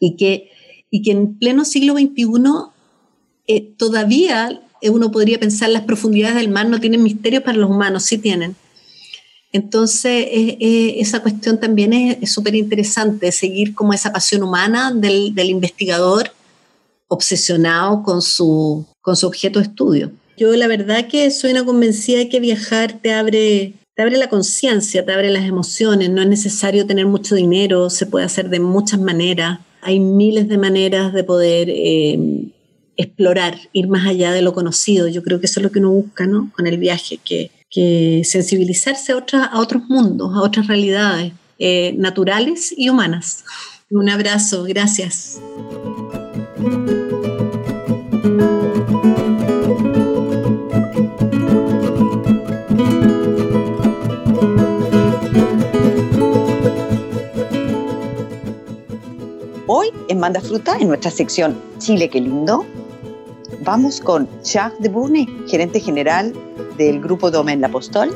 y 0.00 0.16
que, 0.16 0.50
y 0.90 1.02
que 1.02 1.12
en 1.12 1.38
pleno 1.38 1.64
siglo 1.64 1.94
XXI 1.94 3.62
todavía 3.76 4.60
uno 4.82 5.12
podría 5.12 5.38
pensar 5.38 5.68
las 5.68 5.82
profundidades 5.82 6.34
del 6.34 6.48
mar 6.48 6.68
no 6.68 6.80
tienen 6.80 7.04
misterio 7.04 7.44
para 7.44 7.58
los 7.58 7.70
humanos, 7.70 8.02
sí 8.02 8.18
tienen. 8.18 8.56
Entonces, 9.52 10.26
esa 10.30 11.20
cuestión 11.20 11.60
también 11.60 11.92
es 11.92 12.32
súper 12.32 12.54
interesante, 12.54 13.30
seguir 13.32 13.74
como 13.74 13.92
esa 13.92 14.10
pasión 14.10 14.42
humana 14.42 14.92
del, 14.94 15.38
investigador 15.38 16.32
obsesionado 17.08 18.02
con 18.02 18.22
su, 18.22 18.86
con 19.02 19.14
su 19.14 19.26
objeto 19.26 19.58
de 19.58 19.66
estudio. 19.66 20.10
Yo 20.38 20.56
la 20.56 20.66
verdad 20.66 21.06
que 21.06 21.30
soy 21.30 21.50
una 21.50 21.66
convencida 21.66 22.18
de 22.18 22.30
que 22.30 22.40
viajar 22.40 22.98
te 23.02 23.12
abre, 23.12 23.74
te 23.94 24.02
abre 24.02 24.16
la 24.16 24.30
conciencia, 24.30 25.04
te 25.04 25.12
abre 25.12 25.30
las 25.30 25.44
emociones, 25.44 26.08
no 26.08 26.22
es 26.22 26.28
necesario 26.28 26.86
tener 26.86 27.04
mucho 27.04 27.34
dinero, 27.34 27.90
se 27.90 28.06
puede 28.06 28.24
hacer 28.24 28.48
de 28.48 28.58
muchas 28.58 28.98
maneras, 28.98 29.60
hay 29.82 30.00
miles 30.00 30.48
de 30.48 30.56
maneras 30.56 31.12
de 31.12 31.24
poder 31.24 31.68
eh, 31.68 32.18
explorar, 32.96 33.58
ir 33.74 33.88
más 33.88 34.06
allá 34.06 34.32
de 34.32 34.40
lo 34.40 34.54
conocido. 34.54 35.08
Yo 35.08 35.22
creo 35.22 35.40
que 35.40 35.46
eso 35.46 35.60
es 35.60 35.64
lo 35.64 35.72
que 35.72 35.80
uno 35.80 35.90
busca 35.90 36.26
¿no? 36.26 36.50
con 36.56 36.66
el 36.66 36.78
viaje, 36.78 37.18
que 37.22 37.50
que 37.72 38.22
sensibilizarse 38.24 39.12
a, 39.12 39.44
a 39.46 39.58
otros 39.58 39.82
mundos, 39.88 40.30
a 40.36 40.42
otras 40.42 40.66
realidades 40.66 41.32
eh, 41.58 41.94
naturales 41.96 42.72
y 42.76 42.90
humanas. 42.90 43.44
Un 43.90 44.10
abrazo, 44.10 44.64
gracias. 44.64 45.40
Hoy 59.66 59.88
en 60.08 60.18
Manda 60.20 60.42
Fruta, 60.42 60.76
en 60.78 60.88
nuestra 60.88 61.10
sección 61.10 61.58
Chile, 61.78 62.10
qué 62.10 62.20
lindo, 62.20 62.66
vamos 63.64 64.00
con 64.00 64.28
Charles 64.42 64.80
de 64.80 64.88
Bourne, 64.88 65.26
gerente 65.46 65.80
general 65.80 66.32
del 66.76 67.00
grupo 67.00 67.30
Domaine 67.30 67.60
L'Apostol, 67.60 68.10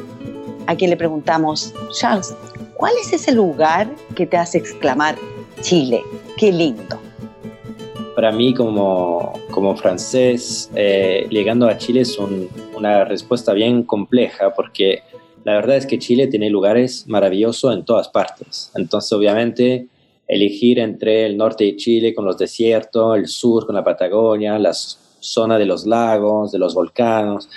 a 0.67 0.75
quien 0.75 0.91
le 0.91 0.97
preguntamos, 0.97 1.73
Charles, 1.93 2.35
¿cuál 2.75 2.93
es 3.01 3.13
ese 3.13 3.33
lugar 3.33 3.89
que 4.15 4.27
te 4.27 4.37
hace 4.37 4.59
exclamar 4.59 5.17
Chile? 5.61 6.03
¡Qué 6.37 6.51
lindo! 6.51 6.99
Para 8.15 8.33
mí 8.33 8.55
como, 8.55 9.35
como 9.51 9.77
francés, 9.77 10.71
eh, 10.75 11.27
llegando 11.31 11.69
a 11.69 11.79
Chile 11.79 12.01
es 12.01 12.19
una 12.75 13.05
respuesta 13.05 13.53
bien 13.53 13.83
compleja 13.83 14.55
porque 14.55 15.03
la 15.45 15.55
verdad 15.55 15.77
es 15.77 15.87
que 15.87 15.99
Chile 15.99 16.27
tiene 16.27 16.51
lugares 16.51 17.07
maravillosos 17.07 17.73
en 17.75 17.85
todas 17.85 18.09
partes. 18.09 18.73
Entonces, 18.75 19.13
obviamente, 19.13 19.87
elegir 20.27 20.81
entre 20.81 21.27
el 21.27 21.37
norte 21.37 21.65
de 21.65 21.77
Chile 21.77 22.15
con 22.15 22.25
los 22.25 22.37
desiertos, 22.37 23.17
el 23.17 23.29
sur 23.29 23.67
con 23.67 23.77
la 23.77 23.85
Patagonia, 23.85 24.59
las 24.59 25.06
zona 25.21 25.59
de 25.59 25.67
los 25.67 25.87
lagos, 25.87 26.53
de 26.53 26.59
los 26.59 26.75
volcanes, 26.75 27.49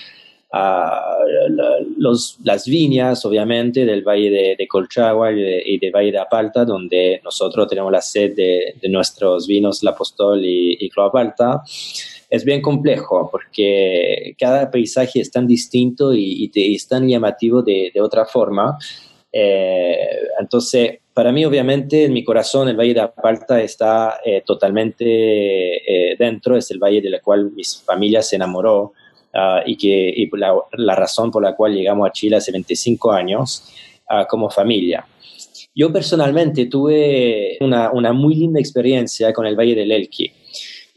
los, 1.97 2.37
las 2.43 2.65
viñas, 2.65 3.23
obviamente, 3.25 3.85
del 3.85 4.03
Valle 4.03 4.55
de, 4.57 4.67
Colchagua 4.67 5.31
y, 5.31 5.77
del 5.77 5.91
Valle 5.91 6.11
de 6.11 6.19
Apalta, 6.19 6.65
donde 6.65 7.21
nosotros 7.23 7.67
tenemos 7.67 7.91
la 7.91 8.01
sed 8.01 8.35
de, 8.35 8.75
nuestros 8.89 9.47
vinos 9.47 9.83
La 9.83 9.91
Apostol 9.91 10.43
y, 10.43 10.77
y 10.79 10.89
Cloapalta. 10.89 11.63
Es 12.29 12.45
bien 12.45 12.61
complejo 12.61 13.27
porque 13.31 14.35
cada 14.39 14.69
paisaje 14.69 15.19
es 15.19 15.31
tan 15.31 15.47
distinto 15.47 16.13
y, 16.13 16.51
es 16.53 16.87
tan 16.87 17.07
llamativo 17.07 17.61
de, 17.63 17.91
otra 18.01 18.25
forma. 18.25 18.77
Eh, 19.31 19.95
entonces, 20.39 20.99
para 21.19 21.33
mí, 21.33 21.43
obviamente, 21.43 22.05
en 22.05 22.13
mi 22.13 22.23
corazón, 22.23 22.69
el 22.69 22.77
Valle 22.77 22.93
de 22.93 23.01
Apalta 23.01 23.61
está 23.61 24.21
eh, 24.23 24.41
totalmente 24.45 25.03
eh, 25.03 26.15
dentro, 26.17 26.55
es 26.55 26.71
el 26.71 26.79
valle 26.79 27.01
de 27.01 27.09
la 27.09 27.19
cual 27.19 27.51
mi 27.51 27.63
familia 27.85 28.21
se 28.21 28.37
enamoró 28.37 28.93
ah, 29.33 29.61
y, 29.65 29.75
que, 29.75 30.13
y 30.15 30.29
la, 30.37 30.53
la, 30.77 30.95
razón 30.95 31.29
por 31.29 31.43
la 31.43 31.57
cual 31.57 31.73
llegamos 31.73 32.07
a 32.07 32.13
Chile 32.13 32.37
hace 32.37 32.53
25 32.53 33.11
años 33.11 33.69
uh, 34.09 34.25
como 34.29 34.49
familia. 34.49 35.05
Yo 35.75 35.91
personalmente 35.91 36.67
tuve 36.67 37.57
una, 37.59 37.91
una, 37.91 38.13
muy 38.13 38.35
linda 38.35 38.61
experiencia 38.61 39.33
con 39.33 39.45
el 39.45 39.59
Valle 39.59 39.75
del 39.75 39.91
Elqui. 39.91 40.31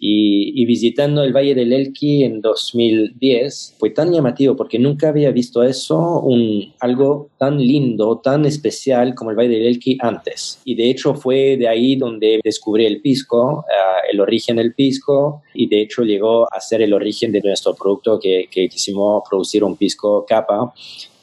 Y, 0.05 0.67
visitando 0.67 1.23
el 1.23 1.33
Valle 1.33 1.55
del 1.55 1.73
Elqui 1.73 2.25
en 2.25 2.41
2010 2.41 3.77
fue 3.79 3.91
tan 3.91 4.13
llamativo 4.13 4.57
porque 4.57 4.81
nunca 4.81 5.11
había 5.11 5.31
visto 5.31 5.63
eso, 5.63 6.19
un, 6.19 6.73
algo 6.81 7.31
tan 7.39 7.59
lindo, 7.59 8.19
tan 8.19 8.45
especial 8.45 9.15
como 9.15 9.31
el 9.31 9.37
Valle 9.37 9.51
del 9.51 9.67
Elqui 9.67 9.99
antes. 10.01 10.61
Y 10.65 10.75
de 10.75 10.91
hecho 10.91 11.15
fue 11.15 11.57
de 11.57 11.69
ahí 11.69 11.95
donde 11.95 12.41
descubrí 12.43 12.85
el 12.85 13.01
pisco, 13.01 13.59
uh, 13.61 14.13
el 14.13 14.21
origen 14.21 14.57
del 14.57 14.75
pisco, 14.75 15.43
y 15.55 15.69
de 15.69 15.83
hecho 15.83 16.03
llegó 16.03 16.53
a 16.53 16.59
ser 16.59 16.83
el 16.83 16.95
origen 16.95 17.31
de 17.31 17.41
nuestro 17.41 17.73
producto 17.77 18.19
que, 18.19 18.49
que 18.51 18.69
quisimos 18.69 19.23
producir 19.31 19.63
un 19.63 19.77
pisco 19.77 20.27
capa, 20.27 20.75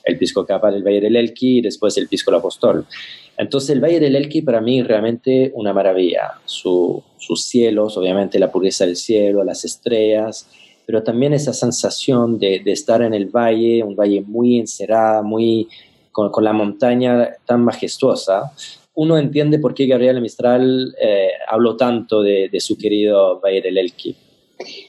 el 0.05 0.17
pisco 0.17 0.45
capa 0.45 0.71
del 0.71 0.83
Valle 0.83 1.01
del 1.01 1.17
Elqui 1.17 1.57
y 1.57 1.61
después 1.61 1.97
el 1.97 2.07
pisco 2.07 2.33
Apostol. 2.33 2.85
Entonces 3.37 3.71
el 3.71 3.81
Valle 3.81 3.99
del 3.99 4.15
Elqui 4.15 4.41
para 4.41 4.61
mí 4.61 4.81
realmente 4.83 5.51
una 5.53 5.73
maravilla. 5.73 6.39
Sus 7.19 7.43
cielos, 7.43 7.97
obviamente 7.97 8.39
la 8.39 8.51
pureza 8.51 8.85
del 8.85 8.95
cielo, 8.95 9.43
las 9.43 9.65
estrellas, 9.65 10.47
pero 10.85 11.03
también 11.03 11.33
esa 11.33 11.53
sensación 11.53 12.39
de, 12.39 12.63
estar 12.65 13.01
en 13.01 13.13
el 13.13 13.27
valle, 13.27 13.83
un 13.83 13.95
valle 13.95 14.21
muy 14.21 14.59
encerrado, 14.59 15.23
muy 15.23 15.67
con, 16.11 16.31
la 16.43 16.53
montaña 16.53 17.29
tan 17.45 17.63
majestuosa. 17.63 18.51
Uno 18.95 19.17
entiende 19.17 19.59
por 19.59 19.75
qué 19.75 19.85
Gabriela 19.85 20.19
Mistral 20.19 20.95
eh, 20.99 21.29
habló 21.47 21.77
tanto 21.77 22.21
de, 22.21 22.49
de 22.49 22.59
su 22.59 22.77
querido 22.77 23.39
Valle 23.39 23.61
del 23.61 23.77
Elqui. 23.77 24.15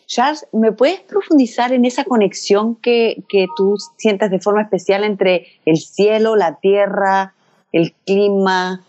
Charles, 0.06 0.46
¿me 0.52 0.72
puedes 0.72 1.00
profundizar 1.00 1.72
en 1.72 1.84
esa 1.84 2.04
conexión 2.04 2.74
que, 2.76 3.22
que, 3.28 3.46
tú 3.56 3.76
sientas 3.98 4.30
de 4.30 4.40
forma 4.40 4.62
especial 4.62 5.04
entre 5.04 5.46
el 5.64 5.76
cielo, 5.76 6.34
la 6.34 6.58
tierra, 6.60 7.34
el 7.72 7.92
clima, 8.04 8.84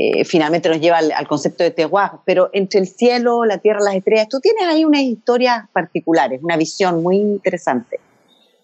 eh, 0.00 0.24
finalmente 0.24 0.68
nos 0.68 0.80
lleva 0.80 0.98
al, 0.98 1.26
concepto 1.26 1.64
de 1.64 1.72
Tehuaj, 1.72 2.20
pero 2.24 2.50
entre 2.52 2.78
el 2.78 2.86
cielo, 2.86 3.44
la 3.44 3.58
tierra, 3.58 3.80
las 3.80 3.96
estrellas, 3.96 4.28
tú 4.30 4.38
tienes 4.38 4.62
ahí 4.62 4.84
unas 4.84 5.02
historias 5.02 5.68
particulares, 5.72 6.40
una 6.40 6.56
visión 6.56 7.02
muy 7.02 7.16
interesante. 7.16 7.98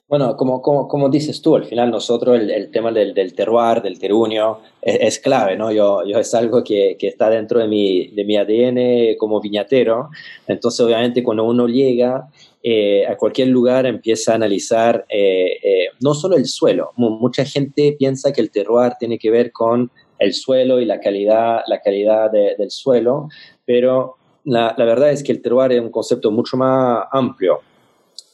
Bueno, 0.09 0.37
como, 0.37 0.63
como, 0.63 0.87
como 0.87 1.09
dices 1.09 1.43
tú, 1.43 1.57
al 1.57 1.65
final 1.65 1.91
nosotros 1.91 2.39
el, 2.39 2.51
el 2.51 2.71
tema 2.71 2.93
del, 2.93 3.15
del, 3.15 3.35
terroir, 3.35 3.83
del 3.83 3.99
terruño, 3.99 4.59
es, 4.81 5.19
clave, 5.19 5.57
¿no? 5.57 5.73
Yo, 5.73 6.05
yo 6.07 6.19
es 6.19 6.33
algo 6.35 6.63
que, 6.63 6.97
que, 6.99 7.09
está 7.09 7.29
dentro 7.31 7.59
de 7.59 7.67
mi, 7.67 8.09
de 8.09 8.25
mi 8.25 8.37
ADN 8.37 9.17
como 9.19 9.41
viñatero, 9.41 10.11
entonces 10.47 10.79
obviamente 10.81 11.25
cuando 11.25 11.43
uno 11.43 11.67
llega 11.67 12.29
eh, 12.67 13.07
a 13.07 13.17
cualquier 13.19 13.49
lugar 13.49 13.85
empieza 13.85 14.33
a 14.33 14.37
analizar 14.37 15.05
eh, 15.11 15.59
eh, 15.63 15.89
no 16.01 16.15
solo 16.15 16.35
el 16.35 16.47
suelo. 16.47 16.93
mucha 16.97 17.45
gente 17.45 17.95
piensa 17.99 18.33
que 18.33 18.41
el 18.41 18.51
terroir 18.51 18.93
tiene 18.99 19.19
que 19.19 19.31
ver 19.31 19.53
con 19.53 19.91
el 20.25 20.35
suelo 20.35 20.81
y 20.81 20.85
la 20.85 21.01
calidad, 21.01 21.61
la 21.67 21.81
calidad 21.81 22.31
del 22.31 22.71
suelo, 22.71 23.29
pero 23.65 24.17
la, 24.45 24.75
la, 24.77 24.85
verdad 24.85 25.11
es 25.11 25.23
que 25.23 25.33
el 25.33 25.41
terroir 25.41 25.73
es 25.73 25.81
un 25.81 25.91
concepto 25.91 26.31
mucho 26.31 26.57
más 26.57 27.07
amplio 27.13 27.61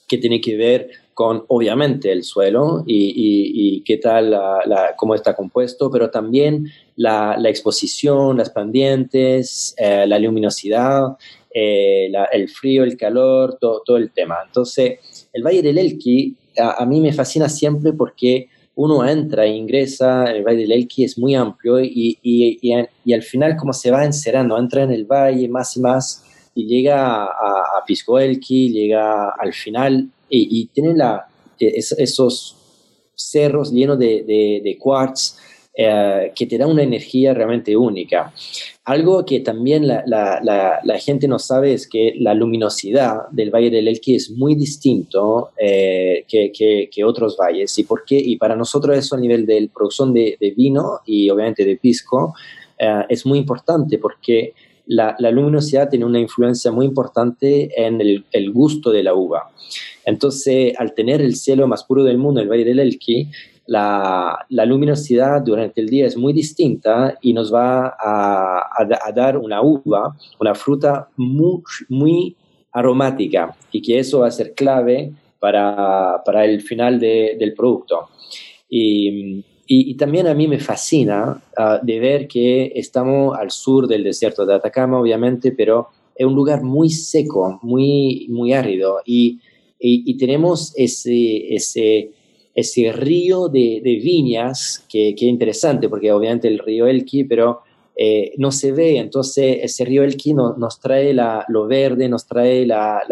que 0.09 0.18
tiene 0.18 0.41
que 0.41 0.57
ver 0.57 0.91
con 1.14 1.45
obviamente 1.49 2.11
el 2.11 2.24
suelo 2.24 2.82
y, 2.86 3.12
y, 3.16 3.82
qué 3.82 3.99
tal, 3.99 4.30
la, 4.30 4.95
cómo 4.97 5.14
está 5.14 5.36
compuesto, 5.36 5.91
pero 5.91 6.11
también 6.11 6.66
la, 6.97 7.36
la 7.38 7.49
exposición, 7.49 8.38
las 8.38 8.51
pendientes, 8.51 9.76
la 9.78 10.18
luminosidad 10.18 11.16
eh, 11.53 12.12
el 12.32 12.49
frío, 12.49 12.84
el 12.84 12.97
calor, 12.97 13.59
todo, 13.61 13.82
todo, 13.84 13.97
el 13.97 14.12
tema. 14.12 14.38
Entonces, 14.47 15.28
el 15.32 15.43
Valle 15.43 15.62
del 15.62 15.78
Elqui 15.78 16.36
a, 16.57 16.84
mí 16.86 17.01
me 17.01 17.12
fascina 17.12 17.49
siempre 17.49 17.93
porque 17.93 18.49
uno 18.83 19.07
entra 19.07 19.45
e 19.45 19.51
ingresa, 19.51 20.24
el 20.24 20.43
Valle 20.43 20.62
del 20.62 20.72
Elqui 20.72 21.05
es 21.05 21.18
muy 21.18 21.35
amplio 21.35 21.81
y, 21.81 22.18
y, 22.22 22.59
y, 23.05 23.12
al 23.12 23.22
final 23.22 23.55
como 23.55 23.74
se 23.74 23.91
va 23.91 24.07
encerrando, 24.07 24.57
entra 24.57 24.83
en 24.85 24.91
el 24.91 25.05
valle 25.05 25.47
más 25.49 25.76
y 25.76 25.81
más 25.81 26.24
y 26.55 26.66
llega 26.66 27.24
a, 27.24 27.26
a 27.26 27.85
Pisco 27.87 28.18
Elqui, 28.18 28.70
llega 28.70 29.33
al 29.39 29.53
final 29.53 30.09
y, 30.31 30.66
tiene 30.68 30.95
la, 30.95 31.26
esos 31.59 32.57
cerros 33.14 33.70
llenos 33.70 33.99
de, 33.99 34.24
de, 34.26 34.62
de 34.64 34.78
quartz 34.78 35.37
eh, 35.83 36.33
que 36.35 36.45
te 36.45 36.59
da 36.59 36.66
una 36.66 36.83
energía 36.83 37.33
realmente 37.33 37.74
única. 37.74 38.35
Algo 38.85 39.24
que 39.24 39.41
también 39.41 39.87
la, 39.87 40.99
gente 40.99 41.26
no 41.26 41.39
sabe 41.39 41.72
es 41.72 41.89
que 41.89 42.12
la 42.18 42.35
luminosidad 42.35 43.31
del 43.31 43.51
Valle 43.51 43.70
del 43.70 43.89
Elqui 43.89 44.14
es 44.14 44.31
muy 44.31 44.55
distinto 44.57 45.53
eh, 45.57 46.26
que, 46.28 47.03
otros 47.03 47.35
valles. 47.35 47.78
¿Y 47.78 47.85
por 47.85 48.05
qué? 48.05 48.18
Y 48.18 48.37
para 48.37 48.57
nosotros 48.57 48.95
eso 48.95 49.16
a 49.16 49.20
nivel 49.20 49.47
de 49.47 49.70
producción 49.72 50.12
de, 50.12 50.37
vino 50.55 51.01
y 51.07 51.31
obviamente 51.31 51.64
de 51.64 51.76
pisco 51.78 52.35
eh, 52.78 53.05
es 53.09 53.24
muy 53.24 53.39
importante 53.39 53.97
porque 53.97 54.53
la, 54.85 55.16
luminosidad 55.31 55.89
tiene 55.89 56.05
una 56.05 56.20
influencia 56.20 56.70
muy 56.70 56.85
importante 56.85 57.70
en 57.74 58.03
el, 58.03 58.53
gusto 58.53 58.91
de 58.91 59.03
la 59.03 59.14
uva. 59.14 59.51
Entonces, 60.05 60.74
al 60.76 60.93
tener 60.93 61.22
el 61.22 61.37
cielo 61.37 61.66
más 61.66 61.85
puro 61.85 62.05
del 62.05 62.18
mundo, 62.18 62.43
el 62.43 62.51
Valle 62.51 62.66
del 62.66 62.81
Elqui, 62.81 63.31
la, 63.71 64.66
luminosidad 64.66 65.43
durante 65.43 65.81
el 65.81 65.89
día 65.89 66.05
es 66.05 66.16
muy 66.16 66.33
distinta 66.33 67.16
y 67.23 67.33
nos 67.33 67.55
va 67.55 67.97
a, 67.99 69.12
dar 69.14 69.39
una 69.39 69.62
uva, 69.62 70.16
una 70.41 70.55
fruta 70.57 71.09
muy, 71.16 71.62
muy, 71.89 72.37
aromática 72.73 73.57
y 73.73 73.83
que 73.83 73.99
eso 73.99 74.21
va 74.21 74.29
a 74.29 74.31
ser 74.31 74.55
clave 74.55 75.12
para, 75.39 76.45
el 76.45 76.61
final 76.62 76.99
del 76.99 77.55
producto. 77.55 78.09
Y, 78.68 79.45
también 79.97 80.27
a 80.27 80.35
mí 80.35 80.49
me 80.49 80.59
fascina 80.59 81.41
ah, 81.57 81.79
de 81.81 82.01
ver 82.01 82.27
que 82.27 82.73
estamos 82.75 83.39
al 83.39 83.53
sur 83.53 83.87
del 83.87 84.03
desierto 84.03 84.45
de 84.45 84.55
Atacama, 84.55 84.99
obviamente, 84.99 85.53
pero 85.53 85.89
es 86.16 86.27
un 86.27 86.35
lugar 86.35 86.62
muy 86.64 86.91
seco, 86.91 87.61
muy, 87.62 88.27
muy 88.31 88.53
árido 88.53 89.01
y, 89.05 89.39
y 89.79 90.16
tenemos 90.16 90.73
ese, 90.77 91.55
ese 91.55 92.11
ese 92.55 92.93
río 92.93 93.49
de, 93.49 93.81
viñas, 94.03 94.85
que, 94.89 95.15
que, 95.15 95.27
interesante, 95.27 95.89
porque 95.89 96.13
obviamente 96.13 96.49
el 96.49 96.59
río 96.59 96.87
Elqui, 96.87 97.25
pero 97.25 97.61
eh, 97.97 98.33
no 98.39 98.51
se 98.51 98.73
ve, 98.73 98.97
entonces 98.97 99.59
ese 99.63 99.85
río 99.85 100.03
Elqui 100.03 100.33
nos 100.33 100.81
trae 100.81 101.13
la, 101.13 101.45
lo 101.49 101.67
verde, 101.67 102.09
nos 102.09 102.27
trae 102.27 102.65
las, 102.65 103.05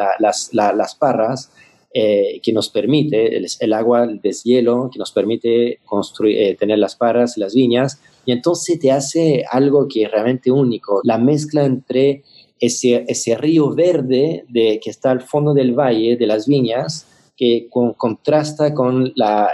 las, 0.52 0.94
parras, 0.98 1.52
eh, 1.92 2.40
que 2.42 2.52
nos 2.52 2.68
permite, 2.68 3.36
el, 3.36 3.72
agua, 3.72 4.04
el 4.04 4.20
deshielo, 4.20 4.88
que 4.92 4.98
nos 4.98 5.12
permite 5.12 5.80
construir, 5.84 6.38
eh, 6.38 6.54
tener 6.54 6.78
las 6.78 6.96
parras, 6.96 7.36
las 7.36 7.54
viñas, 7.54 8.00
y 8.24 8.32
entonces 8.32 8.78
te 8.78 8.90
hace 8.90 9.44
algo 9.50 9.88
que 9.88 10.04
es 10.04 10.10
realmente 10.10 10.50
único, 10.50 11.00
la 11.04 11.18
mezcla 11.18 11.64
entre 11.64 12.22
ese, 12.60 13.04
ese 13.08 13.36
río 13.36 13.74
verde 13.74 14.44
de, 14.48 14.80
que 14.82 14.90
está 14.90 15.10
al 15.10 15.22
fondo 15.22 15.54
del 15.54 15.72
valle 15.72 16.16
de 16.16 16.26
las 16.26 16.46
viñas, 16.46 17.07
que 17.38 17.68
contrasta 17.96 18.74
con 18.74 19.12
la, 19.14 19.48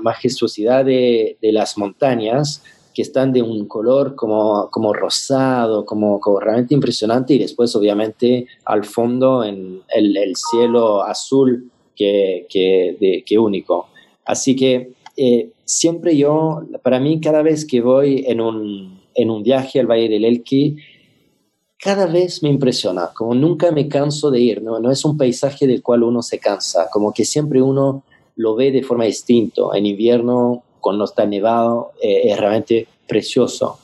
majestuosidad 0.00 0.84
de, 0.86 1.36
las 1.42 1.76
montañas, 1.76 2.64
que 2.94 3.02
están 3.02 3.32
de 3.32 3.42
un 3.42 3.68
color 3.68 4.16
como, 4.16 4.70
como 4.70 4.94
rosado, 4.94 5.84
como, 5.84 6.18
realmente 6.40 6.74
impresionante, 6.74 7.34
y 7.34 7.38
después 7.38 7.76
obviamente 7.76 8.46
al 8.64 8.84
fondo 8.84 9.44
en 9.44 9.82
el, 9.94 10.34
cielo 10.34 11.02
azul 11.02 11.70
que, 11.94 12.46
que, 12.48 13.38
único. 13.38 13.88
Así 14.24 14.56
que 14.56 14.92
eh, 15.16 15.50
siempre 15.66 16.16
yo, 16.16 16.62
para 16.82 16.98
mí 16.98 17.20
cada 17.20 17.42
vez 17.42 17.66
que 17.66 17.82
voy 17.82 18.24
en 18.26 18.40
un, 18.40 19.00
en 19.14 19.30
un 19.30 19.42
viaje 19.42 19.80
al 19.80 19.86
Valle 19.86 20.08
del 20.08 20.24
Elqui, 20.24 20.76
cada 21.80 22.06
vez 22.06 22.42
me 22.42 22.48
impresiona, 22.48 23.10
como 23.14 23.34
nunca 23.34 23.70
me 23.70 23.88
canso 23.88 24.30
de 24.30 24.40
ir, 24.40 24.62
no, 24.62 24.80
no 24.80 24.90
es 24.90 25.04
un 25.04 25.16
paisaje 25.16 25.66
del 25.66 25.82
cual 25.82 26.02
uno 26.02 26.22
se 26.22 26.38
cansa, 26.38 26.88
como 26.90 27.12
que 27.12 27.24
siempre 27.24 27.62
uno 27.62 28.02
lo 28.36 28.54
ve 28.54 28.70
de 28.72 28.82
forma 28.82 29.04
distinta. 29.04 29.62
En 29.74 29.86
invierno, 29.86 30.62
cuando 30.80 31.04
está 31.04 31.26
nevado, 31.26 31.92
eh, 32.02 32.22
es 32.24 32.38
realmente 32.38 32.88
precioso. 33.06 33.78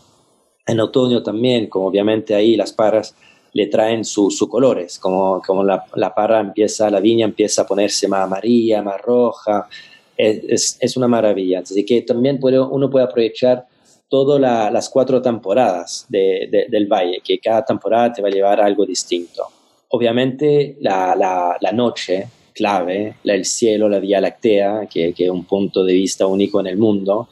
En 0.66 0.80
otoño 0.80 1.22
también, 1.22 1.68
como 1.68 1.86
obviamente 1.86 2.34
ahí 2.34 2.56
las 2.56 2.72
parras 2.72 3.14
le 3.52 3.66
traen 3.68 4.04
sus 4.04 4.38
colores, 4.48 4.98
como, 4.98 5.40
como 5.46 5.62
la, 5.62 5.84
la, 5.94 6.14
parra 6.14 6.40
empieza, 6.40 6.90
la 6.90 6.98
viña 6.98 7.26
empieza 7.26 7.62
a 7.62 7.66
ponerse 7.66 8.08
más 8.08 8.24
amarilla, 8.24 8.82
más 8.82 9.00
roja, 9.00 9.68
es, 10.16 10.76
es, 10.80 10.96
una 10.96 11.06
maravilla. 11.06 11.60
Así 11.60 11.84
que 11.84 12.02
también 12.02 12.40
puede, 12.40 12.60
uno 12.60 12.90
puede 12.90 13.04
aprovechar 13.04 13.66
todas 14.14 14.40
las 14.40 14.88
cuatro 14.90 15.20
temporadas 15.20 16.06
del 16.08 16.86
Valle, 16.86 17.20
que 17.24 17.40
cada 17.40 17.64
temporada 17.64 18.12
te 18.12 18.22
va 18.22 18.28
a 18.28 18.30
llevar 18.30 18.60
a 18.60 18.64
algo 18.64 18.86
distinto. 18.86 19.42
Obviamente 19.88 20.76
la, 20.80 21.16
la, 21.60 21.72
noche 21.72 22.28
clave, 22.52 23.16
el 23.24 23.44
cielo, 23.44 23.88
la 23.88 23.98
Vía 23.98 24.20
Láctea, 24.20 24.86
que, 24.88 25.12
que, 25.12 25.24
es 25.24 25.30
un 25.30 25.44
punto 25.44 25.82
de 25.84 25.94
vista 25.94 26.28
único 26.28 26.60
en 26.60 26.68
el 26.68 26.76
mundo, 26.76 27.28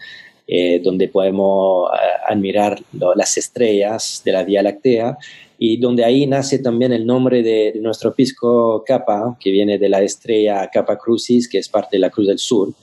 eh, 0.49 0.81
donde 0.83 1.07
podemos 1.07 1.89
eh, 1.93 1.99
admirar 2.27 2.83
las 3.15 3.39
estrellas 3.39 4.21
de 4.25 4.33
la 4.33 4.43
Vía 4.43 4.61
Láctea 4.65 5.17
y 5.59 5.77
donde 5.77 6.05
ahí 6.05 6.27
nace 6.27 6.59
también 6.59 6.93
el 6.93 7.07
nombre 7.07 7.45
de, 7.45 7.79
nuestro 7.81 8.13
pisco 8.13 8.83
Capa, 8.85 9.37
que 9.39 9.53
viene 9.53 9.79
de 9.79 9.89
la 9.89 10.03
estrella 10.03 10.69
Capa 10.73 10.99
Crucis, 10.99 11.49
que 11.49 11.59
es 11.59 11.69
parte 11.69 11.91
de 11.97 12.01
la 12.01 12.11
Cruz 12.11 12.27
del 12.27 12.41
Sur, 12.41 12.75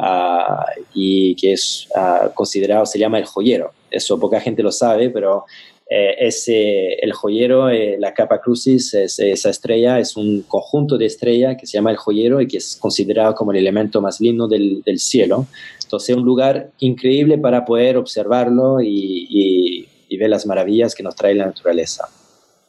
Ah, 0.00 0.66
y 0.94 1.34
que 1.36 1.52
es 1.52 1.88
ah, 1.94 2.30
considerado, 2.34 2.86
se 2.86 2.98
llama 2.98 3.18
el 3.18 3.24
joyero. 3.24 3.72
Eso 3.90 4.18
poca 4.18 4.40
gente 4.40 4.62
lo 4.62 4.72
sabe, 4.72 5.10
pero 5.10 5.44
eh, 5.88 6.16
ese, 6.18 6.94
el 6.94 7.12
joyero, 7.12 7.70
eh, 7.70 7.96
la 7.98 8.12
capa 8.12 8.40
crucis, 8.40 8.92
esa 8.92 9.50
estrella 9.50 10.00
es 10.00 10.16
un 10.16 10.42
conjunto 10.42 10.98
de 10.98 11.06
estrellas 11.06 11.56
que 11.58 11.66
se 11.66 11.78
llama 11.78 11.92
el 11.92 11.96
joyero 11.96 12.40
y 12.40 12.48
que 12.48 12.56
es 12.56 12.76
considerado 12.76 13.34
como 13.34 13.52
el 13.52 13.58
elemento 13.58 14.00
más 14.00 14.20
lindo 14.20 14.48
del, 14.48 14.82
del 14.82 14.98
cielo. 14.98 15.46
Entonces 15.82 16.10
es 16.10 16.16
un 16.16 16.24
lugar 16.24 16.70
increíble 16.80 17.38
para 17.38 17.64
poder 17.64 17.96
observarlo 17.96 18.80
y, 18.80 19.26
y, 19.30 19.88
y 20.08 20.16
ver 20.16 20.30
las 20.30 20.44
maravillas 20.46 20.94
que 20.94 21.02
nos 21.04 21.14
trae 21.14 21.34
la 21.34 21.46
naturaleza. 21.46 22.08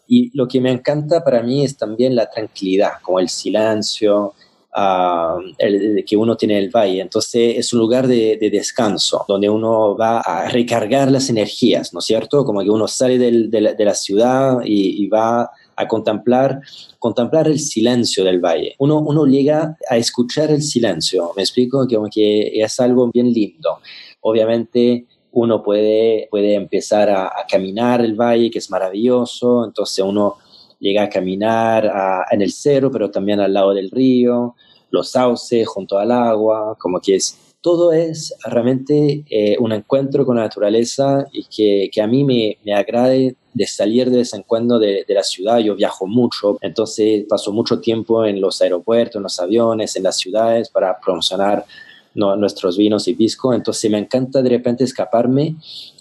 Y 0.07 0.32
lo 0.38 0.47
que 0.47 0.61
me 0.61 0.71
encanta 0.71 1.23
para 1.23 1.41
mí 1.43 1.65
es 1.65 1.75
también 1.75 2.15
la 2.15 2.30
tranquilidad, 2.30 2.93
como 3.01 3.19
el 3.19 3.28
silencio, 3.28 4.34
el, 4.76 6.03
que 6.05 6.18
uno 6.18 6.36
tiene 6.36 6.59
el 6.59 6.70
valle. 6.70 7.01
Entonces 7.01 7.57
es 7.57 7.74
un 7.74 7.80
lugar 7.80 8.07
de, 8.07 8.38
descanso, 8.51 9.26
donde 9.28 9.49
uno 9.49 9.95
va 9.95 10.20
a 10.20 10.49
recargar 10.49 11.11
las 11.11 11.30
energías, 11.30 11.93
¿no 11.93 11.99
es 11.99 12.05
cierto? 12.05 12.45
Como 12.45 12.61
que 12.61 12.70
uno 12.70 12.88
sale 12.88 13.18
de, 13.18 13.61
la, 13.61 13.93
ciudad 13.93 14.59
y, 14.63 15.07
va 15.07 15.49
a 15.76 15.88
contemplar, 15.88 16.61
contemplar 16.99 17.47
el 17.47 17.59
silencio 17.59 18.24
del 18.24 18.39
valle. 18.39 18.76
Uno, 18.80 19.26
llega 19.26 19.78
a 19.89 19.97
escuchar 19.97 20.51
el 20.51 20.61
silencio, 20.61 21.32
me 21.36 21.43
explico, 21.43 21.88
como 21.88 22.07
que 22.09 22.61
es 22.61 22.80
algo 22.80 23.09
bien 23.13 23.32
lindo. 23.32 23.80
Obviamente 24.22 25.05
uno 25.32 25.61
puede, 25.61 26.28
puede 26.32 26.55
empezar 26.55 27.09
a, 27.09 27.32
caminar 27.49 28.01
el 28.01 28.15
valle, 28.15 28.49
que 28.49 28.59
es 28.59 28.70
maravilloso, 28.70 29.65
entonces 29.65 30.03
uno 30.03 30.38
llega 30.80 31.03
a 31.03 31.09
caminar 31.09 31.91
en 32.32 32.41
el 32.41 32.51
cerro, 32.51 32.91
pero 32.91 33.09
también 33.09 33.39
al 33.39 33.53
lado 33.53 33.73
del 33.73 33.91
río, 33.91 34.55
los 34.91 35.11
sauces 35.11 35.67
junto 35.67 35.97
al 35.97 36.11
agua, 36.11 36.75
como 36.80 36.99
que 36.99 37.15
es, 37.15 37.38
todo 37.61 37.91
es 37.91 38.34
realmente 38.45 39.25
eh, 39.30 39.57
un 39.59 39.71
encuentro 39.71 40.25
con 40.25 40.38
la 40.38 40.43
naturaleza 40.43 41.28
y 41.32 41.43
que, 41.43 41.89
que 41.91 42.01
a 42.01 42.07
mí 42.07 42.23
me, 42.23 42.57
me, 42.63 42.73
agrade 42.73 43.36
de 43.53 43.67
salir 43.67 44.09
de 44.09 44.19
vez 44.19 44.34
en 44.34 44.43
cuando 44.43 44.80
de, 44.80 45.03
de, 45.07 45.13
la 45.13 45.23
ciudad. 45.23 45.57
Yo 45.59 45.75
viajo 45.75 46.07
mucho, 46.07 46.57
entonces 46.61 47.25
paso 47.28 47.51
mucho 47.51 47.80
tiempo 47.80 48.25
en 48.25 48.39
los 48.39 48.61
aeropuertos, 48.61 49.17
en 49.17 49.23
los 49.23 49.39
aviones, 49.39 49.95
en 49.95 50.03
las 50.03 50.17
ciudades 50.17 50.69
para 50.69 50.99
promocionar 50.99 51.65
nuestros 52.13 52.78
vinos 52.78 53.07
y 53.07 53.13
pisco. 53.13 53.53
Entonces 53.53 53.91
me 53.91 53.99
encanta 53.99 54.41
de 54.41 54.49
repente 54.49 54.84
escaparme 54.84 55.55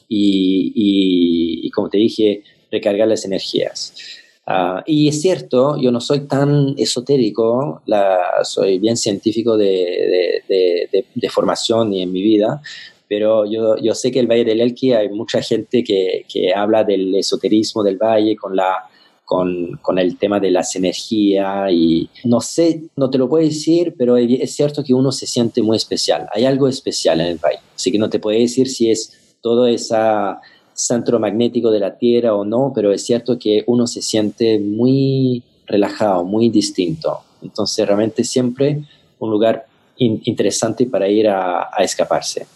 y, 0.09 0.73
y, 0.75 1.67
y 1.67 1.71
como 1.71 1.89
te 1.89 1.99
dije, 1.99 2.43
recargar 2.71 3.09
las 3.09 3.25
energías. 3.25 3.93
Ah, 4.49 4.85
y 4.87 5.09
es 5.09 5.21
cierto, 5.21 5.77
yo 5.77 5.91
no 5.91 6.01
soy 6.01 6.21
tan 6.29 6.75
esotérico, 6.79 7.83
la, 7.87 8.45
soy 8.45 8.79
bien 8.79 8.97
científico 8.97 9.57
de, 9.57 10.45
de, 10.49 11.05
de, 11.13 11.29
formación 11.31 11.93
y 11.93 12.03
en 12.03 12.13
mi 12.13 12.23
vida, 12.23 12.63
pero 13.09 13.45
yo, 13.45 13.77
yo, 13.77 13.93
sé 13.97 14.13
que 14.13 14.21
el 14.21 14.29
Valle 14.29 14.45
del 14.45 14.61
Elqui 14.61 14.93
hay 14.93 15.09
mucha 15.09 15.43
gente 15.43 15.83
que, 15.83 16.25
que 16.33 16.55
habla 16.55 16.85
del 16.85 17.13
esoterismo 17.17 17.83
del 17.83 17.97
valle 17.97 18.37
con, 18.37 18.55
la, 18.55 18.85
con, 19.25 19.79
con, 19.83 19.99
el 19.99 20.17
tema 20.17 20.39
de 20.39 20.53
las 20.53 20.77
energías 20.77 21.73
y 21.73 22.09
no 22.23 22.41
sé, 22.41 22.83
no 22.95 23.11
te 23.11 23.19
lo 23.19 23.29
puedo 23.29 23.45
decir, 23.45 23.97
pero 23.99 24.17
es 24.17 24.55
cierto 24.55 24.85
que 24.85 24.95
uno 24.95 25.11
se 25.11 25.27
siente 25.27 25.61
muy 25.61 25.77
especial, 25.77 26.29
hay 26.33 26.45
algo 26.45 26.69
especial 26.69 27.21
en 27.21 27.27
el 27.27 27.39
valle, 27.39 27.59
así 27.75 27.91
que 27.91 27.99
no 27.99 28.09
te 28.09 28.21
puedo 28.21 28.39
decir 28.39 28.69
si 28.69 28.93
es 28.93 29.37
toda 29.41 29.71
esa 29.71 30.41
centro 30.77 31.19
magnético 31.19 31.71
de 31.71 31.81
la 31.81 31.97
Tierra 31.97 32.35
o 32.35 32.45
no, 32.45 32.73
pero 32.75 32.93
es 32.93 33.05
cierto 33.05 33.39
que 33.39 33.65
uno 33.67 33.87
se 33.87 34.03
siente 34.03 34.61
muy 34.61 35.43
relajado, 35.67 36.25
muy 36.25 36.51
distinto. 36.51 37.21
Entonces 37.43 37.85
realmente 37.87 38.23
siempre 38.23 38.85
un 39.19 39.31
lugar 39.31 39.67
interesante 39.97 40.87
para 40.87 41.09
ir 41.09 41.29
a, 41.29 41.71
escaparse. 41.79 42.47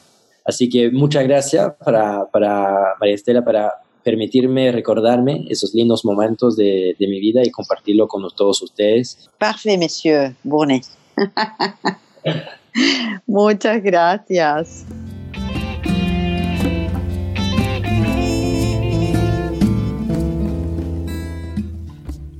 Así 0.45 0.69
que 0.69 0.91
muchas 0.91 1.25
gracias 1.25 1.73
para, 1.85 2.27
para 2.27 2.95
María 3.01 3.15
Estela 3.15 3.45
para 3.45 3.73
permitirme 4.03 4.73
recordarme 4.73 5.47
esos 5.49 5.75
lindos 5.75 6.05
momentos 6.05 6.57
de, 6.57 6.97
de, 6.99 7.09
mi 7.09 7.21
vida 7.21 7.43
y 7.45 7.51
compartirlo 7.51 8.09
con 8.09 8.27
todos 8.35 8.63
ustedes. 8.63 9.29
Parfait, 9.39 9.79
monsieur 9.79 10.35
Bournet. 10.43 10.85
Muchas 13.27 13.83
gracias. 13.83 14.87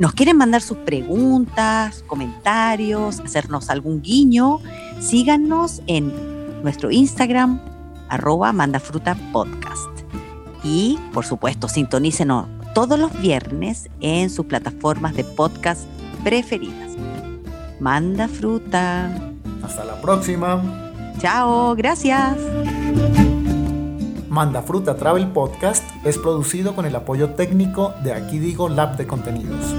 ¿Nos 0.01 0.15
quieren 0.15 0.39
mandar 0.39 0.63
sus 0.63 0.79
preguntas, 0.79 2.03
comentarios, 2.07 3.21
hacernos 3.21 3.69
algún 3.69 4.01
guiño? 4.01 4.59
Síganos 4.99 5.83
en 5.87 6.11
nuestro 6.63 6.91
Instagram, 6.91 7.61
arroba 8.09 8.51
mandafrutapodcast. 8.55 9.91
Y, 10.65 10.99
por 11.13 11.27
supuesto, 11.27 11.69
sintonícenos 11.69 12.47
todos 12.75 12.99
los 12.99 13.13
viernes 13.21 13.91
en 14.01 14.31
sus 14.31 14.47
plataformas 14.47 15.15
de 15.15 15.25
podcast 15.25 15.83
preferidas. 16.25 16.93
Manda 17.79 18.27
fruta. 18.27 19.11
Hasta 19.63 19.85
la 19.85 20.01
próxima. 20.01 20.63
Chao, 21.19 21.77
gracias. 21.77 22.39
Manda 24.31 24.63
Fruta 24.63 24.95
Travel 24.95 25.33
Podcast 25.33 25.83
es 26.05 26.17
producido 26.17 26.77
con 26.77 26.87
el 26.87 26.95
apoyo 26.95 27.31
técnico 27.31 27.95
de 28.05 28.13
Aquí 28.13 28.39
Digo 28.39 28.69
Lab 28.69 28.97
de 28.97 29.05
Contenidos. 29.05 29.75